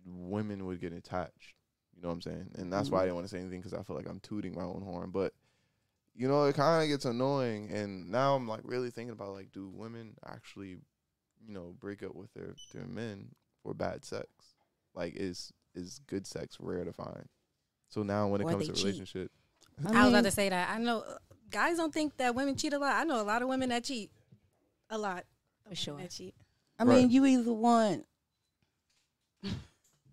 women 0.05 0.65
would 0.65 0.81
get 0.81 0.93
attached. 0.93 1.53
You 1.95 2.03
know 2.03 2.09
what 2.09 2.15
I'm 2.15 2.21
saying? 2.21 2.49
And 2.55 2.71
that's 2.71 2.89
why 2.91 2.99
I 2.99 3.03
didn't 3.03 3.15
want 3.15 3.27
to 3.27 3.31
say 3.31 3.39
anything 3.39 3.59
because 3.59 3.73
I 3.73 3.81
feel 3.83 3.95
like 3.95 4.07
I'm 4.07 4.19
tooting 4.19 4.53
my 4.53 4.63
own 4.63 4.83
horn. 4.83 5.09
But 5.11 5.33
you 6.15 6.27
know, 6.27 6.43
it 6.45 6.55
kind 6.55 6.83
of 6.83 6.89
gets 6.89 7.05
annoying. 7.05 7.71
And 7.71 8.11
now 8.11 8.35
I'm 8.35 8.47
like 8.47 8.61
really 8.63 8.91
thinking 8.91 9.11
about 9.13 9.33
like, 9.33 9.51
do 9.51 9.69
women 9.73 10.15
actually, 10.25 10.77
you 11.45 11.53
know, 11.53 11.75
break 11.79 12.03
up 12.03 12.15
with 12.15 12.33
their 12.33 12.55
their 12.73 12.85
men 12.87 13.29
for 13.63 13.73
bad 13.73 14.05
sex? 14.05 14.27
Like, 14.93 15.15
is 15.15 15.51
is 15.75 15.99
good 16.07 16.27
sex 16.27 16.57
rare 16.59 16.85
to 16.85 16.93
find? 16.93 17.27
So 17.89 18.03
now 18.03 18.27
when 18.27 18.41
it 18.41 18.45
Or 18.45 18.51
comes 18.51 18.67
to 18.67 18.73
cheat. 18.73 18.83
relationship, 18.83 19.31
I, 19.87 20.03
was 20.03 20.09
about 20.09 20.23
to 20.25 20.31
say 20.31 20.49
that. 20.49 20.69
I 20.69 20.77
know 20.79 20.99
uh, 20.99 21.17
guys 21.49 21.77
don't 21.77 21.93
think 21.93 22.17
that 22.17 22.35
women 22.35 22.55
cheat 22.55 22.73
a 22.73 22.79
lot. 22.79 22.93
I 22.95 23.03
know 23.05 23.21
a 23.21 23.23
lot 23.23 23.41
of 23.41 23.47
women 23.47 23.69
that 23.69 23.83
cheat. 23.83 24.11
A 24.89 24.97
lot. 24.97 25.19
of 25.19 25.25
women 25.65 25.75
sure. 25.75 25.99
Cheat. 26.09 26.35
I 26.79 26.83
Right. 26.83 26.97
mean, 26.99 27.09
you 27.11 27.25
either 27.25 27.51
want 27.53 28.05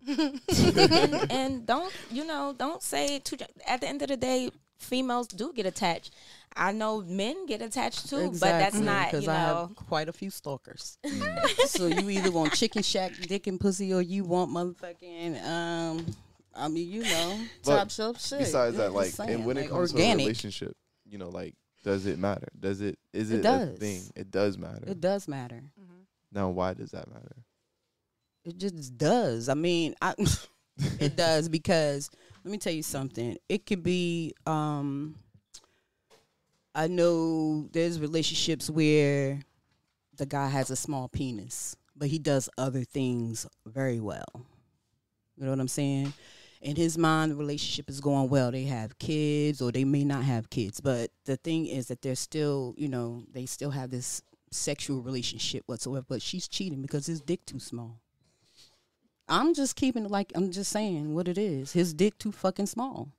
and, 0.07 0.41
and 1.31 1.65
don't 1.65 1.91
you 2.11 2.25
know? 2.25 2.53
Don't 2.57 2.81
say 2.81 3.19
too. 3.19 3.37
At 3.67 3.81
the 3.81 3.87
end 3.87 4.01
of 4.01 4.09
the 4.09 4.17
day, 4.17 4.51
females 4.77 5.27
do 5.27 5.51
get 5.53 5.65
attached. 5.65 6.13
I 6.55 6.71
know 6.71 7.01
men 7.01 7.45
get 7.47 7.61
attached 7.61 8.09
too, 8.09 8.29
but 8.31 8.39
that's 8.39 8.75
not 8.77 9.11
you 9.13 9.19
I 9.19 9.21
know. 9.25 9.31
have 9.67 9.75
quite 9.75 10.07
a 10.09 10.13
few 10.13 10.29
stalkers. 10.29 10.97
Mm. 11.05 11.67
so 11.67 11.87
you 11.87 12.09
either 12.09 12.31
want 12.31 12.53
chicken 12.53 12.81
shack, 12.83 13.11
dick 13.27 13.47
and 13.47 13.59
pussy, 13.59 13.93
or 13.93 14.01
you 14.01 14.23
want 14.23 14.51
motherfucking 14.51 15.43
um. 15.45 16.05
I 16.57 16.69
mean, 16.69 16.89
you 16.89 17.03
know, 17.03 17.37
But 17.65 17.75
top 17.77 17.91
shelf 17.91 18.21
shit. 18.25 18.39
besides 18.39 18.77
that, 18.77 18.93
like, 18.93 19.11
and 19.19 19.45
when 19.45 19.57
it 19.57 19.61
like, 19.63 19.69
comes 19.71 19.91
to 19.91 20.01
a 20.01 20.15
relationship, 20.15 20.73
you 21.05 21.17
know, 21.17 21.27
like, 21.27 21.53
does 21.85 22.05
it 22.05 22.19
matter? 22.19 22.47
Does 22.59 22.81
it 22.81 22.97
is 23.13 23.31
It 23.31 23.35
it, 23.35 23.39
a 23.39 23.43
does. 23.43 23.77
thing? 23.79 24.01
It 24.15 24.31
does 24.31 24.57
matter. 24.57 24.83
it 24.87 24.99
does 24.99 25.27
matter. 25.27 25.61
now, 26.31 26.49
why 26.49 26.73
does 26.73 26.91
that 26.91 27.07
matter? 27.07 27.35
It 28.43 28.57
just 28.57 28.97
does. 28.97 29.47
I 29.49 29.53
mean, 29.53 29.95
I, 30.01 30.13
it 30.99 31.15
does 31.15 31.47
because 31.47 32.09
Let 32.43 32.51
me 32.51 32.57
tell 32.57 32.73
you 32.73 32.83
something. 32.83 33.37
It 33.47 33.65
could 33.65 33.83
be 33.83 34.33
um 34.45 35.15
I 36.73 36.87
know 36.87 37.69
there's 37.71 37.99
relationships 37.99 38.69
where 38.69 39.39
the 40.17 40.25
guy 40.25 40.47
has 40.49 40.69
a 40.71 40.75
small 40.75 41.07
penis, 41.07 41.75
but 41.95 42.09
he 42.09 42.19
does 42.19 42.49
other 42.57 42.83
things 42.83 43.47
very 43.65 43.99
well. 43.99 44.25
You 45.37 45.45
know 45.45 45.51
what 45.51 45.59
I'm 45.59 45.67
saying? 45.67 46.13
In 46.61 46.75
his 46.75 46.97
mind, 46.97 47.31
the 47.31 47.35
relationship 47.35 47.89
is 47.89 47.99
going 47.99 48.29
well. 48.29 48.51
They 48.51 48.63
have 48.63 48.97
kids 48.97 49.61
or 49.61 49.71
they 49.71 49.83
may 49.83 50.03
not 50.03 50.23
have 50.23 50.49
kids. 50.49 50.79
But 50.79 51.11
the 51.25 51.37
thing 51.37 51.67
is 51.67 51.87
that 51.87 52.01
they're 52.01 52.15
still, 52.15 52.73
you 52.77 52.87
know, 52.87 53.23
they 53.31 53.45
still 53.45 53.71
have 53.71 53.91
this 53.91 54.21
sexual 54.51 55.01
relationship 55.01 55.63
whatsoever. 55.67 56.05
But 56.07 56.21
she's 56.21 56.47
cheating 56.47 56.81
because 56.81 57.05
his 57.05 57.21
dick 57.21 57.45
too 57.45 57.59
small. 57.59 57.99
I'm 59.27 59.53
just 59.53 59.75
keeping 59.75 60.05
it 60.05 60.11
like 60.11 60.31
I'm 60.35 60.51
just 60.51 60.71
saying 60.71 61.13
what 61.13 61.27
it 61.27 61.37
is. 61.37 61.71
His 61.73 61.93
dick 61.93 62.17
too 62.17 62.31
fucking 62.31 62.67
small. 62.67 63.11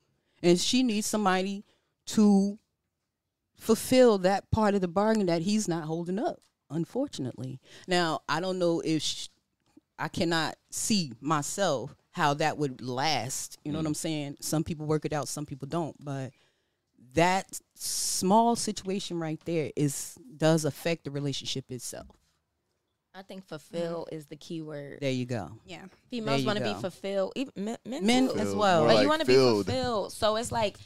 And 0.42 0.58
she 0.58 0.82
needs 0.82 1.06
somebody 1.06 1.64
to 2.06 2.58
fulfill 3.56 4.18
that 4.18 4.50
part 4.50 4.74
of 4.74 4.80
the 4.80 4.88
bargain 4.88 5.26
that 5.26 5.42
he's 5.42 5.66
not 5.66 5.84
holding 5.84 6.18
up, 6.18 6.40
unfortunately. 6.70 7.60
Now, 7.88 8.20
I 8.28 8.40
don't 8.40 8.58
know 8.58 8.80
if 8.84 9.02
sh 9.02 9.28
I 9.98 10.08
cannot 10.08 10.56
see 10.70 11.12
myself 11.20 11.96
how 12.16 12.32
that 12.32 12.56
would 12.56 12.80
last. 12.80 13.58
You 13.62 13.72
know 13.72 13.78
what 13.78 13.86
I'm 13.86 13.92
saying? 13.92 14.38
Some 14.40 14.64
people 14.64 14.86
work 14.86 15.04
it 15.04 15.12
out, 15.12 15.28
some 15.28 15.44
people 15.44 15.68
don't. 15.68 15.94
But 16.02 16.32
that 17.12 17.60
small 17.74 18.56
situation 18.56 19.20
right 19.20 19.38
there 19.44 19.70
is 19.76 20.16
does 20.34 20.64
affect 20.64 21.04
the 21.04 21.10
relationship 21.10 21.70
itself. 21.70 22.06
I 23.14 23.20
think 23.20 23.46
fulfill 23.46 24.08
is 24.10 24.26
the 24.26 24.36
key 24.36 24.62
word. 24.62 25.00
There 25.02 25.10
you 25.10 25.26
go. 25.26 25.50
Yeah. 25.66 25.84
Females 26.08 26.46
want 26.46 26.58
to 26.58 26.64
be 26.64 26.72
fulfilled. 26.72 27.34
Even 27.36 27.52
men, 27.54 27.76
men, 27.84 28.06
Men 28.06 28.28
too. 28.28 28.38
as 28.38 28.54
well. 28.54 28.86
But 28.86 28.94
like 28.94 29.02
you 29.02 29.08
want 29.10 29.20
to 29.20 29.26
be 29.26 29.34
fulfilled. 29.34 30.12
So 30.14 30.36
it's 30.36 30.50
like, 30.50 30.78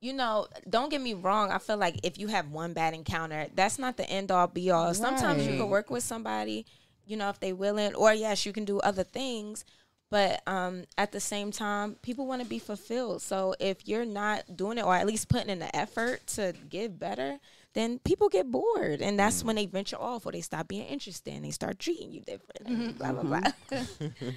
you 0.00 0.14
know, 0.14 0.46
don't 0.70 0.90
get 0.90 1.02
me 1.02 1.12
wrong. 1.12 1.50
I 1.50 1.58
feel 1.58 1.76
like 1.76 2.00
if 2.02 2.18
you 2.18 2.28
have 2.28 2.50
one 2.50 2.72
bad 2.72 2.94
encounter, 2.94 3.48
that's 3.54 3.78
not 3.78 3.98
the 3.98 4.08
end 4.08 4.30
all 4.30 4.46
be 4.46 4.70
all. 4.70 4.94
Sometimes 4.94 5.46
you 5.46 5.58
can 5.58 5.68
work 5.68 5.90
with 5.90 6.02
somebody, 6.02 6.64
you 7.04 7.18
know, 7.18 7.28
if 7.28 7.40
they 7.40 7.52
willing, 7.52 7.94
or 7.94 8.14
yes, 8.14 8.46
you 8.46 8.54
can 8.54 8.64
do 8.64 8.80
other 8.80 9.04
things. 9.04 9.66
But 10.10 10.42
um, 10.46 10.84
at 10.96 11.12
the 11.12 11.20
same 11.20 11.50
time, 11.50 11.96
people 12.00 12.26
want 12.26 12.42
to 12.42 12.48
be 12.48 12.58
fulfilled. 12.58 13.20
So 13.20 13.54
if 13.60 13.86
you're 13.86 14.06
not 14.06 14.56
doing 14.56 14.78
it, 14.78 14.84
or 14.84 14.94
at 14.94 15.06
least 15.06 15.28
putting 15.28 15.50
in 15.50 15.58
the 15.58 15.74
effort 15.76 16.26
to 16.28 16.54
give 16.70 16.98
better, 16.98 17.38
then 17.74 17.98
people 17.98 18.30
get 18.30 18.50
bored, 18.50 19.02
and 19.02 19.18
that's 19.18 19.44
when 19.44 19.56
they 19.56 19.66
venture 19.66 20.00
off, 20.00 20.24
or 20.24 20.32
they 20.32 20.40
stop 20.40 20.66
being 20.68 20.86
interested, 20.86 21.34
and 21.34 21.44
they 21.44 21.50
start 21.50 21.78
treating 21.78 22.10
you 22.10 22.20
different. 22.22 22.66
and 22.66 22.98
Blah 22.98 23.12
blah 23.12 23.22
blah. 23.22 23.78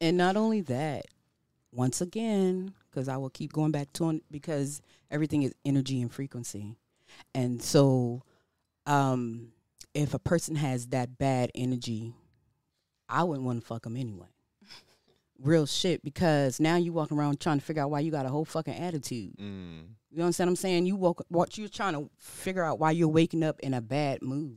And 0.00 0.18
not 0.18 0.36
only 0.36 0.60
that, 0.62 1.06
once 1.72 2.00
again, 2.00 2.74
because 2.90 3.08
I 3.08 3.16
will 3.16 3.30
keep 3.30 3.52
going 3.52 3.70
back 3.70 3.92
to 3.94 4.10
it 4.10 4.22
because 4.30 4.82
everything 5.10 5.42
is 5.44 5.54
energy 5.64 6.02
and 6.02 6.12
frequency. 6.12 6.76
And 7.34 7.62
so 7.62 8.22
um 8.86 9.52
if 9.94 10.12
a 10.12 10.18
person 10.18 10.56
has 10.56 10.88
that 10.88 11.16
bad 11.16 11.52
energy, 11.54 12.12
I 13.08 13.22
wouldn't 13.22 13.46
want 13.46 13.60
to 13.60 13.66
fuck 13.66 13.84
them 13.84 13.96
anyway. 13.96 14.26
Real 15.44 15.66
shit, 15.66 16.02
because 16.02 16.58
now 16.58 16.76
you 16.76 16.92
walking 16.92 17.18
around 17.18 17.38
trying 17.38 17.58
to 17.58 17.64
figure 17.64 17.82
out 17.82 17.90
why 17.90 18.00
you 18.00 18.10
got 18.10 18.24
a 18.24 18.30
whole 18.30 18.46
fucking 18.46 18.74
attitude. 18.74 19.36
Mm. 19.36 19.88
You 20.10 20.22
understand 20.22 20.48
what 20.48 20.52
I'm 20.52 20.56
saying? 20.56 20.86
You 20.86 20.96
woke 20.96 21.22
what 21.28 21.58
you're 21.58 21.68
trying 21.68 21.92
to 21.92 22.08
figure 22.18 22.64
out 22.64 22.78
why 22.78 22.92
you're 22.92 23.08
waking 23.08 23.42
up 23.42 23.60
in 23.60 23.74
a 23.74 23.82
bad 23.82 24.22
mood. 24.22 24.56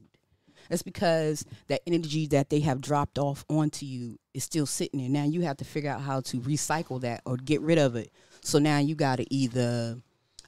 That's 0.69 0.83
because 0.83 1.45
that 1.67 1.81
energy 1.85 2.27
that 2.27 2.49
they 2.49 2.61
have 2.61 2.79
dropped 2.79 3.19
off 3.19 3.43
onto 3.49 3.85
you 3.85 4.17
is 4.33 4.43
still 4.43 4.65
sitting 4.65 4.99
there. 4.99 5.09
Now 5.09 5.23
you 5.23 5.41
have 5.41 5.57
to 5.57 5.65
figure 5.65 5.91
out 5.91 6.01
how 6.01 6.21
to 6.21 6.39
recycle 6.39 7.01
that 7.01 7.21
or 7.25 7.37
get 7.37 7.61
rid 7.61 7.77
of 7.77 7.95
it. 7.95 8.11
So 8.41 8.59
now 8.59 8.79
you 8.79 8.95
got 8.95 9.17
to 9.17 9.33
either 9.33 9.97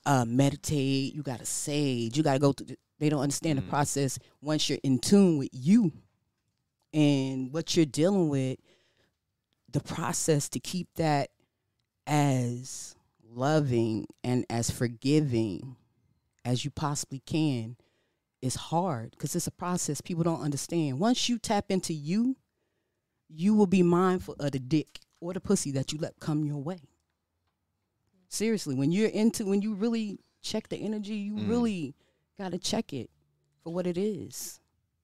uh, 0.05 0.25
meditate, 0.25 1.13
you 1.15 1.21
got 1.21 1.39
to 1.39 1.45
sage, 1.45 2.15
you 2.15 2.23
got 2.23 2.33
to 2.33 2.39
go 2.39 2.53
through. 2.53 2.67
The, 2.67 2.77
they 2.99 3.09
don't 3.09 3.21
understand 3.21 3.57
the 3.57 3.63
process 3.63 4.19
once 4.41 4.69
you're 4.69 4.79
in 4.83 4.99
tune 4.99 5.37
with 5.37 5.49
you 5.53 5.91
and 6.93 7.53
what 7.53 7.75
you're 7.75 7.85
dealing 7.85 8.29
with. 8.29 8.57
The 9.71 9.79
process 9.81 10.49
to 10.49 10.59
keep 10.59 10.87
that 10.95 11.29
as 12.07 12.95
loving 13.23 14.07
and 14.23 14.45
as 14.49 14.71
forgiving 14.71 15.75
as 16.43 16.65
you 16.65 16.71
possibly 16.71 17.19
can 17.25 17.75
is 18.41 18.55
hard 18.55 19.11
because 19.11 19.35
it's 19.35 19.47
a 19.47 19.51
process 19.51 20.01
people 20.01 20.23
don't 20.23 20.41
understand. 20.41 20.99
Once 20.99 21.29
you 21.29 21.37
tap 21.37 21.65
into 21.69 21.93
you, 21.93 22.35
you 23.27 23.53
will 23.53 23.67
be 23.67 23.83
mindful 23.83 24.35
of 24.39 24.51
the 24.53 24.59
dick 24.59 24.99
or 25.19 25.33
the 25.33 25.39
pussy 25.41 25.71
that 25.71 25.91
you 25.93 25.99
let 25.99 26.19
come 26.19 26.43
your 26.45 26.57
way. 26.63 26.81
Seriously, 28.29 28.75
when 28.75 28.91
you're 28.91 29.09
into 29.09 29.45
when 29.45 29.61
you 29.61 29.73
really 29.73 30.19
check 30.41 30.69
the 30.69 30.77
energy, 30.77 31.15
you 31.15 31.35
Mm. 31.35 31.49
really 31.49 31.95
got 32.37 32.51
to 32.51 32.57
check 32.57 32.93
it 32.93 33.09
for 33.63 33.73
what 33.73 33.85
it 33.85 33.97
is. 33.97 34.59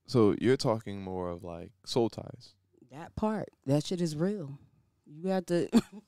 So 0.08 0.36
you're 0.40 0.58
talking 0.58 1.02
more 1.02 1.30
of 1.30 1.44
like 1.44 1.72
soul 1.86 2.10
ties. 2.10 2.54
That 2.96 3.16
part, 3.16 3.50
that 3.66 3.86
shit 3.86 4.00
is 4.02 4.16
real. 4.16 4.58
You 5.06 5.30
have 5.30 5.46
to 5.48 5.68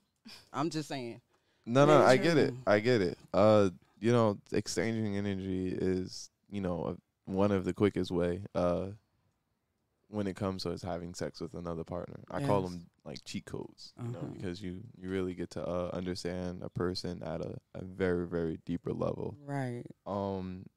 I'm 0.54 0.70
just 0.70 0.88
saying. 0.88 1.22
No, 1.66 1.86
no, 1.86 2.02
I 2.02 2.16
get 2.18 2.38
it. 2.38 2.54
I 2.66 2.80
get 2.80 3.02
it. 3.02 3.18
Uh, 3.34 3.70
you 4.00 4.12
know, 4.14 4.38
exchanging 4.54 5.18
energy 5.18 5.68
is, 5.68 6.30
you 6.50 6.62
know, 6.62 6.96
a, 7.28 7.32
one 7.32 7.52
of 7.52 7.66
the 7.66 7.74
quickest 7.74 8.10
way. 8.10 8.42
Uh, 8.56 8.88
when 10.10 10.28
it 10.28 10.38
comes 10.38 10.64
to 10.64 10.72
us 10.72 10.82
having 10.82 11.14
sex 11.14 11.42
with 11.42 11.54
another 11.56 11.84
partner, 11.84 12.22
I 12.32 12.40
call 12.46 12.62
them 12.62 12.86
like 13.04 13.20
cheat 13.26 13.44
codes. 13.46 13.92
You 14.02 14.12
know, 14.12 14.20
Uh-huh. 14.20 14.28
because 14.34 14.62
you 14.62 14.80
you 14.98 15.10
really 15.10 15.34
get 15.34 15.50
to 15.52 15.68
uh, 15.68 15.90
understand 15.92 16.62
a 16.64 16.70
person 16.70 17.22
at 17.22 17.42
a, 17.42 17.58
a 17.76 17.84
very 17.84 18.26
very 18.26 18.60
deeper 18.66 18.94
level. 18.94 19.36
Right. 19.46 19.84
Um, 20.06 20.68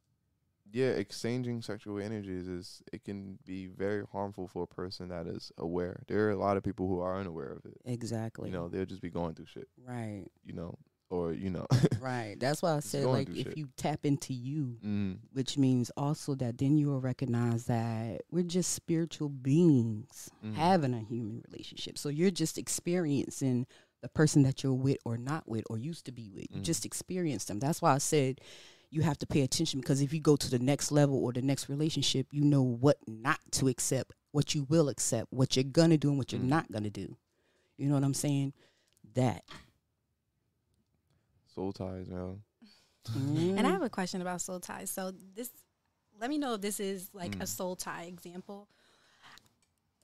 yeah, 0.72 0.88
exchanging 0.90 1.62
sexual 1.62 1.98
energies 2.00 2.46
is 2.48 2.82
it 2.92 3.04
can 3.04 3.38
be 3.44 3.66
very 3.66 4.04
harmful 4.12 4.46
for 4.48 4.62
a 4.64 4.66
person 4.66 5.08
that 5.08 5.26
is 5.26 5.50
aware. 5.58 6.02
There 6.08 6.26
are 6.28 6.30
a 6.30 6.36
lot 6.36 6.56
of 6.56 6.62
people 6.62 6.86
who 6.88 7.00
are 7.00 7.18
unaware 7.18 7.52
of 7.52 7.64
it. 7.64 7.76
Exactly. 7.84 8.48
You 8.50 8.54
know, 8.56 8.68
they'll 8.68 8.86
just 8.86 9.02
be 9.02 9.10
going 9.10 9.34
through 9.34 9.46
shit. 9.46 9.68
right. 9.86 10.24
You 10.44 10.52
know, 10.54 10.78
or 11.10 11.32
you 11.32 11.50
know. 11.50 11.66
Right. 12.00 12.36
That's 12.40 12.62
why 12.62 12.76
I 12.76 12.80
said 12.80 13.04
like 13.04 13.28
if 13.28 13.48
shit. 13.48 13.58
you 13.58 13.68
tap 13.76 14.06
into 14.06 14.32
you, 14.32 14.78
mm, 14.82 15.18
which 15.34 15.58
means 15.58 15.90
also 15.96 16.34
that 16.36 16.56
then 16.56 16.78
you 16.78 16.86
will 16.86 17.00
recognize 17.00 17.66
that 17.66 18.22
we're 18.30 18.42
just 18.42 18.72
spiritual 18.72 19.28
beings 19.28 20.30
Mhm. 20.44 20.54
having 20.54 20.94
a 20.94 21.00
human 21.00 21.42
relationship. 21.50 21.98
So 21.98 22.08
you're 22.08 22.30
just 22.30 22.56
experiencing 22.56 23.66
the 24.02 24.08
person 24.08 24.42
that 24.44 24.62
you're 24.62 24.72
with 24.72 24.96
or 25.04 25.18
not 25.18 25.46
with 25.46 25.64
or 25.68 25.76
used 25.76 26.06
to 26.06 26.12
be 26.12 26.30
with. 26.30 26.46
You 26.50 26.60
Mhm. 26.60 26.64
just 26.64 26.86
experience 26.86 27.44
them. 27.44 27.58
That's 27.60 27.82
why 27.82 27.92
I 27.94 27.98
said 27.98 28.40
you 28.90 29.02
have 29.02 29.18
to 29.18 29.26
pay 29.26 29.42
attention 29.42 29.80
because 29.80 30.00
if 30.02 30.12
you 30.12 30.20
go 30.20 30.36
to 30.36 30.50
the 30.50 30.58
next 30.58 30.90
level 30.90 31.22
or 31.24 31.32
the 31.32 31.42
next 31.42 31.68
relationship, 31.68 32.26
you 32.32 32.44
know 32.44 32.62
what 32.62 32.96
not 33.06 33.38
to 33.52 33.68
accept, 33.68 34.12
what 34.32 34.54
you 34.54 34.64
will 34.64 34.88
accept, 34.88 35.32
what 35.32 35.54
you're 35.56 35.62
gonna 35.64 35.96
do 35.96 36.08
and 36.08 36.18
what 36.18 36.32
you're 36.32 36.40
Mhm. 36.40 36.46
not 36.48 36.70
gonna 36.72 36.90
do. 36.90 37.16
You 37.76 37.88
know 37.88 37.94
what 37.94 38.04
I'm 38.04 38.14
saying? 38.14 38.52
That. 39.14 39.44
soul 41.54 41.72
ties, 41.72 42.06
man. 42.08 42.42
And 43.14 43.66
I 43.66 43.70
have 43.70 43.82
a 43.82 43.90
question 43.90 44.20
about 44.20 44.40
soul 44.40 44.60
ties. 44.60 44.90
So 44.90 45.10
this, 45.34 45.50
let 46.20 46.30
me 46.30 46.38
know 46.38 46.54
if 46.54 46.60
this 46.60 46.78
is 46.78 47.10
like 47.12 47.34
a 47.36 47.44
Mm. 47.44 47.48
soul 47.48 47.76
tie 47.76 48.04
example. 48.04 48.68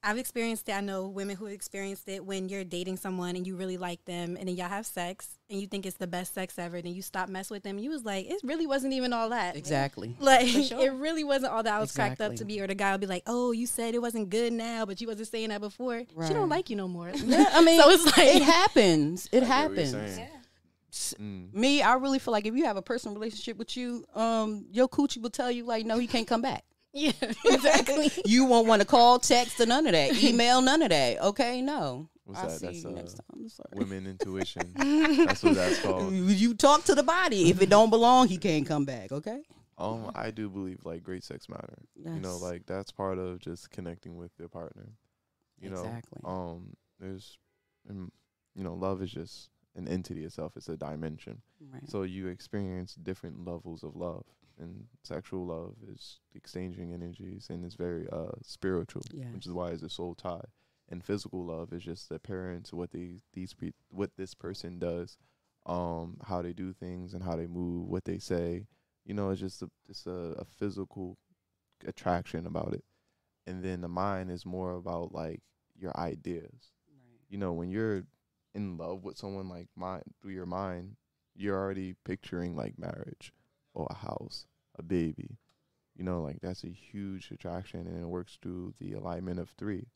I've 0.03 0.19
experienced 0.19 0.69
it. 0.69 0.73
I 0.73 0.81
know 0.81 1.09
women 1.09 1.35
who 1.37 1.47
experienced 1.47 2.09
it 2.09 2.25
when 2.25 2.49
you're 2.49 2.63
dating 2.63 2.97
someone 2.99 3.35
and 3.35 3.45
you 3.45 3.57
really 3.57 3.77
like 3.77 4.05
them, 4.05 4.37
and 4.37 4.47
then 4.49 4.55
y'all 4.55 4.69
have 4.69 4.87
sex 4.87 5.39
and 5.51 5.61
you 5.61 5.67
think 5.67 5.85
it's 5.85 5.97
the 5.97 6.07
best 6.07 6.33
sex 6.33 6.59
ever. 6.61 6.81
Then 6.81 6.95
you 6.95 7.03
stop 7.03 7.29
messing 7.29 7.57
with 7.57 7.65
them. 7.65 7.79
You 7.79 7.91
was 7.91 8.05
like, 8.05 8.27
it 8.31 8.41
really 8.45 8.67
wasn't 8.69 8.93
even 8.93 9.13
all 9.13 9.31
that. 9.31 9.57
exactly. 9.57 10.15
Like 10.21 10.47
sure. 10.47 10.81
it 10.81 10.93
really 10.93 11.25
wasn't 11.25 11.53
all 11.53 11.63
that 11.65 11.73
I 11.75 11.81
was 11.81 11.91
cracked 11.93 12.21
up 12.21 12.29
to 12.29 12.33
Exactly. 12.35 12.57
be. 12.57 12.61
Or 12.61 12.67
the 12.69 12.75
guy 12.77 12.93
will 12.93 12.99
be 12.99 13.07
like, 13.07 13.25
"Oh, 13.27 13.51
you 13.53 13.67
said 13.67 13.95
it 13.95 14.03
wasn't 14.03 14.31
good 14.31 14.53
now, 14.53 14.87
but 14.87 15.01
you 15.01 15.09
wasn't 15.09 15.29
saying 15.29 15.49
that 15.49 15.61
before. 15.61 16.03
She 16.27 16.33
don't 16.35 16.49
like 16.49 16.71
you 16.71 16.77
no 16.77 16.87
more." 16.89 17.11
Yeah, 17.25 17.47
I 17.53 17.63
mean, 17.65 17.81
so 17.83 17.91
it's 17.91 18.05
like 18.07 18.19
it 18.37 18.43
happens. 18.43 19.29
It 19.33 19.43
I 19.43 19.47
get 19.47 19.49
what 19.71 19.77
you're 19.77 19.85
happens. 19.87 20.15
saying. 20.15 20.29
S- 20.93 21.15
Mm. 21.21 21.53
Me, 21.53 21.83
I 21.83 21.95
really 21.95 22.19
feel 22.19 22.33
like 22.33 22.47
if 22.47 22.55
you 22.55 22.65
have 22.65 22.77
a 22.79 22.83
personal 22.83 23.15
relationship 23.15 23.59
with 23.59 23.77
you, 23.77 24.05
um, 24.15 24.65
your 24.73 24.89
coochie 24.89 25.21
will 25.21 25.31
tell 25.31 25.51
you 25.51 25.65
like, 25.65 25.85
no, 25.85 25.99
he 25.99 26.07
can't 26.07 26.27
come 26.27 26.41
back. 26.43 26.65
Yeah, 26.97 27.13
exactly. 27.45 28.11
You 28.25 28.45
won't 28.47 28.67
want 28.67 28.83
to 28.83 28.87
call, 28.87 29.19
text, 29.19 29.61
or 29.61 29.67
none 29.67 29.87
of 29.87 29.93
that. 29.93 30.23
Email, 30.23 30.61
none 30.63 30.83
of 30.83 30.91
that. 30.91 31.21
Okay, 31.23 31.61
no. 31.61 32.09
What's 32.25 32.41
I'll 32.41 32.49
that? 32.49 32.59
see 32.59 32.67
That's 32.67 32.83
you 32.83 32.91
uh, 32.91 32.93
next 32.93 33.15
time. 33.15 33.49
Sorry. 33.49 33.69
women 33.75 34.07
intuition. 34.07 34.73
That's 35.27 35.43
what 35.43 35.55
that's 35.55 35.81
called. 35.81 36.13
You 36.13 36.55
talk 36.55 36.85
to 36.85 36.95
the 36.95 37.03
body. 37.05 37.51
If 37.51 37.63
it 37.63 37.69
don't 37.71 37.91
belong, 37.91 38.29
he 38.29 38.37
can't 38.39 38.67
come 38.67 38.85
back. 38.85 39.13
Okay. 39.13 39.43
Um, 39.79 40.11
I 40.15 40.31
do 40.31 40.49
believe 40.49 40.79
like 40.85 41.03
great 41.05 41.23
sex 41.23 41.49
matter. 41.49 41.79
You 41.95 42.19
know, 42.21 42.39
like 42.39 42.67
that's 42.67 42.91
part 42.91 43.19
of 43.19 43.39
just 43.39 43.71
connecting 43.71 44.17
with 44.17 44.33
your 44.39 44.49
partner. 44.49 44.89
You 45.61 45.71
Exactly. 45.71 46.21
know, 46.25 46.29
um, 46.29 46.77
there's, 46.99 47.39
um, 47.89 48.11
you 48.55 48.65
know, 48.65 48.75
love 48.75 49.03
is 49.03 49.11
just 49.11 49.51
an 49.77 49.87
entity 49.87 50.25
itself. 50.25 50.57
It's 50.57 50.69
a 50.69 50.77
dimension. 50.77 51.43
Right. 51.73 51.89
So 51.89 52.03
you 52.03 52.27
experience 52.29 52.95
different 52.95 53.47
levels 53.47 53.85
of 53.85 53.95
love, 53.97 54.25
and 54.59 54.87
sexual 55.03 55.47
love 55.47 55.75
is 55.93 56.21
exchanging 56.35 56.93
energies, 56.93 57.49
and 57.51 57.65
it's 57.65 57.75
very 57.75 58.09
uh 58.11 58.33
spiritual, 58.43 59.03
Yeah. 59.13 59.33
which 59.33 59.47
is 59.47 59.53
why 59.53 59.71
it's 59.71 59.83
a 59.83 59.89
soul 59.91 60.15
tie. 60.15 60.45
And 60.89 61.03
physical 61.05 61.45
love 61.45 61.73
is 61.73 61.83
just 61.83 62.11
apparent 62.11 62.67
to 62.67 62.77
what 62.77 62.93
these 62.93 63.21
these 63.33 63.55
pe- 63.55 63.73
what 63.91 64.13
this 64.17 64.35
person 64.35 64.79
does, 64.79 65.19
um, 65.67 66.19
how 66.25 66.43
they 66.43 66.53
do 66.53 66.73
things 66.73 67.13
and 67.13 67.23
how 67.25 67.37
they 67.37 67.47
move, 67.47 67.89
what 67.89 68.05
they 68.05 68.19
say. 68.19 68.67
You 69.05 69.15
know, 69.15 69.31
it's 69.31 69.41
just 69.41 69.63
a, 69.63 69.71
it's 69.89 70.07
a, 70.07 70.35
a 70.39 70.45
physical 70.45 71.19
attraction 71.87 72.47
about 72.47 72.73
it. 72.75 72.85
And 73.47 73.63
then 73.63 73.81
the 73.81 73.89
mind 73.89 74.31
is 74.31 74.45
more 74.47 74.73
about 74.75 75.13
like 75.13 75.43
your 75.77 75.97
ideas. 75.99 76.73
You 77.29 77.39
know, 77.39 77.53
when 77.53 77.71
you're 77.71 78.05
in 78.55 78.77
love 78.77 79.03
with 79.05 79.19
someone 79.19 79.49
like 79.49 79.69
mind 79.77 80.05
through 80.23 80.33
your 80.33 80.47
mind, 80.47 80.97
you're 81.35 81.57
already 81.57 81.95
picturing 82.05 82.57
like 82.57 82.79
marriage 82.79 83.33
or 83.77 83.87
a 83.91 83.95
house, 83.95 84.47
a 84.79 84.83
baby. 84.83 85.39
You 85.95 86.05
know, 86.05 86.23
like 86.23 86.41
that's 86.43 86.65
a 86.65 86.69
huge 86.69 87.31
attraction 87.31 87.87
and 87.87 88.03
it 88.03 88.07
works 88.07 88.39
through 88.43 88.75
the 88.81 88.95
alignment 88.95 89.39
of 89.39 89.51
3 89.51 89.87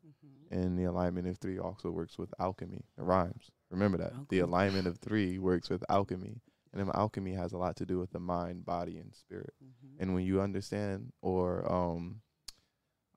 Mm-hmm. 0.52 0.54
And 0.58 0.78
the 0.78 0.84
alignment 0.84 1.28
of 1.28 1.38
three 1.38 1.58
also 1.58 1.90
works 1.90 2.18
with 2.18 2.32
alchemy. 2.38 2.84
It 2.98 3.02
rhymes. 3.02 3.50
Remember 3.70 3.98
that. 3.98 4.12
The 4.28 4.40
alignment 4.40 4.86
of 4.86 4.98
three 4.98 5.38
works 5.50 5.70
with 5.70 5.84
alchemy. 5.88 6.40
And 6.72 6.80
then 6.80 6.90
alchemy 6.94 7.34
has 7.34 7.52
a 7.52 7.58
lot 7.58 7.76
to 7.76 7.86
do 7.86 7.98
with 7.98 8.10
the 8.10 8.20
mind, 8.20 8.64
body, 8.64 8.98
and 8.98 9.14
spirit. 9.14 9.54
Mm-hmm. 9.62 10.02
And 10.02 10.14
when 10.14 10.24
you 10.24 10.40
understand 10.40 11.12
or 11.22 11.70
um, 11.70 12.20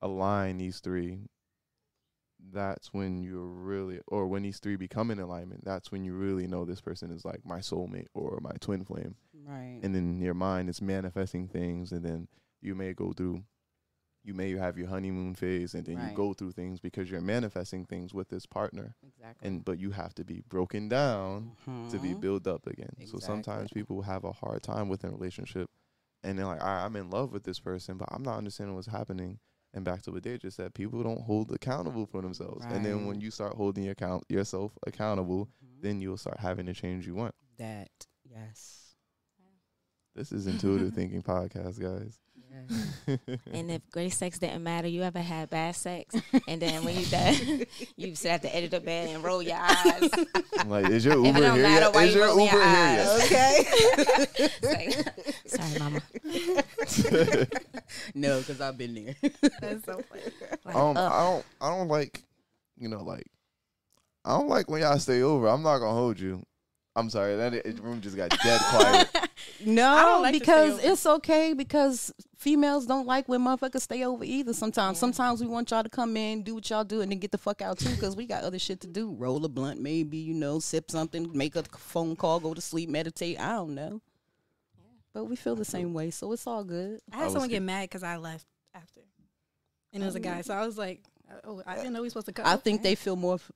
align 0.00 0.58
these 0.58 0.80
three, 0.80 1.20
that's 2.52 2.92
when 2.92 3.22
you're 3.22 3.40
really, 3.46 4.00
or 4.06 4.26
when 4.26 4.42
these 4.42 4.58
three 4.58 4.76
become 4.76 5.10
in 5.10 5.18
alignment, 5.18 5.64
that's 5.64 5.90
when 5.90 6.04
you 6.04 6.14
really 6.14 6.46
know 6.46 6.64
this 6.64 6.80
person 6.80 7.10
is 7.10 7.24
like 7.24 7.44
my 7.44 7.58
soulmate 7.60 8.06
or 8.14 8.38
my 8.42 8.52
twin 8.60 8.84
flame. 8.84 9.16
Right. 9.46 9.80
And 9.82 9.94
then 9.94 10.20
your 10.20 10.34
mind 10.34 10.68
is 10.68 10.80
manifesting 10.82 11.48
things, 11.48 11.92
and 11.92 12.04
then 12.04 12.28
you 12.60 12.74
may 12.74 12.92
go 12.94 13.12
through, 13.12 13.44
you 14.22 14.34
may 14.34 14.52
have 14.52 14.78
your 14.78 14.88
honeymoon 14.88 15.34
phase, 15.34 15.74
and 15.74 15.84
then 15.86 15.98
Right. 15.98 16.10
you 16.10 16.14
go 16.14 16.32
through 16.32 16.52
things 16.52 16.80
because 16.80 17.10
you're 17.10 17.20
manifesting 17.20 17.84
things 17.84 18.14
with 18.14 18.28
this 18.28 18.46
partner. 18.46 18.96
exactly. 19.02 19.46
And 19.48 19.64
but 19.64 19.78
you 19.78 19.90
have 19.92 20.14
to 20.14 20.24
be 20.24 20.42
broken 20.48 20.88
down 20.88 21.56
to 21.90 21.98
be 21.98 22.14
Mhm. 22.14 22.20
built 22.20 22.46
up 22.46 22.66
again. 22.66 22.94
So 23.06 23.18
sometimes 23.18 23.70
people 23.72 24.02
have 24.02 24.24
a 24.24 24.32
hard 24.32 24.62
time 24.62 24.88
with 24.88 25.04
a 25.04 25.10
relationship 25.10 25.70
and 26.22 26.38
they're 26.38 26.46
like, 26.46 26.62
right, 26.62 26.84
I'm 26.84 26.96
in 26.96 27.10
love 27.10 27.32
with 27.32 27.42
this 27.44 27.60
person, 27.60 27.98
but 27.98 28.08
I'm 28.10 28.22
not 28.22 28.38
understanding 28.38 28.74
what's 28.74 28.86
happening. 28.86 29.38
And 29.74 29.84
back 29.84 30.02
to 30.02 30.12
what 30.12 30.22
they 30.22 30.38
just 30.38 30.56
said, 30.56 30.72
people 30.72 31.02
don't 31.02 31.20
hold 31.22 31.50
accountable 31.52 32.06
for 32.06 32.22
themselves. 32.22 32.64
And 32.68 32.84
then 32.84 33.06
when 33.06 33.20
you 33.20 33.30
start 33.32 33.54
holding 33.56 33.82
your 33.84 33.92
account 33.92 34.22
yourself 34.28 34.72
accountable, 34.86 35.48
Mhm. 35.64 35.82
then 35.82 36.00
you'll 36.00 36.16
start 36.16 36.38
having 36.40 36.66
the 36.66 36.72
change 36.74 37.06
you 37.06 37.14
want. 37.14 37.34
that 37.58 37.88
yes. 38.24 38.94
This 40.14 40.30
is 40.32 40.46
intuitive 40.52 40.92
thinking 40.94 41.22
podcast, 41.22 41.80
guys. 41.80 42.18
yes. 42.36 43.18
And 43.52 43.68
if 43.70 43.82
great 43.90 44.10
sex 44.12 44.38
didn't 44.38 44.62
matter, 44.62 44.86
you 44.86 45.02
ever 45.02 45.20
had 45.20 45.50
bad 45.50 45.74
sex, 45.74 46.14
and 46.46 46.62
then 46.62 46.84
when 46.84 46.96
you 46.96 47.04
done, 47.06 47.64
you 47.96 48.14
sit 48.14 48.30
at 48.30 48.42
the 48.42 48.54
edge 48.54 48.64
of 48.64 48.70
the 48.70 48.80
bed 48.80 49.08
and 49.10 49.24
roll 49.24 49.42
your 49.42 49.56
eyes. 49.56 50.08
I'm 50.58 50.68
like, 50.70 50.88
is 50.88 51.04
your 51.04 51.14
If 51.14 51.24
it 51.24 51.26
Uber 51.26 51.40
don't 51.40 51.54
here 51.56 51.62
matter 51.64 51.86
yet? 51.86 51.94
why 51.94 52.04
Is 52.04 52.14
you 52.14 52.20
your 52.20 52.28
Uber 52.30 52.40
your 52.42 52.50
here 52.50 52.62
eyes. 52.62 53.30
yet? 53.30 54.30
Okay. 54.30 54.48
Like, 54.62 54.92
Sorry, 55.46 55.78
mama. 55.80 56.00
No, 58.14 58.38
because 58.38 58.60
I've 58.60 58.76
been 58.78 58.94
there. 58.94 59.16
That's 59.60 59.84
so 59.84 60.02
funny. 60.08 60.22
Like, 60.64 60.74
um, 60.76 60.96
ugh. 60.96 61.12
I 61.12 61.24
don't, 61.30 61.44
I 61.60 61.76
don't 61.76 61.88
like, 61.88 62.22
you 62.78 62.88
know, 62.88 63.02
like, 63.02 63.26
I 64.24 64.30
don't 64.36 64.48
like 64.48 64.70
when 64.70 64.80
y'all 64.82 64.98
stay 64.98 65.22
over. 65.22 65.46
I'm 65.48 65.62
not 65.62 65.78
gonna 65.78 65.92
hold 65.92 66.18
you. 66.18 66.42
I'm 66.96 67.10
sorry, 67.10 67.34
that 67.36 67.52
it, 67.54 67.80
room 67.82 68.00
just 68.00 68.16
got 68.16 68.30
dead 68.30 68.60
quiet. 68.70 69.08
No, 69.66 70.20
like 70.22 70.32
because 70.32 70.82
it's 70.82 71.04
okay 71.04 71.52
because 71.52 72.12
females 72.38 72.86
don't 72.86 73.04
like 73.04 73.28
when 73.28 73.40
motherfuckers 73.40 73.80
stay 73.80 74.04
over 74.04 74.22
either. 74.22 74.52
Sometimes, 74.52 74.96
Yeah. 74.96 75.00
sometimes 75.00 75.40
we 75.40 75.48
want 75.48 75.72
y'all 75.72 75.82
to 75.82 75.88
come 75.88 76.16
in, 76.16 76.44
do 76.44 76.54
what 76.54 76.70
y'all 76.70 76.84
do, 76.84 77.00
and 77.00 77.10
then 77.10 77.18
get 77.18 77.32
the 77.32 77.38
fuck 77.38 77.60
out 77.62 77.78
too 77.78 77.90
because 77.90 78.14
we 78.14 78.26
got 78.26 78.44
other 78.44 78.60
shit 78.60 78.80
to 78.82 78.86
do. 78.86 79.12
Roll 79.12 79.44
a 79.44 79.48
blunt, 79.48 79.80
maybe 79.80 80.18
you 80.18 80.34
know, 80.34 80.60
sip 80.60 80.88
something, 80.88 81.28
make 81.36 81.56
a 81.56 81.64
phone 81.76 82.14
call, 82.14 82.38
go 82.38 82.54
to 82.54 82.60
sleep, 82.60 82.88
meditate. 82.88 83.40
I 83.40 83.54
don't 83.54 83.74
know, 83.74 84.00
but 85.14 85.24
we 85.24 85.36
feel 85.36 85.54
the 85.56 85.64
same 85.64 85.94
way, 85.94 86.10
so 86.10 86.30
it's 86.32 86.46
all 86.46 86.64
good. 86.64 87.00
I 87.10 87.14
I 87.14 87.18
had 87.18 87.24
was 87.24 87.32
someone 87.34 87.48
get- 87.48 87.56
get 87.56 87.62
mad 87.62 87.82
because 87.84 88.02
I 88.02 88.16
left 88.18 88.46
after, 88.74 89.00
and 89.92 90.02
it 90.02 90.06
was 90.06 90.14
a 90.16 90.20
guy. 90.20 90.42
So 90.42 90.52
I 90.54 90.66
was 90.66 90.76
like, 90.76 91.02
"Oh, 91.44 91.62
I 91.66 91.76
didn't 91.76 91.92
know 91.94 92.00
we 92.00 92.06
were 92.06 92.10
supposed 92.10 92.26
to 92.26 92.32
cut." 92.32 92.46
I 92.46 92.56
think 92.56 92.82
they 92.82 92.94
feel 92.96 93.16
more 93.16 93.34
f- 93.36 93.50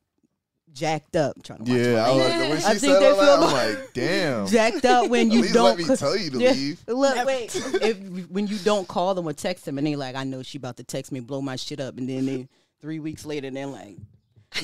jacked 0.73 1.16
up 1.16 1.42
trying 1.42 1.64
to 1.64 1.73
watch 1.73 1.81
Yeah, 1.81 2.05
I 2.05 2.09
my 2.09 2.14
was 2.14 2.25
language. 2.29 2.51
like, 2.51 2.61
she 2.61 2.66
I 2.66 2.75
think 2.75 2.92
they 3.01 3.11
feel 3.12 3.21
I'm 3.21 3.40
more- 3.40 3.51
like, 3.51 3.79
damn. 3.94 4.47
jacked 4.47 4.85
up 4.85 5.09
when 5.11 5.27
At 5.29 5.33
you 5.35 5.40
least 5.42 5.55
don't. 5.55 5.64
let 5.64 5.88
me 5.88 5.97
tell 5.97 6.16
you 6.16 6.31
to 6.31 6.38
Yeah. 6.38 6.51
leave. 6.53 6.85
Look, 6.87 7.27
wait. 7.27 7.57
if 7.57 7.99
when 8.31 8.47
you 8.47 8.59
don't 8.59 8.87
call 8.87 9.14
them 9.14 9.27
or 9.27 9.33
text 9.33 9.64
them, 9.64 9.79
and 9.79 9.87
they 9.87 9.97
like, 9.97 10.14
I 10.14 10.25
know 10.25 10.42
she 10.42 10.59
about 10.59 10.77
to 10.77 10.85
text 10.85 11.11
me, 11.11 11.21
blow 11.21 11.40
my 11.40 11.57
shit 11.57 11.81
up, 11.81 11.97
and 11.99 12.09
then 12.09 12.27
they 12.27 12.49
three 12.81 12.99
weeks 13.01 13.25
later, 13.27 13.51
they're 13.51 13.66
like, 13.66 13.97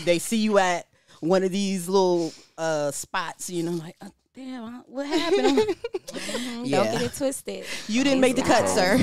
they 0.04 0.18
see 0.18 0.36
you 0.36 0.58
at 0.58 0.86
one 1.20 1.42
of 1.42 1.50
these 1.50 1.88
little 1.88 2.32
uh 2.58 2.90
spots, 2.90 3.48
you 3.50 3.62
know, 3.62 3.72
like, 3.72 3.96
uh, 4.00 4.10
damn, 4.34 4.84
what 4.86 5.06
happened? 5.06 5.58
Mhm, 6.14 6.62
Yeah. 6.66 6.84
Don't 6.84 6.92
get 6.92 7.02
it 7.02 7.14
twisted. 7.14 7.64
you 7.88 8.04
didn't 8.04 8.20
make 8.20 8.36
the 8.36 8.42
cut, 8.42 8.68
sir. 8.68 8.98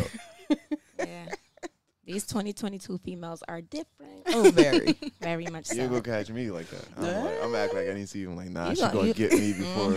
Yeah. 0.99 1.25
These 2.05 2.25
2022 2.27 2.97
females 2.99 3.41
are 3.47 3.61
different. 3.61 4.11
Oh, 4.27 4.51
very. 4.51 4.95
Very 5.21 5.45
much 5.47 5.71
You 5.71 5.81
ain't 5.81 5.89
so. 5.91 5.99
gonna 5.99 6.01
catch 6.01 6.29
me 6.29 6.51
like 6.51 6.67
that. 6.69 6.85
I'm, 6.97 7.03
like, 7.25 7.43
I'm 7.43 7.55
act 7.55 7.73
like 7.73 7.83
I 7.83 7.93
didn't 7.93 8.07
see 8.07 8.23
him. 8.23 8.35
Like, 8.35 8.49
nah, 8.49 8.69
You 8.69 8.75
she 8.75 8.81
gon- 8.81 8.93
gonna 8.95 9.13
get 9.13 9.31
me 9.31 9.53
before 9.53 9.93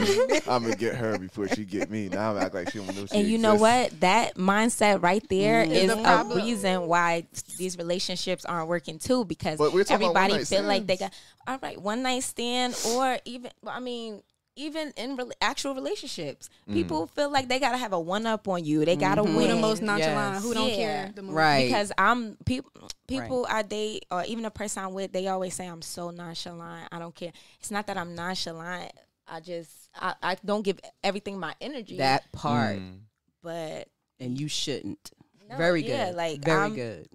I'm 0.53 0.62
gonna 0.62 0.77
get 0.77 0.94
her 0.94 1.18
before 1.18 1.49
she 1.49 1.64
get 1.64 1.90
me. 1.90 2.09
Now 2.09 2.31
I'm 2.33 2.38
act 2.42 2.55
like 2.55 2.70
she 2.70 2.79
don't 2.79 2.94
know 2.94 3.07
she 3.07 3.18
And 3.18 3.27
you 3.29 3.38
know 3.38 3.55
what? 3.57 3.99
That 4.01 4.37
mindset 4.37 5.03
right 5.03 5.27
there 5.29 5.64
Mm. 5.66 5.70
is 5.73 5.87
The 5.90 5.99
a 5.99 6.03
problem. 6.03 6.38
reason 6.38 6.87
why 6.87 7.27
these 7.59 7.77
relationships 7.77 8.44
aren't 8.44 8.68
working 8.68 8.99
too. 8.99 9.25
Because 9.25 9.59
But 9.59 9.73
we're 9.73 9.85
everybody 9.88 10.33
one-night 10.35 10.47
feel 10.49 10.62
like 10.62 10.87
they 10.87 10.97
got 10.97 11.12
all 11.47 11.59
right 11.62 11.81
one 11.81 12.03
night 12.03 12.23
stand, 12.23 12.77
or 12.87 13.18
even 13.25 13.51
well, 13.62 13.75
I 13.75 13.81
mean. 13.81 14.23
Even 14.57 14.93
in 14.97 15.17
rela- 15.17 15.33
actual 15.40 15.75
relationships, 15.75 16.49
Mm. 16.69 16.75
people 16.75 17.07
feel 17.09 17.29
like 17.31 17.49
they 17.49 17.59
gotta 17.59 17.77
have 17.77 17.93
a 17.93 17.99
one 17.99 18.25
up 18.25 18.47
on 18.47 18.64
you. 18.64 18.85
They 18.85 18.95
gotta 18.95 19.23
Mhm. 19.23 19.29
who 19.33 19.37
win 19.38 19.49
the 19.49 19.57
most 19.57 19.83
nonchalant, 19.83 20.35
Yes. 20.35 20.43
who 20.45 20.55
don't 20.55 20.69
Yeah. 20.69 20.77
care 20.77 21.12
the 21.14 21.23
most. 21.23 21.35
Right. 21.35 21.64
because 21.67 21.90
I'm 21.99 22.37
people 22.45 22.71
people 23.09 23.47
I 23.51 23.62
date 23.62 24.07
or 24.11 24.25
even 24.25 24.45
a 24.45 24.51
person 24.51 24.85
I'm 24.85 24.95
with, 24.95 25.12
they 25.12 25.27
always 25.27 25.55
say 25.55 25.67
I'm 25.67 25.83
so 25.83 26.11
nonchalant. 26.11 26.88
I 26.93 26.99
don't 26.99 27.14
care. 27.14 27.33
It's 27.61 27.71
not 27.71 27.87
that 27.88 27.99
I'm 27.99 28.14
nonchalant. 28.14 28.93
I 29.27 29.40
just 29.40 29.71
I, 29.95 30.14
I 30.23 30.37
don't 30.45 30.62
give 30.62 30.79
everything 31.03 31.38
my 31.38 31.55
energy. 31.61 31.97
that 31.99 32.31
part, 32.33 32.77
Mm. 32.79 33.01
but 33.43 33.88
and 34.21 34.38
you 34.40 34.49
shouldn't. 34.49 35.11
no, 35.49 35.57
very 35.57 35.83
yeah, 35.83 36.07
good. 36.11 36.17
Like 36.17 36.45
very 36.45 36.61
I'm, 36.62 36.75
good. 36.75 37.09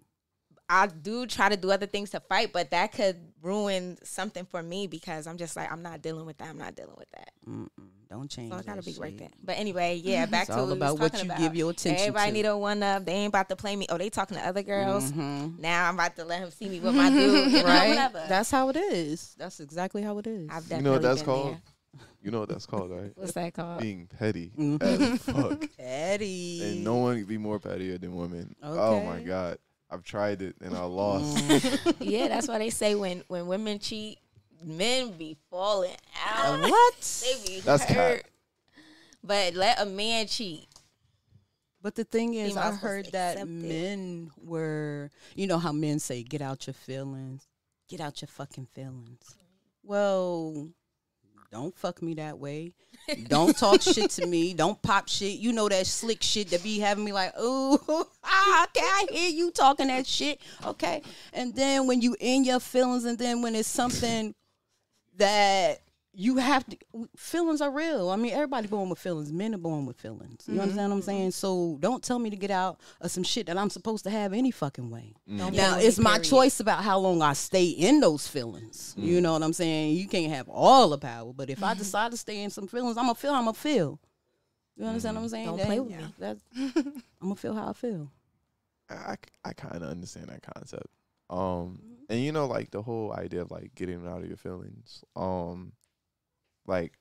I 0.72 0.86
do 0.88 1.26
try 1.26 1.50
to 1.50 1.58
do 1.58 1.72
other 1.72 1.88
things 1.88 2.12
to 2.12 2.20
fight, 2.20 2.54
but 2.54 2.70
that 2.72 2.92
could 2.92 3.18
ruin 3.42 3.98
something 4.04 4.46
for 4.46 4.62
me 4.62 4.86
because 4.86 5.26
I'm 5.26 5.38
just 5.38 5.56
like 5.56 5.72
I'm 5.72 5.82
not 5.82 6.02
dealing 6.02 6.26
with 6.26 6.38
that. 6.38 6.50
I'm 6.50 6.58
not 6.60 6.76
dealing 6.76 6.94
with 6.98 7.10
that. 7.14 7.32
Mm-mm, 7.50 7.70
don't 8.10 8.30
change. 8.30 8.52
So 8.52 8.60
I 8.60 8.62
gotta 8.62 8.84
be 8.84 8.94
right 9.00 9.10
shit. 9.12 9.18
there. 9.20 9.30
But 9.44 9.58
anyway, 9.58 10.00
yeah, 10.04 10.26
back 10.28 10.44
It's 10.44 10.50
to 10.50 10.62
all 10.62 10.68
what 10.68 10.74
we 10.74 10.78
about 10.78 10.92
was 10.94 11.00
what 11.02 11.12
talking 11.14 11.26
you 11.28 11.32
about. 11.32 11.42
give 11.42 11.56
your 11.56 11.72
attention 11.72 12.00
Everybody 12.10 12.28
to. 12.30 12.34
need 12.34 12.46
a 12.46 12.56
one 12.58 12.84
up. 12.84 13.04
They 13.06 13.14
ain't 13.14 13.30
about 13.30 13.50
to 13.50 13.56
play 13.56 13.76
me. 13.76 13.88
Oh, 13.90 13.98
they 13.98 14.10
talking 14.12 14.38
to 14.38 14.46
other 14.48 14.62
girls. 14.62 15.12
Mhm. 15.12 15.58
Now 15.60 15.90
I'm 15.90 15.96
about 15.96 16.16
to 16.18 16.26
let 16.26 16.40
him 16.42 16.52
see 16.52 16.70
me 16.70 16.80
with 16.80 16.94
my 16.94 17.10
dude. 17.10 17.64
Right? 17.66 18.10
That's 18.30 18.52
how 18.52 18.70
it 18.70 18.76
is. 18.76 19.34
That's 19.40 19.60
exactly 19.60 20.04
how 20.04 20.20
it 20.20 20.28
is. 20.28 20.50
I've 20.52 20.70
You 20.72 20.82
know 20.84 20.92
what 20.92 21.02
that's 21.02 21.22
been 21.22 21.26
called? 21.26 21.48
there. 21.54 21.62
You 22.22 22.32
know 22.32 22.42
what 22.42 22.50
that's 22.50 22.66
called, 22.68 22.92
right? 22.92 23.12
What's 23.16 23.32
that 23.32 23.54
called? 23.54 23.82
Being 23.82 24.06
petty 24.06 24.52
Mhm. 24.56 24.84
as 24.84 25.20
fuck. 25.24 25.64
Eddie. 25.80 26.62
And 26.64 26.84
no 26.84 26.96
one 26.98 27.16
can 27.18 27.26
be 27.26 27.38
more 27.40 27.60
pettier 27.60 27.98
than 27.98 28.16
women. 28.16 28.56
Oh 28.62 29.02
my 29.04 29.22
god. 29.22 29.58
I've 29.92 30.04
tried 30.04 30.42
it 30.42 30.56
and 30.62 30.76
I 30.76 30.84
lost. 30.84 31.36
Mm. 31.38 31.96
yeah, 32.00 32.28
that's 32.28 32.48
why 32.48 32.60
they 32.60 32.70
say 32.70 32.96
when 32.96 33.24
when 33.28 33.48
women 33.48 33.80
cheat, 33.80 34.20
men 34.64 35.12
be 35.12 35.38
falling 35.50 35.96
out. 36.28 36.62
what? 36.62 37.24
They 37.24 37.48
be 37.48 37.60
That's 37.62 37.86
cap. 37.86 37.96
hurt. 37.96 38.26
But 39.24 39.56
let 39.56 39.82
a 39.82 39.86
man 39.86 40.28
cheat. 40.28 40.68
But 41.82 41.96
the 41.96 42.04
thing 42.04 42.34
is, 42.34 42.58
I 42.58 42.64
Females 42.64 42.82
heard 42.82 43.06
that 43.14 43.34
accept 43.34 43.50
it. 43.50 43.54
men 43.54 44.32
were, 44.38 45.10
you 45.34 45.48
know 45.48 45.60
how 45.60 45.72
men 45.72 46.00
say, 46.00 46.24
get 46.24 46.42
out 46.42 46.68
your 46.68 46.74
feelings, 46.74 47.48
get 47.88 48.02
out 48.02 48.22
your 48.22 48.28
fucking 48.28 48.68
feelings. 48.74 49.38
Well, 49.84 50.70
don't 51.52 51.76
fuck 51.76 52.02
me 52.02 52.16
that 52.16 52.38
way. 52.38 52.74
Don't 53.28 53.58
talk 53.58 53.82
shit 53.82 54.12
to 54.12 54.28
me. 54.28 54.54
Don't 54.54 54.80
pop 54.84 55.08
shit. 55.08 55.40
You 55.40 55.52
know 55.52 55.68
that 55.68 55.88
slick 55.88 56.22
shit 56.22 56.50
that 56.52 56.62
be 56.62 56.80
having 56.80 57.04
me 57.04 57.12
like, 57.12 57.34
oh, 57.38 58.08
ah, 58.40 58.64
okay, 58.66 58.86
I 58.86 59.08
hear 59.12 59.30
you 59.30 59.52
talking 59.52 59.88
that 59.88 60.08
shit. 60.08 60.42
Okay. 60.66 61.02
And 61.34 61.54
then 61.56 61.88
when 61.88 62.02
you 62.02 62.16
in 62.20 62.44
your 62.44 62.60
feelings, 62.60 63.06
and 63.06 63.18
then 63.18 63.42
when 63.42 63.56
it's 63.56 63.68
something 63.68 64.34
that 65.18 65.82
you 66.14 66.38
have 66.38 66.66
to 66.68 66.78
feelings 67.16 67.62
are 67.62 67.72
real. 67.72 68.10
I 68.10 68.16
mean, 68.16 68.34
everybody 68.34 68.68
born 68.68 68.90
with 68.90 69.00
feelings. 69.00 69.32
Men 69.32 69.54
are 69.54 69.60
born 69.60 69.86
with 69.86 69.96
feelings. 69.98 70.44
You 70.48 70.60
understand 70.60 70.90
what 70.90 70.96
I'm 70.96 71.02
mm-hmm. 71.02 71.06
saying? 71.06 71.32
So 71.32 71.78
don't 71.80 72.04
tell 72.04 72.18
me 72.18 72.30
to 72.32 72.36
get 72.36 72.52
out 72.52 72.80
of 73.00 73.12
some 73.12 73.24
shit 73.24 73.46
that 73.46 73.58
I'm 73.58 73.70
supposed 73.70 74.04
to 74.06 74.10
have 74.10 74.34
any 74.34 74.52
fucking 74.52 74.90
way. 74.90 75.14
Mm-hmm. 75.30 75.38
Don't 75.38 75.56
Now 75.56 75.78
it's 75.78 76.00
my 76.00 76.14
period. 76.14 76.24
choice 76.26 76.60
about 76.60 76.84
how 76.84 76.98
long 76.98 77.22
I 77.22 77.34
stay 77.34 77.68
in 77.68 78.00
those 78.00 78.28
feelings. 78.28 78.96
You 78.98 79.20
mm. 79.20 79.22
know 79.22 79.34
what 79.34 79.44
I'm 79.44 79.54
saying? 79.54 79.96
You 79.96 80.08
can't 80.08 80.34
have 80.34 80.50
all 80.50 80.90
the 80.90 80.98
power, 80.98 81.32
but 81.32 81.50
if 81.50 81.64
I 81.64 81.72
mm-hmm. 81.72 81.80
decide 81.80 82.12
to 82.12 82.18
stay 82.18 82.42
in 82.42 82.50
some 82.50 82.68
feelings, 82.68 82.98
I'm 82.98 83.06
gonna 83.06 83.16
feel. 83.16 83.32
how 83.32 83.40
I'm 83.40 83.46
gonna 83.46 83.54
feel. 83.54 84.00
You 84.76 84.86
understand 84.86 85.16
what 85.16 85.24
I'm 85.24 85.30
saying? 85.30 85.46
Don't 85.46 85.58
That- 85.58 85.68
play 85.68 85.80
with 85.80 85.92
Yeah. 85.92 85.98
me. 86.00 86.14
That's, 86.18 86.42
I'm 86.58 87.04
gonna 87.22 87.36
feel 87.36 87.54
how 87.54 87.70
I 87.70 87.74
feel. 87.74 88.12
I, 88.90 89.16
I 89.46 89.54
kind 89.54 89.84
of 89.84 89.90
understand 89.90 90.28
that 90.30 90.42
concept. 90.42 90.88
Um, 91.30 91.82
and 92.10 92.20
you 92.24 92.32
know, 92.32 92.48
like 92.48 92.72
the 92.72 92.82
whole 92.82 93.14
idea 93.14 93.42
of 93.42 93.52
like 93.52 93.76
getting 93.76 94.06
out 94.08 94.22
of 94.22 94.28
your 94.28 94.38
feelings. 94.38 95.04
Um, 95.16 95.74
like 96.66 96.98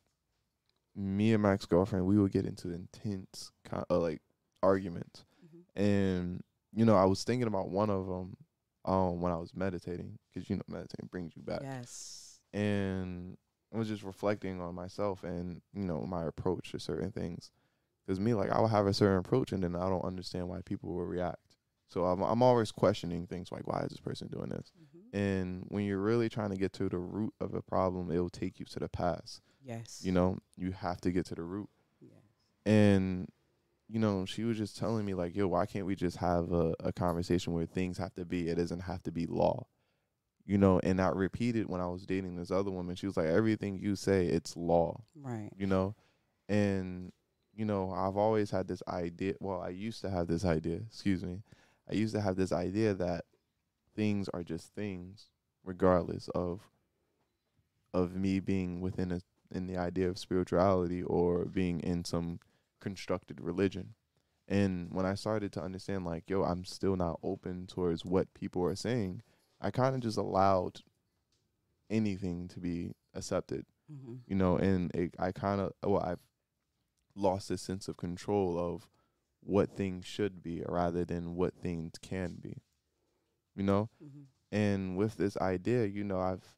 me 0.95 1.33
and 1.33 1.43
my 1.43 1.53
ex 1.53 1.67
girlfriend, 1.67 2.07
we 2.07 2.19
would 2.19 2.33
get 2.33 2.45
into 2.47 2.73
intense 2.73 3.53
kind 3.65 3.85
uh, 3.91 3.99
like 3.99 4.21
arguments, 4.63 5.25
Mhm. 5.45 5.63
and 5.83 6.45
you 6.75 6.85
know, 6.85 6.97
I 6.97 7.05
was 7.05 7.25
thinking 7.25 7.47
about 7.49 7.71
one 7.71 7.91
of 7.91 8.07
them 8.07 8.37
um 8.85 9.21
when 9.21 9.33
I 9.33 9.37
was 9.37 9.55
meditating 9.55 10.19
because 10.33 10.49
you 10.51 10.57
know 10.57 10.63
meditating 10.69 11.09
brings 11.11 11.37
you 11.37 11.43
back, 11.43 11.63
Yes. 11.63 12.41
and 12.53 13.37
I 13.75 13.79
was 13.79 13.89
just 13.89 14.03
reflecting 14.03 14.61
on 14.61 14.75
myself 14.75 15.23
and 15.25 15.61
you 15.73 15.85
know 15.85 16.05
my 16.07 16.25
approach 16.25 16.73
to 16.73 16.81
certain 16.81 17.13
things. 17.13 17.51
Because 18.07 18.19
me, 18.21 18.33
like 18.35 18.51
I 18.51 18.59
will 18.61 18.69
have 18.69 18.87
a 18.87 18.95
certain 18.95 19.19
approach, 19.19 19.53
and 19.53 19.63
then 19.63 19.77
I 19.77 19.89
don't 19.89 20.05
understand 20.05 20.49
why 20.49 20.61
people 20.63 20.95
will 20.95 21.05
react. 21.05 21.48
So 21.89 22.05
I'm 22.05 22.21
I'm 22.23 22.43
always 22.43 22.71
questioning 22.71 23.27
things 23.27 23.51
like, 23.51 23.67
why 23.67 23.81
is 23.81 23.89
this 23.89 24.01
person 24.01 24.29
doing 24.29 24.51
this? 24.51 24.71
Mhm. 24.79 25.19
And 25.19 25.65
when 25.69 25.85
you're 25.85 26.01
really 26.01 26.29
trying 26.29 26.51
to 26.51 26.57
get 26.57 26.73
to 26.75 26.89
the 26.89 26.99
root 26.99 27.33
of 27.41 27.55
a 27.55 27.63
problem, 27.63 28.11
it 28.11 28.19
will 28.19 28.29
take 28.29 28.61
you 28.61 28.67
to 28.67 28.79
the 28.79 28.89
past. 28.89 29.41
Yes. 29.63 30.01
You 30.05 30.13
know, 30.13 30.39
you 30.57 30.73
have 30.73 31.01
to 31.03 31.11
get 31.11 31.25
to 31.27 31.35
the 31.35 31.43
root. 31.43 31.69
Yes. 32.01 32.13
And, 32.67 33.29
you 33.89 33.99
know, 33.99 34.27
she 34.27 34.45
was 34.45 34.59
just 34.59 34.77
telling 34.77 35.05
me, 35.07 35.15
like, 35.15 35.35
yo, 35.35 35.49
why 35.49 35.65
can't 35.67 35.87
we 35.87 35.95
just 35.97 36.19
have 36.19 36.53
a, 36.53 36.75
a 36.81 36.93
conversation 36.93 37.55
where 37.55 37.65
things 37.67 37.97
have 37.99 38.15
to 38.15 38.25
be, 38.27 38.49
it 38.49 38.57
doesn't 38.57 38.81
have 38.81 39.03
to 39.05 39.11
be 39.13 39.27
law. 39.27 39.67
You 40.45 40.57
know, 40.59 40.81
and 40.83 41.01
I 41.01 41.09
repeated 41.09 41.69
when 41.69 41.81
I 41.81 41.87
was 41.89 42.05
dating 42.07 42.37
this 42.37 42.51
other 42.51 42.71
woman. 42.71 42.97
She 42.97 43.07
was 43.07 43.17
like, 43.17 43.27
everything 43.27 43.79
you 43.79 43.97
say, 43.97 44.27
it's 44.27 44.57
law, 44.57 45.03
Right. 45.15 45.51
you 45.57 45.67
know? 45.67 45.95
And, 46.49 47.13
you 47.55 47.65
know, 47.65 47.91
I've 47.91 48.17
always 48.17 48.51
had 48.51 48.69
this 48.69 48.83
idea. 48.89 49.35
Well, 49.41 49.61
I 49.61 49.71
used 49.71 50.01
to 50.03 50.11
have 50.11 50.27
this 50.27 50.45
idea, 50.45 50.77
excuse 50.87 51.23
me. 51.25 51.43
I 51.91 51.95
used 51.95 52.15
to 52.15 52.21
have 52.21 52.37
this 52.37 52.53
idea 52.53 52.95
that 52.95 53.25
things 53.95 54.29
are 54.35 54.43
just 54.43 54.75
things, 54.75 55.29
regardless 55.65 56.29
of 56.35 56.69
of 57.95 58.15
me 58.15 58.39
being 58.41 58.81
within 58.81 59.11
a 59.13 59.21
in 59.51 59.67
the 59.67 59.77
idea 59.79 60.09
of 60.09 60.19
spirituality 60.19 61.03
or 61.03 61.47
being 61.47 61.81
in 61.81 62.05
some 62.05 62.39
constructed 62.81 63.41
religion. 63.41 63.95
And 64.47 64.93
when 64.93 65.07
I 65.07 65.15
started 65.15 65.53
to 65.53 65.63
understand 65.63 66.05
like, 66.05 66.29
yo, 66.29 66.43
I'm 66.43 66.65
still 66.65 66.97
not 66.97 67.19
open 67.23 67.67
towards 67.67 68.05
what 68.05 68.33
people 68.35 68.63
are 68.65 68.75
saying, 68.77 69.23
I 69.61 69.71
kind 69.71 69.95
of 69.95 70.01
just 70.03 70.19
allowed 70.19 70.81
anything 71.91 72.49
to 72.49 72.61
be 72.61 72.93
accepted, 73.15 73.65
Mm-hmm. 73.91 74.17
you 74.27 74.37
know, 74.37 74.59
and 74.59 74.95
it, 74.95 75.15
I 75.19 75.33
kind 75.33 75.63
of 75.63 75.73
well, 75.83 76.03
I've 76.03 76.21
lost 77.15 77.49
this 77.49 77.63
sense 77.63 77.89
of 77.89 77.97
control 77.97 78.59
of 78.59 78.87
what 79.41 79.77
things 79.77 80.05
should 80.05 80.43
be 80.43 80.63
rather 80.69 81.05
than 81.05 81.35
what 81.35 81.55
things 81.55 81.93
can 82.03 82.37
be. 82.41 82.63
You 83.55 83.63
know? 83.65 83.89
Mm-hmm. 84.03 84.23
And 84.51 84.97
with 84.97 85.17
this 85.17 85.37
idea, 85.39 85.85
you 85.87 86.05
know, 86.05 86.21
I've 86.21 86.55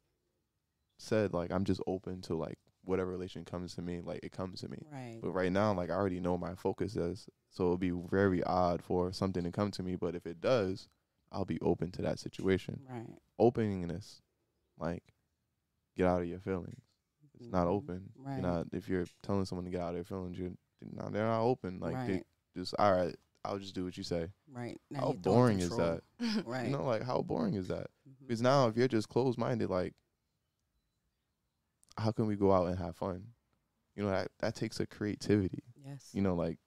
said 0.97 1.33
like 1.33 1.51
I'm 1.51 1.65
just 1.65 1.81
open 1.87 2.21
to 2.21 2.35
like 2.35 2.57
whatever 2.83 3.11
relation 3.11 3.45
comes 3.45 3.75
to 3.75 3.81
me, 3.81 4.01
like 4.01 4.19
it 4.23 4.31
comes 4.31 4.61
to 4.61 4.69
me. 4.69 4.77
Right. 4.91 5.19
But 5.21 5.31
right 5.31 5.51
now, 5.51 5.73
like 5.73 5.89
I 5.89 5.93
already 5.93 6.19
know 6.19 6.37
my 6.37 6.55
focus 6.55 6.95
is, 6.95 7.27
so 7.49 7.63
it'll 7.65 7.77
be 7.77 7.91
very 7.91 8.43
odd 8.43 8.81
for 8.83 9.11
something 9.11 9.43
to 9.43 9.51
come 9.51 9.71
to 9.71 9.83
me. 9.83 9.95
But 9.95 10.15
if 10.15 10.25
it 10.25 10.41
does, 10.41 10.87
I'll 11.31 11.45
be 11.45 11.59
open 11.61 11.91
to 11.91 12.01
that 12.03 12.19
situation. 12.19 12.81
Right. 12.89 13.07
Openingness, 13.39 14.21
like 14.77 15.03
get 15.97 16.07
out 16.07 16.21
of 16.21 16.27
your 16.27 16.39
feelings. 16.39 16.81
It's 17.39 17.51
not 17.51 17.67
Mhm. 17.67 17.71
open. 17.71 18.13
Right. 18.17 18.33
You're 18.33 18.47
not 18.47 18.67
if 18.71 18.87
you're 18.87 19.07
telling 19.23 19.45
someone 19.45 19.65
to 19.65 19.71
get 19.71 19.81
out 19.81 19.89
of 19.89 19.95
their 19.95 20.03
feelings, 20.03 20.37
you're 20.37 20.51
not 20.93 21.11
they're 21.11 21.27
not 21.27 21.41
open. 21.41 21.79
Like 21.79 22.07
they 22.07 22.13
right. 22.13 22.27
Just 22.55 22.73
all 22.79 22.93
right, 22.93 23.15
I'll 23.45 23.59
just 23.59 23.75
do 23.75 23.85
what 23.85 23.97
you 23.97 24.03
say. 24.03 24.27
right. 24.51 24.77
Now 24.89 24.99
how 24.99 25.13
boring 25.13 25.59
is 25.59 25.69
that? 25.69 26.01
Right. 26.45 26.65
You 26.65 26.71
know, 26.71 26.83
like 26.85 27.03
how 27.03 27.21
boring 27.21 27.55
is 27.55 27.67
that? 27.69 27.87
Mhm. 28.07 28.27
Because 28.27 28.41
now 28.41 28.67
if 28.67 28.77
you're 28.77 28.87
just 28.87 29.09
closed 29.09 29.37
minded, 29.37 29.69
like 29.69 29.93
how 31.97 32.11
can 32.11 32.25
we 32.27 32.35
go 32.35 32.51
out 32.51 32.67
and 32.67 32.77
have 32.77 32.95
fun? 32.95 33.23
You 33.95 34.03
know, 34.03 34.09
that 34.09 34.29
that 34.39 34.55
takes 34.55 34.79
a 34.79 34.85
creativity. 34.85 35.63
Yes. 35.85 36.09
You 36.13 36.21
know, 36.21 36.35
like 36.35 36.57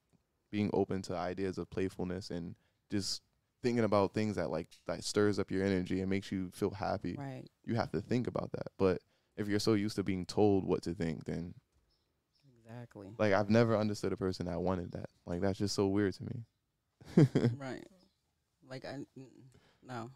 being 0.51 0.69
open 0.73 1.01
to 1.03 1.15
ideas 1.15 1.57
of 1.57 1.69
playfulness 1.69 2.29
and 2.29 2.55
just 2.91 3.21
thinking 3.63 3.83
about 3.83 4.13
things 4.13 4.35
that 4.35 4.51
like 4.51 4.67
that 4.87 5.03
stirs 5.03 5.39
up 5.39 5.49
your 5.51 5.65
energy 5.65 6.01
and 6.01 6.09
makes 6.09 6.31
you 6.31 6.51
feel 6.53 6.69
happy. 6.71 7.15
Right. 7.17 7.45
You 7.65 7.75
have 7.75 7.91
to 7.91 8.01
think 8.01 8.27
about 8.27 8.51
that. 8.51 8.67
But 8.77 9.01
if 9.37 9.47
you're 9.47 9.59
so 9.59 9.73
used 9.73 9.95
to 9.95 10.03
being 10.03 10.25
told 10.25 10.63
what 10.65 10.83
to 10.83 10.93
think, 10.93 11.25
then 11.25 11.55
Exactly. 12.85 13.07
like 13.17 13.33
I've 13.33 13.49
never 13.49 13.77
understood 13.77 14.13
a 14.13 14.17
person 14.17 14.45
that 14.45 14.61
wanted 14.61 14.91
that. 14.93 15.09
Like 15.25 15.41
that's 15.41 15.59
just 15.59 15.75
so 15.75 15.87
weird 15.87 16.13
to 16.15 16.23
me. 16.23 17.27
right. 17.57 17.83
Like 18.69 18.85
I 18.85 18.99
no. 19.85 20.09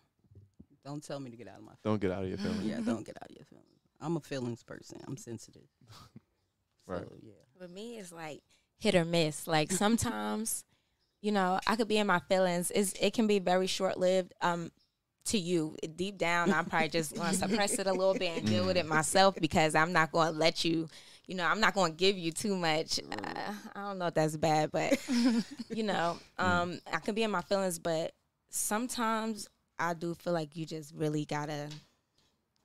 Don't 0.85 1.03
tell 1.03 1.19
me 1.19 1.29
to 1.29 1.37
get 1.37 1.47
out 1.47 1.57
of 1.57 1.63
my 1.63 1.73
Don't 1.83 1.99
get 1.99 2.11
out 2.11 2.23
of 2.23 2.29
your 2.29 2.37
feelings. 2.39 2.63
yeah, 2.63 2.79
don't 2.79 3.05
get 3.05 3.17
out 3.21 3.29
of 3.29 3.35
your 3.35 3.45
feelings. 3.45 3.67
I'm 4.01 4.15
a 4.15 4.21
feelings 4.21 4.63
person. 4.63 4.99
I'm 5.07 5.17
sensitive. 5.17 5.67
Right. 6.87 7.01
So, 7.07 7.13
yeah. 7.21 7.33
With 7.61 7.69
me, 7.69 7.99
it's 7.99 8.11
like 8.11 8.41
hit 8.79 8.95
or 8.95 9.05
miss. 9.05 9.45
Like 9.45 9.71
sometimes, 9.71 10.63
you 11.21 11.31
know, 11.31 11.59
I 11.67 11.75
could 11.75 11.87
be 11.87 11.99
in 11.99 12.07
my 12.07 12.17
feelings. 12.17 12.71
It's, 12.73 12.93
it 12.99 13.13
can 13.13 13.27
be 13.27 13.37
very 13.37 13.67
short 13.67 13.99
lived. 13.99 14.33
Um, 14.41 14.71
to 15.25 15.37
you, 15.37 15.75
deep 15.95 16.17
down, 16.17 16.51
I'm 16.51 16.65
probably 16.65 16.89
just 16.89 17.15
going 17.15 17.29
to 17.29 17.35
suppress 17.35 17.77
it 17.77 17.85
a 17.85 17.93
little 17.93 18.15
bit 18.15 18.39
and 18.39 18.47
deal 18.47 18.65
with 18.65 18.77
it 18.77 18.87
myself 18.87 19.35
because 19.39 19.75
I'm 19.75 19.93
not 19.93 20.11
going 20.11 20.33
to 20.33 20.39
let 20.39 20.65
you. 20.65 20.89
You 21.29 21.35
know, 21.35 21.45
I'm 21.45 21.59
not 21.59 21.75
going 21.75 21.91
to 21.91 21.95
give 21.95 22.17
you 22.17 22.31
too 22.31 22.55
much. 22.55 22.99
Uh, 22.99 23.53
I 23.75 23.81
don't 23.83 23.99
know 23.99 24.07
if 24.07 24.15
that's 24.15 24.35
bad, 24.35 24.71
but 24.71 24.97
you 25.69 25.83
know, 25.83 26.19
um, 26.39 26.79
I 26.91 26.97
can 26.97 27.13
be 27.13 27.21
in 27.21 27.29
my 27.29 27.41
feelings, 27.43 27.77
but 27.77 28.13
sometimes 28.49 29.47
I 29.77 29.93
do 29.93 30.15
feel 30.15 30.33
like 30.33 30.55
you 30.57 30.65
just 30.65 30.91
really 30.95 31.25
gotta, 31.25 31.69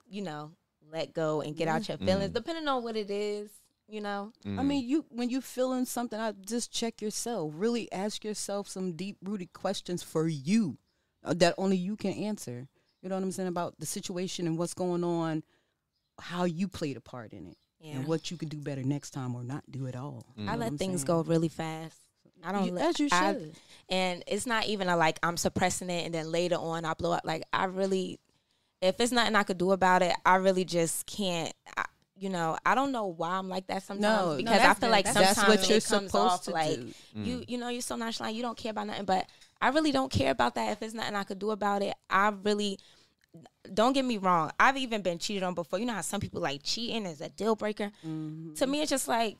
you 0.09 0.23
know, 0.23 0.51
let 0.91 1.13
go 1.13 1.41
and 1.41 1.55
get 1.55 1.67
out 1.67 1.87
your 1.87 1.99
feelings, 1.99 2.31
Mm. 2.31 2.33
depending 2.33 2.67
on 2.67 2.83
what 2.83 2.97
it 2.97 3.11
is. 3.11 3.51
You 3.87 4.01
know, 4.01 4.31
I 4.43 4.49
Mm. 4.61 4.65
mean, 4.65 4.89
you 4.89 5.05
when 5.09 5.29
you 5.29 5.41
feeling 5.41 5.85
something, 5.85 6.19
I 6.19 6.31
just 6.31 6.71
check 6.71 7.03
yourself. 7.03 7.51
Really 7.55 7.91
ask 7.91 8.23
yourself 8.23 8.67
some 8.67 8.93
deep 8.93 9.17
rooted 9.21 9.53
questions 9.53 10.01
for 10.01 10.27
you 10.27 10.79
uh, 11.23 11.35
that 11.35 11.53
only 11.59 11.77
you 11.77 11.95
can 11.95 12.13
answer. 12.13 12.67
You 13.03 13.09
know 13.09 13.15
what 13.15 13.23
I'm 13.23 13.31
saying 13.31 13.47
about 13.47 13.75
the 13.77 13.85
situation 13.85 14.47
and 14.47 14.57
what's 14.57 14.73
going 14.73 15.03
on, 15.03 15.43
how 16.19 16.45
you 16.45 16.67
played 16.67 16.97
a 16.97 17.01
part 17.01 17.31
in 17.31 17.45
it, 17.45 17.57
yeah. 17.79 17.95
and 17.95 18.07
what 18.07 18.31
you 18.31 18.37
can 18.37 18.49
do 18.49 18.57
better 18.57 18.83
next 18.83 19.11
time 19.11 19.35
or 19.35 19.43
not 19.43 19.63
do 19.69 19.87
at 19.87 19.95
all. 19.95 20.25
Mm. 20.37 20.45
You 20.45 20.49
I 20.51 20.55
let 20.55 20.73
things 20.73 21.01
saying? 21.01 21.05
go 21.07 21.21
really 21.23 21.49
fast. 21.49 21.97
I 22.43 22.51
don't 22.51 22.65
You- 22.65 22.71
let, 22.73 22.89
as 22.89 22.99
you 22.99 23.09
I- 23.11 23.33
should. 23.33 23.55
and 23.89 24.23
it's 24.27 24.45
not 24.45 24.65
even 24.67 24.87
a 24.89 24.95
like 24.97 25.19
I'm 25.23 25.37
suppressing 25.37 25.89
it 25.89 26.05
and 26.05 26.13
then 26.13 26.31
later 26.31 26.55
on 26.57 26.85
I 26.85 26.93
blow 26.93 27.11
up. 27.13 27.21
Like 27.25 27.43
I 27.53 27.65
really, 27.65 28.19
if 28.81 28.99
it's 28.99 29.11
nothing 29.11 29.35
I 29.35 29.43
could 29.43 29.57
do 29.57 29.71
about 29.71 30.01
it, 30.03 30.13
I 30.25 30.35
really 30.35 30.65
just 30.65 31.05
can't. 31.07 31.53
I, 31.75 31.85
you 32.17 32.29
know, 32.29 32.57
I 32.65 32.75
don't 32.75 32.91
know 32.93 33.07
why 33.07 33.31
I'm 33.31 33.49
like 33.49 33.67
that 33.67 33.83
sometimes 33.83 34.01
no, 34.01 34.31
no, 34.31 34.37
because 34.37 34.53
I 34.53 34.57
that's- 34.57 34.79
feel 34.79 34.89
like 34.89 35.05
that's 35.05 35.17
sometimes 35.35 35.47
what 35.59 35.69
you're 35.69 35.77
it 35.79 35.85
comes 35.85 36.11
supposed 36.11 36.15
off 36.33 36.43
to 36.43 36.51
like 36.51 36.75
do. 36.75 36.93
you, 37.15 37.37
Mm. 37.39 37.49
you 37.49 37.57
know, 37.57 37.69
you're 37.69 37.81
so 37.81 37.95
nonchalant. 37.95 38.35
You 38.35 38.41
don't 38.41 38.57
care 38.57 38.71
about 38.71 38.87
nothing, 38.87 39.05
but 39.05 39.25
I 39.61 39.69
really 39.69 39.91
don't 39.91 40.11
care 40.11 40.31
about 40.31 40.55
that. 40.55 40.71
If 40.71 40.81
it's 40.81 40.93
nothing 40.93 41.15
I 41.15 41.23
could 41.23 41.39
do 41.39 41.51
about 41.51 41.81
it, 41.81 41.93
I 42.09 42.29
really. 42.43 42.79
Don't 43.73 43.93
get 43.93 44.05
me 44.05 44.17
wrong. 44.17 44.51
I've 44.59 44.77
even 44.77 45.01
been 45.01 45.17
cheated 45.19 45.43
on 45.43 45.53
before. 45.55 45.79
You 45.79 45.85
know 45.85 45.93
how 45.93 46.01
some 46.01 46.21
people 46.21 46.41
like 46.41 46.61
cheating 46.63 47.05
is 47.05 47.19
a 47.21 47.29
deal 47.29 47.55
breaker. 47.55 47.91
Mhm. 48.05 48.55
To 48.57 48.67
me, 48.67 48.81
it's 48.81 48.89
just 48.89 49.07
like 49.07 49.37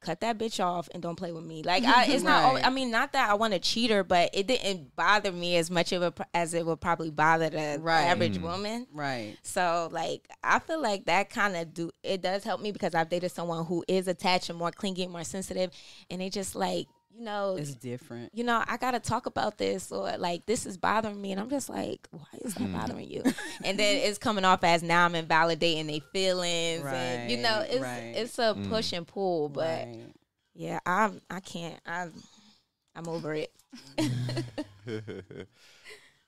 cut 0.00 0.20
that 0.20 0.36
bitch 0.36 0.58
off 0.58 0.88
and 0.92 1.00
don't 1.00 1.14
play 1.14 1.30
with 1.30 1.44
me. 1.44 1.62
Like 1.62 1.84
I, 1.84 2.06
it's 2.06 2.24
not. 2.24 2.42
always- 2.42 2.64
I 2.64 2.70
mean, 2.70 2.90
not 2.90 3.12
that 3.12 3.30
I 3.30 3.34
want 3.34 3.52
to 3.52 3.60
cheat 3.60 3.88
her, 3.92 4.02
but 4.02 4.30
it 4.32 4.48
didn't 4.48 4.96
bother 4.96 5.30
me 5.30 5.56
as 5.56 5.70
much 5.70 5.92
of 5.92 6.02
a, 6.02 6.12
as 6.34 6.54
it 6.54 6.66
would 6.66 6.80
probably 6.80 7.10
bother 7.10 7.50
the 7.50 7.78
Right. 7.80 8.02
average 8.06 8.38
Mm. 8.38 8.42
woman. 8.42 8.86
Right. 8.92 9.36
So 9.44 9.88
like 9.92 10.28
I 10.42 10.58
feel 10.58 10.82
like 10.82 11.04
that 11.06 11.30
kind 11.30 11.56
of 11.56 11.72
do 11.72 11.92
it 12.02 12.20
does 12.20 12.42
help 12.42 12.60
me 12.60 12.72
because 12.72 12.96
I've 12.96 13.10
dated 13.10 13.30
someone 13.30 13.64
who 13.66 13.84
is 13.86 14.08
attached 14.08 14.50
and 14.50 14.58
more 14.58 14.72
clingy, 14.72 15.06
more 15.06 15.22
sensitive, 15.24 15.70
and 16.10 16.20
they 16.20 16.30
just 16.30 16.56
like 16.56 16.88
you 17.14 17.22
know. 17.24 17.56
It's 17.58 17.74
different. 17.74 18.34
you 18.34 18.44
know, 18.44 18.62
I 18.66 18.76
gotta 18.76 19.00
talk 19.00 19.26
about 19.26 19.58
this, 19.58 19.90
or 19.92 20.16
like 20.18 20.46
this 20.46 20.66
is 20.66 20.76
bothering 20.78 21.20
me, 21.20 21.32
and 21.32 21.40
I'm 21.40 21.50
just 21.50 21.68
like, 21.68 22.08
why 22.10 22.22
is 22.44 22.54
that 22.54 22.68
Mm. 22.68 22.72
bothering 22.72 23.08
you? 23.10 23.22
and 23.64 23.78
then 23.78 23.96
it's 23.98 24.18
coming 24.18 24.44
off 24.44 24.64
as 24.64 24.82
now 24.82 25.04
I'm 25.04 25.14
invalidating 25.14 25.86
their 25.86 26.00
feelings, 26.12 26.84
and 26.86 27.30
you 27.30 27.36
know, 27.38 27.64
it's 27.68 27.80
right. 27.82 28.12
it's 28.16 28.38
a 28.38 28.54
Mm. 28.54 28.68
push 28.68 28.92
and 28.92 29.06
pull. 29.06 29.48
But 29.48 29.86
right. 29.86 30.06
yeah, 30.54 30.78
I'm 30.86 31.20
I 31.30 31.40
can't. 31.40 31.80
I'm 31.86 32.12
I'm 32.94 33.08
over 33.08 33.34
it. 33.34 33.52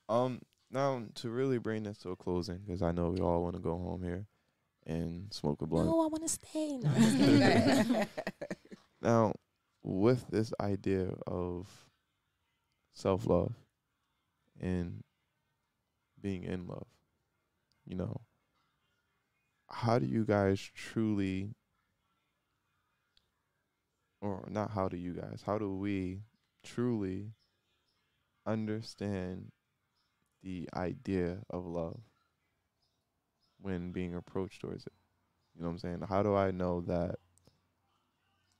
um, 0.09 0.41
now 0.71 1.03
to 1.15 1.29
really 1.29 1.57
bring 1.57 1.83
this 1.83 1.97
to 1.99 2.09
a 2.11 2.15
closing, 2.15 2.59
because 2.65 2.81
I 2.81 2.91
know 2.91 3.09
we 3.09 3.21
all 3.21 3.41
want 3.43 3.55
to 3.55 3.61
go 3.61 3.77
home 3.77 4.03
here 4.03 4.25
and 4.87 5.33
smoke 5.33 5.61
a 5.61 5.65
blunt. 5.65 5.87
No, 5.87 6.01
I 6.01 6.07
want 6.07 6.23
to 6.23 6.29
stay. 6.29 6.77
No, 6.77 6.89
I'm 6.89 7.01
just 7.01 7.17
kidding. 7.17 7.39
Go 7.39 7.45
ahead. 7.45 8.07
Now, 9.01 9.33
with 9.85 10.25
this 10.31 10.51
idea 10.59 11.09
of 11.27 11.67
self 12.91 13.27
love 13.27 13.53
and 14.59 15.03
being 16.19 16.43
in 16.43 16.65
love, 16.65 16.87
you 17.85 17.95
know, 17.95 18.21
how 19.69 19.99
do 19.99 20.07
you 20.07 20.25
guys 20.25 20.59
truly, 20.59 21.53
or 24.21 24.47
not 24.49 24.71
how 24.71 24.89
do 24.89 24.97
you 24.97 25.13
guys, 25.13 25.43
how 25.45 25.59
do 25.59 25.75
we 25.75 26.21
truly 26.63 27.33
understand 28.47 29.51
the 30.41 30.67
idea 30.75 31.37
of 31.51 31.63
love 31.67 31.99
when 33.61 33.91
being 33.91 34.15
approached 34.15 34.61
towards 34.61 34.87
it? 34.87 34.93
You 35.55 35.61
know 35.61 35.67
what 35.67 35.73
I'm 35.73 35.79
saying? 35.79 36.01
How 36.09 36.23
do 36.23 36.35
I 36.35 36.49
know 36.49 36.81
that 36.81 37.17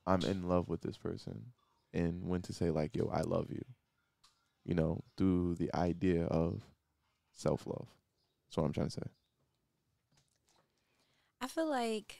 I'm 0.06 0.22
in 0.22 0.48
love 0.48 0.68
with 0.68 0.82
this 0.82 0.96
person 0.96 1.52
and 1.92 2.28
when 2.28 2.42
to 2.42 2.52
say 2.52 2.70
like, 2.70 2.94
yo, 2.96 3.10
I 3.12 3.22
love 3.22 3.46
you. 3.50 3.64
You 4.64 4.74
know, 4.74 5.02
through 5.16 5.54
the 5.56 5.72
idea 5.74 6.24
of 6.24 6.62
self 7.32 7.66
love. 7.66 7.88
That's 8.48 8.56
what 8.56 8.64
I'm 8.64 8.72
trying 8.72 8.88
to 8.88 8.92
say. 8.92 9.06
I 11.40 11.46
feel 11.48 11.68
like 11.68 12.16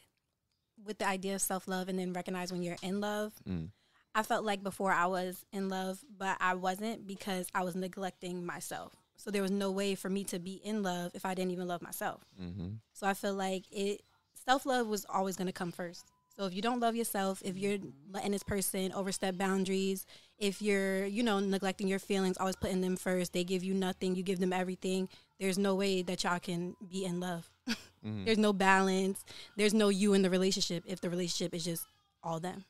with 0.84 0.98
the 0.98 1.08
idea 1.08 1.34
of 1.34 1.40
self 1.40 1.66
love 1.68 1.88
and 1.88 1.98
then 1.98 2.12
recognize 2.12 2.52
when 2.52 2.62
you're 2.62 2.76
in 2.82 3.00
love, 3.00 3.32
Mm. 3.48 3.70
I 4.14 4.22
felt 4.22 4.46
like 4.46 4.62
before 4.62 4.92
I 4.92 5.04
was 5.06 5.44
in 5.52 5.68
love, 5.68 6.02
but 6.16 6.38
I 6.40 6.54
wasn't 6.54 7.06
because 7.06 7.48
I 7.54 7.62
was 7.64 7.76
neglecting 7.76 8.46
myself. 8.46 8.94
So 9.18 9.30
there 9.30 9.42
was 9.42 9.50
no 9.50 9.70
way 9.70 9.94
for 9.94 10.08
me 10.08 10.24
to 10.24 10.38
be 10.38 10.54
in 10.64 10.82
love 10.82 11.10
if 11.14 11.26
I 11.26 11.34
didn't 11.34 11.50
even 11.50 11.68
love 11.68 11.82
myself. 11.82 12.24
Mm-hmm. 12.40 12.76
So 12.94 13.06
I 13.06 13.12
feel 13.12 13.34
like 13.34 13.64
it 13.70 14.00
self 14.46 14.64
love 14.64 14.86
was 14.86 15.04
always 15.10 15.36
going 15.36 15.48
to 15.48 15.52
come 15.52 15.70
first. 15.70 16.10
So 16.36 16.44
if 16.44 16.54
you 16.54 16.60
don't 16.60 16.80
love 16.80 16.94
yourself, 16.94 17.40
if 17.44 17.56
you're 17.56 17.78
letting 18.10 18.32
this 18.32 18.42
person 18.42 18.92
overstep 18.92 19.38
boundaries, 19.38 20.06
if 20.38 20.60
you're, 20.60 21.06
you 21.06 21.22
know, 21.22 21.40
neglecting 21.40 21.88
your 21.88 21.98
feelings, 21.98 22.36
always 22.38 22.56
putting 22.56 22.82
them 22.82 22.96
first, 22.96 23.32
they 23.32 23.42
give 23.44 23.64
you 23.64 23.72
nothing, 23.72 24.14
you 24.14 24.22
give 24.22 24.38
them 24.38 24.52
everything, 24.52 25.08
there's 25.40 25.58
no 25.58 25.74
way 25.74 26.02
that 26.02 26.24
y'all 26.24 26.38
can 26.38 26.76
be 26.88 27.04
in 27.04 27.20
love. 27.20 27.48
Mm-hmm. 28.06 28.24
There's 28.24 28.38
no 28.38 28.52
balance. 28.52 29.24
There's 29.56 29.74
no 29.74 29.88
you 29.88 30.12
in 30.14 30.22
the 30.22 30.30
relationship 30.30 30.84
if 30.86 31.00
the 31.00 31.10
relationship 31.10 31.52
is 31.52 31.64
just 31.64 31.86
all 32.22 32.38
them. 32.38 32.64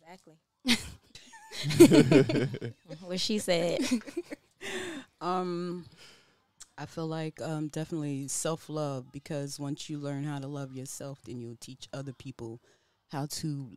Exactly. 0.00 0.38
what 3.00 3.20
she 3.20 3.38
said. 3.38 3.80
Um, 5.20 5.84
I 6.82 6.86
feel 6.86 7.06
like 7.06 7.40
um, 7.40 7.68
definitely 7.68 8.26
self 8.26 8.68
love 8.68 9.12
because 9.12 9.60
once 9.60 9.88
you 9.88 9.98
learn 10.00 10.24
how 10.24 10.40
to 10.40 10.48
love 10.48 10.72
yourself, 10.72 11.20
then 11.24 11.40
you'll 11.40 11.56
teach 11.60 11.88
other 11.92 12.12
people 12.12 12.60
how 13.12 13.26
to, 13.26 13.70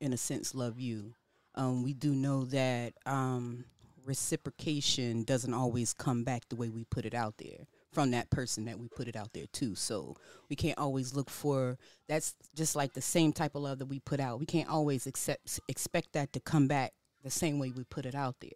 in 0.00 0.14
a 0.14 0.16
sense, 0.16 0.54
love 0.54 0.80
you. 0.80 1.12
Um, 1.56 1.82
we 1.82 1.92
do 1.92 2.14
know 2.14 2.46
that 2.46 2.94
um, 3.04 3.66
reciprocation 4.06 5.24
doesn't 5.24 5.52
always 5.52 5.92
come 5.92 6.24
back 6.24 6.48
the 6.48 6.56
way 6.56 6.70
we 6.70 6.84
put 6.84 7.04
it 7.04 7.12
out 7.12 7.34
there 7.36 7.66
from 7.92 8.12
that 8.12 8.30
person 8.30 8.64
that 8.64 8.78
we 8.78 8.88
put 8.88 9.06
it 9.06 9.14
out 9.14 9.34
there 9.34 9.46
to. 9.52 9.74
So 9.74 10.16
we 10.48 10.56
can't 10.56 10.78
always 10.78 11.14
look 11.14 11.28
for 11.28 11.76
that's 12.08 12.34
just 12.56 12.76
like 12.76 12.94
the 12.94 13.02
same 13.02 13.34
type 13.34 13.54
of 13.54 13.60
love 13.60 13.78
that 13.78 13.86
we 13.86 13.98
put 13.98 14.20
out. 14.20 14.40
We 14.40 14.46
can't 14.46 14.70
always 14.70 15.06
accept 15.06 15.60
expect 15.68 16.14
that 16.14 16.32
to 16.32 16.40
come 16.40 16.66
back 16.66 16.94
the 17.22 17.30
same 17.30 17.58
way 17.58 17.72
we 17.76 17.84
put 17.84 18.06
it 18.06 18.14
out 18.14 18.36
there. 18.40 18.50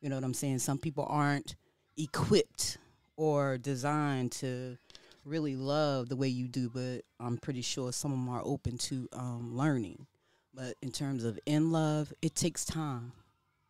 You 0.00 0.10
know 0.10 0.14
what 0.14 0.24
I'm 0.24 0.32
saying? 0.32 0.60
Some 0.60 0.78
people 0.78 1.08
aren't 1.10 1.56
equipped 1.96 2.78
or 3.16 3.58
designed 3.58 4.32
to 4.32 4.76
really 5.24 5.56
love 5.56 6.08
the 6.08 6.16
way 6.16 6.28
you 6.28 6.48
do, 6.48 6.68
but 6.68 7.02
I'm 7.18 7.38
pretty 7.38 7.62
sure 7.62 7.92
some 7.92 8.12
of 8.12 8.18
them 8.18 8.28
are 8.28 8.42
open 8.44 8.78
to 8.78 9.08
um, 9.12 9.56
learning. 9.56 10.06
But 10.52 10.76
in 10.82 10.92
terms 10.92 11.24
of 11.24 11.38
in 11.46 11.72
love, 11.72 12.12
it 12.22 12.34
takes 12.34 12.64
time. 12.64 13.12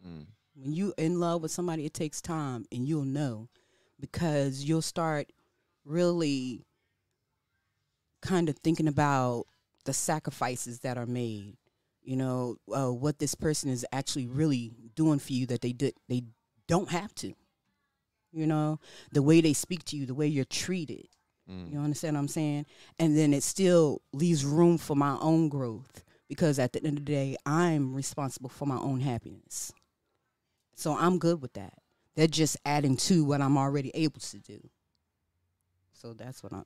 Mm. 0.07 0.27
When 0.57 0.73
you 0.73 0.93
in 0.99 1.19
love 1.19 1.43
with 1.43 1.51
somebody, 1.51 1.87
it 1.87 1.95
takes 1.95 2.21
time, 2.21 2.67
and 2.71 2.87
you'll 2.87 3.05
know 3.05 3.49
because 4.01 4.65
you'll 4.65 4.83
start 4.83 5.33
really 5.85 6.65
kind 8.21 8.49
of 8.49 8.57
thinking 8.59 8.89
about 8.89 9.47
the 9.85 9.93
sacrifices 9.93 10.81
that 10.81 10.99
are 10.99 11.07
made. 11.07 11.57
You 12.03 12.17
know 12.17 12.57
uh, 12.75 12.93
what 12.93 13.19
this 13.19 13.35
person 13.35 13.71
is 13.71 13.87
actually 13.91 14.27
really 14.27 14.73
doing 14.95 15.19
for 15.19 15.33
you 15.33 15.47
that 15.47 15.63
they 15.63 15.73
did 15.73 15.95
they 16.09 16.25
don't 16.69 16.91
have 16.91 17.15
to. 17.17 17.35
You 18.35 18.47
know 18.47 18.81
the 19.13 19.23
way 19.23 19.41
they 19.41 19.53
speak 19.53 19.85
to 19.87 19.97
you, 19.97 20.07
the 20.07 20.15
way 20.15 20.27
you're 20.27 20.45
treated. 20.45 21.09
Mm. 21.51 21.73
You 21.73 21.79
understand 21.79 22.17
what 22.17 22.21
I'm 22.21 22.29
saying? 22.29 22.67
And 22.99 23.17
then 23.17 23.33
it 23.33 23.43
still 23.43 24.03
leaves 24.13 24.45
room 24.45 24.79
for 24.79 24.97
my 24.97 25.17
own 25.21 25.49
growth 25.49 26.05
because 26.29 26.59
at 26.59 26.73
the 26.73 26.85
end 26.85 26.99
of 26.99 27.05
the 27.05 27.13
day, 27.13 27.37
I'm 27.47 27.95
responsible 27.95 28.49
for 28.49 28.67
my 28.67 28.79
own 28.79 29.01
happiness. 29.01 29.73
So 30.75 30.97
I'm 30.97 31.19
good 31.19 31.41
with 31.43 31.53
that. 31.53 31.75
They're 32.17 32.27
just 32.27 32.57
adding 32.65 32.97
to 32.97 33.25
what 33.25 33.41
I'm 33.41 33.57
already 33.57 33.91
able 33.95 34.21
to 34.21 34.39
do. 34.39 34.59
So 35.93 36.13
that's 36.13 36.43
what 36.43 36.53
I'm. 36.53 36.65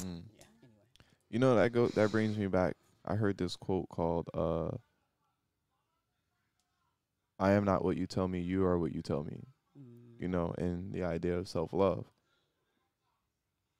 Mm. 0.00 0.22
Yeah. 0.36 0.44
Anyway. 0.62 0.86
You 1.30 1.38
know 1.38 1.56
that 1.56 1.72
go 1.72 1.88
that 1.88 2.10
brings 2.10 2.36
me 2.36 2.46
back. 2.46 2.74
I 3.04 3.14
heard 3.14 3.38
this 3.38 3.56
quote 3.56 3.88
called 3.88 4.28
uh 4.34 4.76
I 7.38 7.52
am 7.52 7.64
not 7.64 7.84
what 7.84 7.96
you 7.96 8.06
tell 8.06 8.26
me, 8.26 8.40
you 8.40 8.64
are 8.64 8.78
what 8.78 8.92
you 8.92 9.00
tell 9.00 9.22
me. 9.22 9.44
You 10.18 10.28
know, 10.28 10.54
and 10.58 10.92
the 10.92 11.04
idea 11.04 11.36
of 11.38 11.48
self 11.48 11.72
love. 11.72 12.06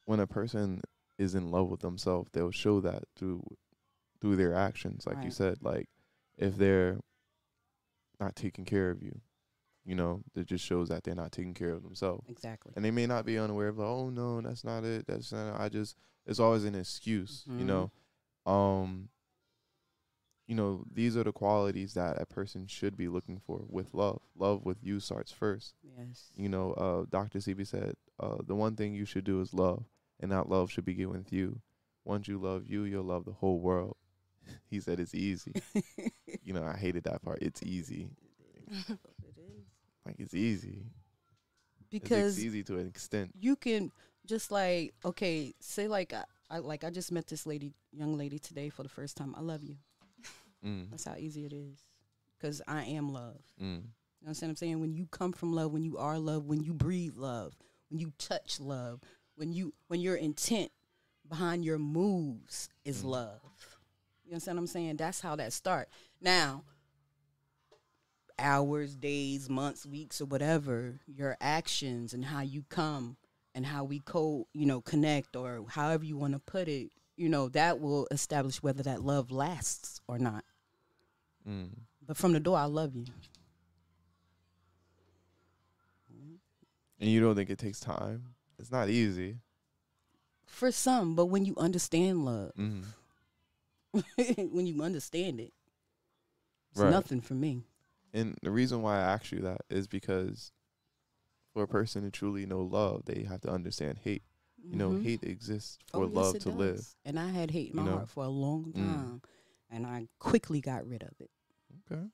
When 0.04 0.20
a 0.20 0.26
person 0.26 0.80
is 1.18 1.34
in 1.34 1.50
love 1.50 1.68
with 1.68 1.80
themselves, 1.80 2.30
they'll 2.32 2.50
show 2.50 2.80
that 2.80 3.04
through 3.16 3.42
through 4.20 4.36
their 4.36 4.54
actions. 4.54 5.06
Like 5.06 5.16
you 5.24 5.30
said, 5.30 5.58
like 5.62 5.88
if 6.36 6.56
they're 6.56 6.98
not 8.20 8.34
taking 8.36 8.64
care 8.64 8.90
of 8.90 9.02
you, 9.02 9.20
you 9.84 9.94
know, 9.94 10.22
that 10.34 10.46
just 10.46 10.64
shows 10.64 10.88
that 10.88 11.04
they're 11.04 11.14
not 11.14 11.32
taking 11.32 11.54
care 11.54 11.70
of 11.70 11.82
themselves. 11.82 12.28
Exactly. 12.28 12.72
And 12.74 12.84
they 12.84 12.90
may 12.90 13.06
not 13.06 13.24
be 13.26 13.38
unaware 13.38 13.68
of 13.68 13.78
like, 13.78 13.86
oh 13.86 14.10
no, 14.10 14.40
that's 14.40 14.64
not 14.64 14.84
it. 14.84 15.06
That's 15.06 15.32
not 15.32 15.60
I 15.60 15.68
just 15.68 15.96
it's 16.26 16.40
always 16.40 16.64
an 16.64 16.74
excuse, 16.74 17.44
you 17.46 17.64
Mhm. 17.64 17.66
know. 17.66 17.90
Um 18.46 19.08
you 20.48 20.54
know, 20.54 20.82
these 20.92 21.14
are 21.14 21.22
the 21.22 21.30
qualities 21.30 21.92
that 21.92 22.20
a 22.20 22.24
person 22.24 22.66
should 22.66 22.96
be 22.96 23.06
looking 23.06 23.38
for 23.46 23.60
with 23.68 23.92
love. 23.92 24.22
Love 24.34 24.64
with 24.64 24.78
you 24.82 24.98
starts 24.98 25.30
first. 25.30 25.74
Yes. 25.96 26.32
You 26.36 26.48
know, 26.48 26.72
uh 26.72 27.04
Dr. 27.10 27.38
Sebi 27.38 27.66
said, 27.66 27.94
uh 28.18 28.38
the 28.44 28.54
one 28.54 28.74
thing 28.74 28.94
you 28.94 29.04
should 29.04 29.24
do 29.24 29.42
is 29.42 29.52
love, 29.52 29.84
and 30.18 30.32
that 30.32 30.48
love 30.48 30.72
should 30.72 30.86
begin 30.86 31.10
with 31.10 31.32
you. 31.32 31.60
Once 32.04 32.26
you 32.26 32.38
love 32.38 32.66
you, 32.66 32.84
you'll 32.84 33.04
love 33.04 33.26
the 33.26 33.32
whole 33.32 33.60
world. 33.60 33.96
he 34.70 34.80
said 34.80 34.98
it's 34.98 35.14
easy. 35.14 35.52
you 36.42 36.54
know, 36.54 36.64
I 36.64 36.78
hated 36.78 37.04
that 37.04 37.22
part. 37.22 37.40
It's 37.42 37.62
easy. 37.62 38.08
It 38.88 39.36
is. 39.36 39.66
Like 40.06 40.16
it's 40.18 40.34
easy. 40.34 40.86
because 41.90 42.38
it's 42.38 42.46
easy 42.46 42.62
to 42.64 42.78
an 42.78 42.88
extent. 42.88 43.32
you 43.38 43.54
can 43.54 43.92
just 44.24 44.50
like 44.50 44.94
okay, 45.04 45.52
say 45.60 45.88
like 45.88 46.14
I, 46.14 46.24
I 46.50 46.58
like 46.60 46.84
I 46.84 46.90
just 46.90 47.12
met 47.12 47.26
this 47.26 47.44
lady, 47.44 47.74
young 47.92 48.16
lady 48.16 48.38
today 48.38 48.70
for 48.70 48.82
the 48.82 48.88
first 48.88 49.18
time. 49.18 49.34
I 49.36 49.42
love 49.42 49.62
you. 49.62 49.76
Mm. 50.64 50.90
That's 50.90 51.04
how 51.04 51.14
easy 51.16 51.44
it 51.46 51.52
is. 51.52 51.78
Because 52.38 52.62
I 52.68 52.84
am 52.84 53.12
love. 53.12 53.40
Mm. 53.60 53.82
You 54.20 54.26
know 54.26 54.30
what 54.32 54.42
I'm 54.42 54.56
saying? 54.56 54.80
When 54.80 54.94
you 54.94 55.06
come 55.06 55.32
from 55.32 55.52
love, 55.52 55.72
when 55.72 55.84
you 55.84 55.98
are 55.98 56.18
love, 56.18 56.46
when 56.46 56.60
you 56.62 56.72
breathe 56.74 57.16
love, 57.16 57.56
when 57.90 57.98
you 58.00 58.12
touch 58.18 58.60
love, 58.60 59.00
when 59.36 59.52
you 59.52 59.74
when 59.88 60.00
your 60.00 60.16
intent 60.16 60.70
behind 61.28 61.64
your 61.64 61.78
moves 61.78 62.68
is 62.84 63.02
Mm. 63.02 63.10
love. 63.10 63.40
You 64.24 64.32
know 64.32 64.38
what 64.44 64.48
I'm 64.58 64.66
saying? 64.66 64.96
That's 64.96 65.20
how 65.20 65.36
that 65.36 65.52
start. 65.52 65.88
Now, 66.20 66.64
hours, 68.38 68.94
days, 68.96 69.48
months, 69.48 69.84
weeks, 69.86 70.20
or 70.20 70.26
whatever, 70.26 71.00
your 71.06 71.36
actions 71.40 72.12
and 72.14 72.24
how 72.24 72.40
you 72.40 72.64
come 72.68 73.16
and 73.54 73.66
how 73.66 73.84
we 73.84 74.00
co 74.00 74.46
you 74.52 74.66
know 74.66 74.80
connect 74.80 75.34
or 75.34 75.64
however 75.68 76.04
you 76.04 76.16
want 76.16 76.34
to 76.34 76.38
put 76.38 76.68
it, 76.68 76.90
you 77.18 77.28
know, 77.28 77.48
that 77.50 77.80
will 77.80 78.06
establish 78.10 78.62
whether 78.62 78.82
that 78.84 79.02
love 79.02 79.30
lasts 79.30 80.00
or 80.06 80.18
not. 80.18 80.44
Mm. 81.48 81.70
But 82.06 82.16
from 82.16 82.32
the 82.32 82.40
door, 82.40 82.56
I 82.56 82.64
love 82.64 82.94
you. 82.94 83.06
And 87.00 87.08
you 87.10 87.20
don't 87.20 87.36
think 87.36 87.50
it 87.50 87.58
takes 87.58 87.80
time? 87.80 88.34
It's 88.58 88.70
not 88.72 88.88
easy. 88.88 89.38
For 90.46 90.72
some, 90.72 91.14
but 91.14 91.26
when 91.26 91.44
you 91.44 91.54
understand 91.56 92.24
love, 92.24 92.52
Mm. 92.56 92.84
when 94.52 94.66
you 94.66 94.82
understand 94.82 95.40
it, 95.40 95.52
it's 96.72 96.80
Right. 96.80 96.90
nothing 96.90 97.20
for 97.20 97.34
me. 97.34 97.62
And 98.12 98.36
the 98.42 98.50
reason 98.50 98.82
why 98.82 98.96
I 98.98 99.12
ask 99.12 99.30
you 99.32 99.40
that 99.40 99.62
is 99.70 99.86
because 99.86 100.52
for 101.52 101.62
a 101.62 101.68
person 101.68 102.02
to 102.02 102.10
truly 102.10 102.46
know 102.46 102.60
love, 102.62 103.04
they 103.04 103.22
have 103.24 103.40
to 103.42 103.50
understand 103.50 103.98
hate. 103.98 104.22
You 104.62 104.76
know, 104.76 104.90
Mhm. 104.90 105.02
hate 105.02 105.22
exists 105.24 105.78
Oh, 105.94 106.00
for 106.00 106.06
yes, 106.06 106.14
love 106.14 106.34
it 106.36 106.42
to 106.42 106.50
live. 106.50 106.94
And 107.04 107.18
I 107.18 107.28
had 107.30 107.50
hate 107.50 107.70
in 107.70 107.76
my 107.76 107.84
know? 107.84 107.92
heart 107.92 108.08
for 108.08 108.24
a 108.24 108.28
long 108.28 108.72
Mm. 108.72 108.74
time, 108.74 109.22
and 109.70 109.86
I 109.86 110.08
quickly 110.18 110.60
got 110.60 110.86
rid 110.86 111.02
of 111.02 111.14
it. 111.20 111.30
Okay. 111.90 112.10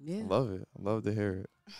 Yeah. 0.00 0.24
Love 0.26 0.50
it. 0.52 0.68
I 0.78 0.82
love 0.82 1.04
to 1.04 1.14
hear 1.14 1.34
it. 1.68 1.74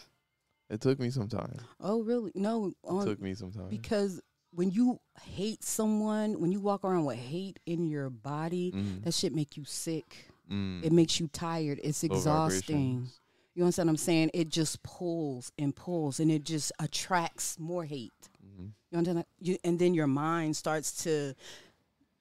It 0.71 0.81
took 0.81 0.99
me 0.99 1.11
some 1.11 1.29
time. 1.29 1.59
oh, 1.81 2.03
really? 2.03 2.33
No, 2.35 2.69
It 2.85 3.05
took 3.05 3.21
me 3.21 3.35
some 3.35 3.53
time. 3.53 3.69
because 3.69 4.21
when 4.53 4.71
you 4.71 5.01
hate 5.21 5.63
someone, 5.65 6.41
when 6.41 6.51
you 6.53 6.61
walk 6.61 6.85
around 6.85 7.05
with 7.05 7.19
hate 7.19 7.59
in 7.67 7.87
your 7.87 8.09
body, 8.11 8.73
Mm. 8.73 9.03
that 9.05 9.13
shit 9.13 9.35
make 9.35 9.57
you 9.57 9.65
sick. 9.65 10.31
Mm. 10.51 10.83
It 10.85 10.93
makes 10.93 11.21
you 11.21 11.29
tired. 11.29 11.79
It's 11.83 12.03
Low 12.03 12.15
exhausting. 12.17 13.11
You 13.55 13.65
understand 13.65 13.89
what 13.89 13.93
I'm 13.93 13.97
saying? 13.99 14.31
It 14.33 14.49
just 14.49 14.83
pulls 14.83 15.53
and 15.59 15.77
pulls, 15.77 16.21
and 16.21 16.31
it 16.31 16.45
just 16.45 16.73
attracts 16.79 17.59
more 17.59 17.85
hate. 17.85 18.31
Mhm. 18.53 18.73
You 18.91 18.99
understand? 18.99 19.27
You, 19.41 19.59
and 19.65 19.79
then 19.79 19.95
your 19.95 20.07
mind 20.07 20.57
starts 20.57 21.03
to 21.05 21.35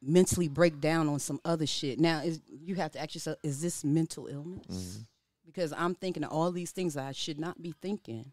mentally 0.01 0.47
break 0.47 0.79
down 0.79 1.07
on 1.09 1.19
some 1.19 1.39
other 1.45 1.67
shit. 1.67 1.99
Now, 1.99 2.21
is 2.21 2.41
you 2.49 2.75
have 2.75 2.91
to 2.93 2.99
ask 2.99 3.13
yourself: 3.13 3.37
Is 3.43 3.61
this 3.61 3.83
mental 3.83 4.27
illness? 4.27 4.65
Mhm. 4.67 5.07
Because 5.45 5.73
I'm 5.73 5.95
thinking 5.95 6.23
of 6.23 6.31
all 6.31 6.51
these 6.51 6.71
things 6.71 6.93
that 6.93 7.05
I 7.05 7.11
should 7.11 7.39
not 7.39 7.61
be 7.61 7.73
thinking. 7.81 8.31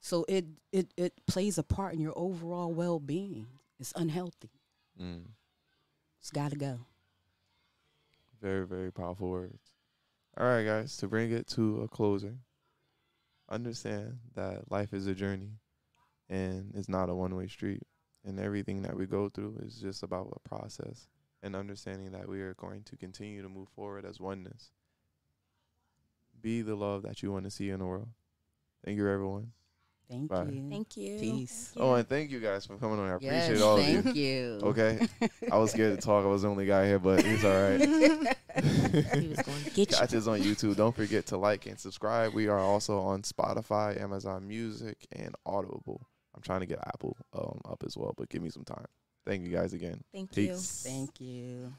So 0.00 0.24
it 0.28 0.46
it 0.72 0.92
it 0.96 1.26
plays 1.26 1.58
a 1.58 1.62
part 1.62 1.94
in 1.94 2.00
your 2.00 2.16
overall 2.18 2.72
well 2.72 2.98
being. 2.98 3.46
It's 3.78 3.92
unhealthy. 3.96 4.50
Mm. 4.98 5.26
It's 6.18 6.30
got 6.30 6.50
to 6.50 6.56
go. 6.56 6.80
Very, 8.40 8.66
very 8.66 8.90
powerful 8.92 9.30
words. 9.30 9.72
All 10.36 10.46
right, 10.46 10.64
guys, 10.64 10.96
to 10.98 11.08
bring 11.08 11.30
it 11.30 11.46
to 11.48 11.82
a 11.82 11.88
closing, 11.88 12.40
understand 13.48 14.18
that 14.34 14.70
life 14.70 14.92
is 14.92 15.06
a 15.06 15.14
journey 15.14 15.58
and 16.30 16.72
it's 16.74 16.88
not 16.88 17.10
a 17.10 17.14
one 17.14 17.34
way 17.36 17.48
street. 17.48 17.82
And 18.24 18.38
everything 18.40 18.82
that 18.82 18.96
we 18.96 19.06
go 19.06 19.28
through 19.28 19.58
is 19.62 19.76
just 19.76 20.02
about 20.02 20.32
a 20.36 20.48
process 20.48 21.08
and 21.42 21.56
understanding 21.56 22.12
that 22.12 22.28
we 22.28 22.40
are 22.42 22.54
going 22.54 22.82
to 22.84 22.96
continue 22.96 23.42
to 23.42 23.48
move 23.48 23.68
forward 23.74 24.04
as 24.04 24.20
oneness. 24.20 24.70
Be 26.40 26.62
the 26.62 26.74
love 26.74 27.02
that 27.02 27.22
you 27.22 27.32
want 27.32 27.44
to 27.44 27.50
see 27.50 27.70
in 27.70 27.80
the 27.80 27.86
world. 27.86 28.08
Thank 28.84 28.96
you, 28.98 29.08
everyone. 29.08 29.52
Thank 30.10 30.28
Bye. 30.28 30.44
you. 30.50 30.68
Thank 30.68 30.96
you. 30.96 31.18
Peace. 31.18 31.72
Oh, 31.76 31.94
and 31.94 32.06
thank 32.08 32.30
you 32.30 32.40
guys 32.40 32.66
for 32.66 32.76
coming 32.76 32.98
on. 32.98 33.08
I 33.08 33.18
Yes, 33.20 33.44
appreciate 33.46 33.64
all 33.64 33.78
of 33.78 33.86
you. 33.88 34.02
thank 34.02 34.16
you. 34.16 34.58
Okay. 34.62 35.08
I 35.52 35.56
was 35.58 35.70
scared 35.70 36.00
to 36.00 36.04
talk. 36.04 36.24
I 36.24 36.28
was 36.28 36.42
the 36.42 36.48
only 36.48 36.66
guy 36.66 36.86
here, 36.86 36.98
but 36.98 37.22
it's 37.24 37.44
all 37.44 37.52
right. 37.52 38.36
He 39.20 39.28
was 39.28 39.40
going 39.42 39.62
to 39.64 39.70
get 39.70 39.90
you. 39.92 39.96
Catch 39.96 40.14
us 40.14 40.26
on 40.26 40.40
YouTube. 40.40 40.74
Don't 40.76 40.94
forget 40.94 41.26
to 41.26 41.36
like 41.36 41.66
and 41.66 41.78
subscribe. 41.78 42.34
We 42.34 42.48
are 42.48 42.58
also 42.58 42.98
on 42.98 43.22
Spotify, 43.22 43.98
Amazon 44.00 44.48
Music, 44.48 45.06
and 45.12 45.34
Audible. 45.46 46.08
I'm 46.40 46.44
trying 46.44 46.60
to 46.60 46.66
get 46.66 46.78
Apple 46.86 47.18
um, 47.34 47.60
up 47.70 47.82
as 47.86 47.98
well, 47.98 48.14
but 48.16 48.30
give 48.30 48.40
me 48.40 48.48
some 48.48 48.64
time. 48.64 48.86
Thank 49.26 49.44
you 49.44 49.54
guys 49.54 49.74
again. 49.74 50.00
Thank 50.10 50.34
you. 50.38 50.56
Thank 50.56 51.20
you. 51.20 51.74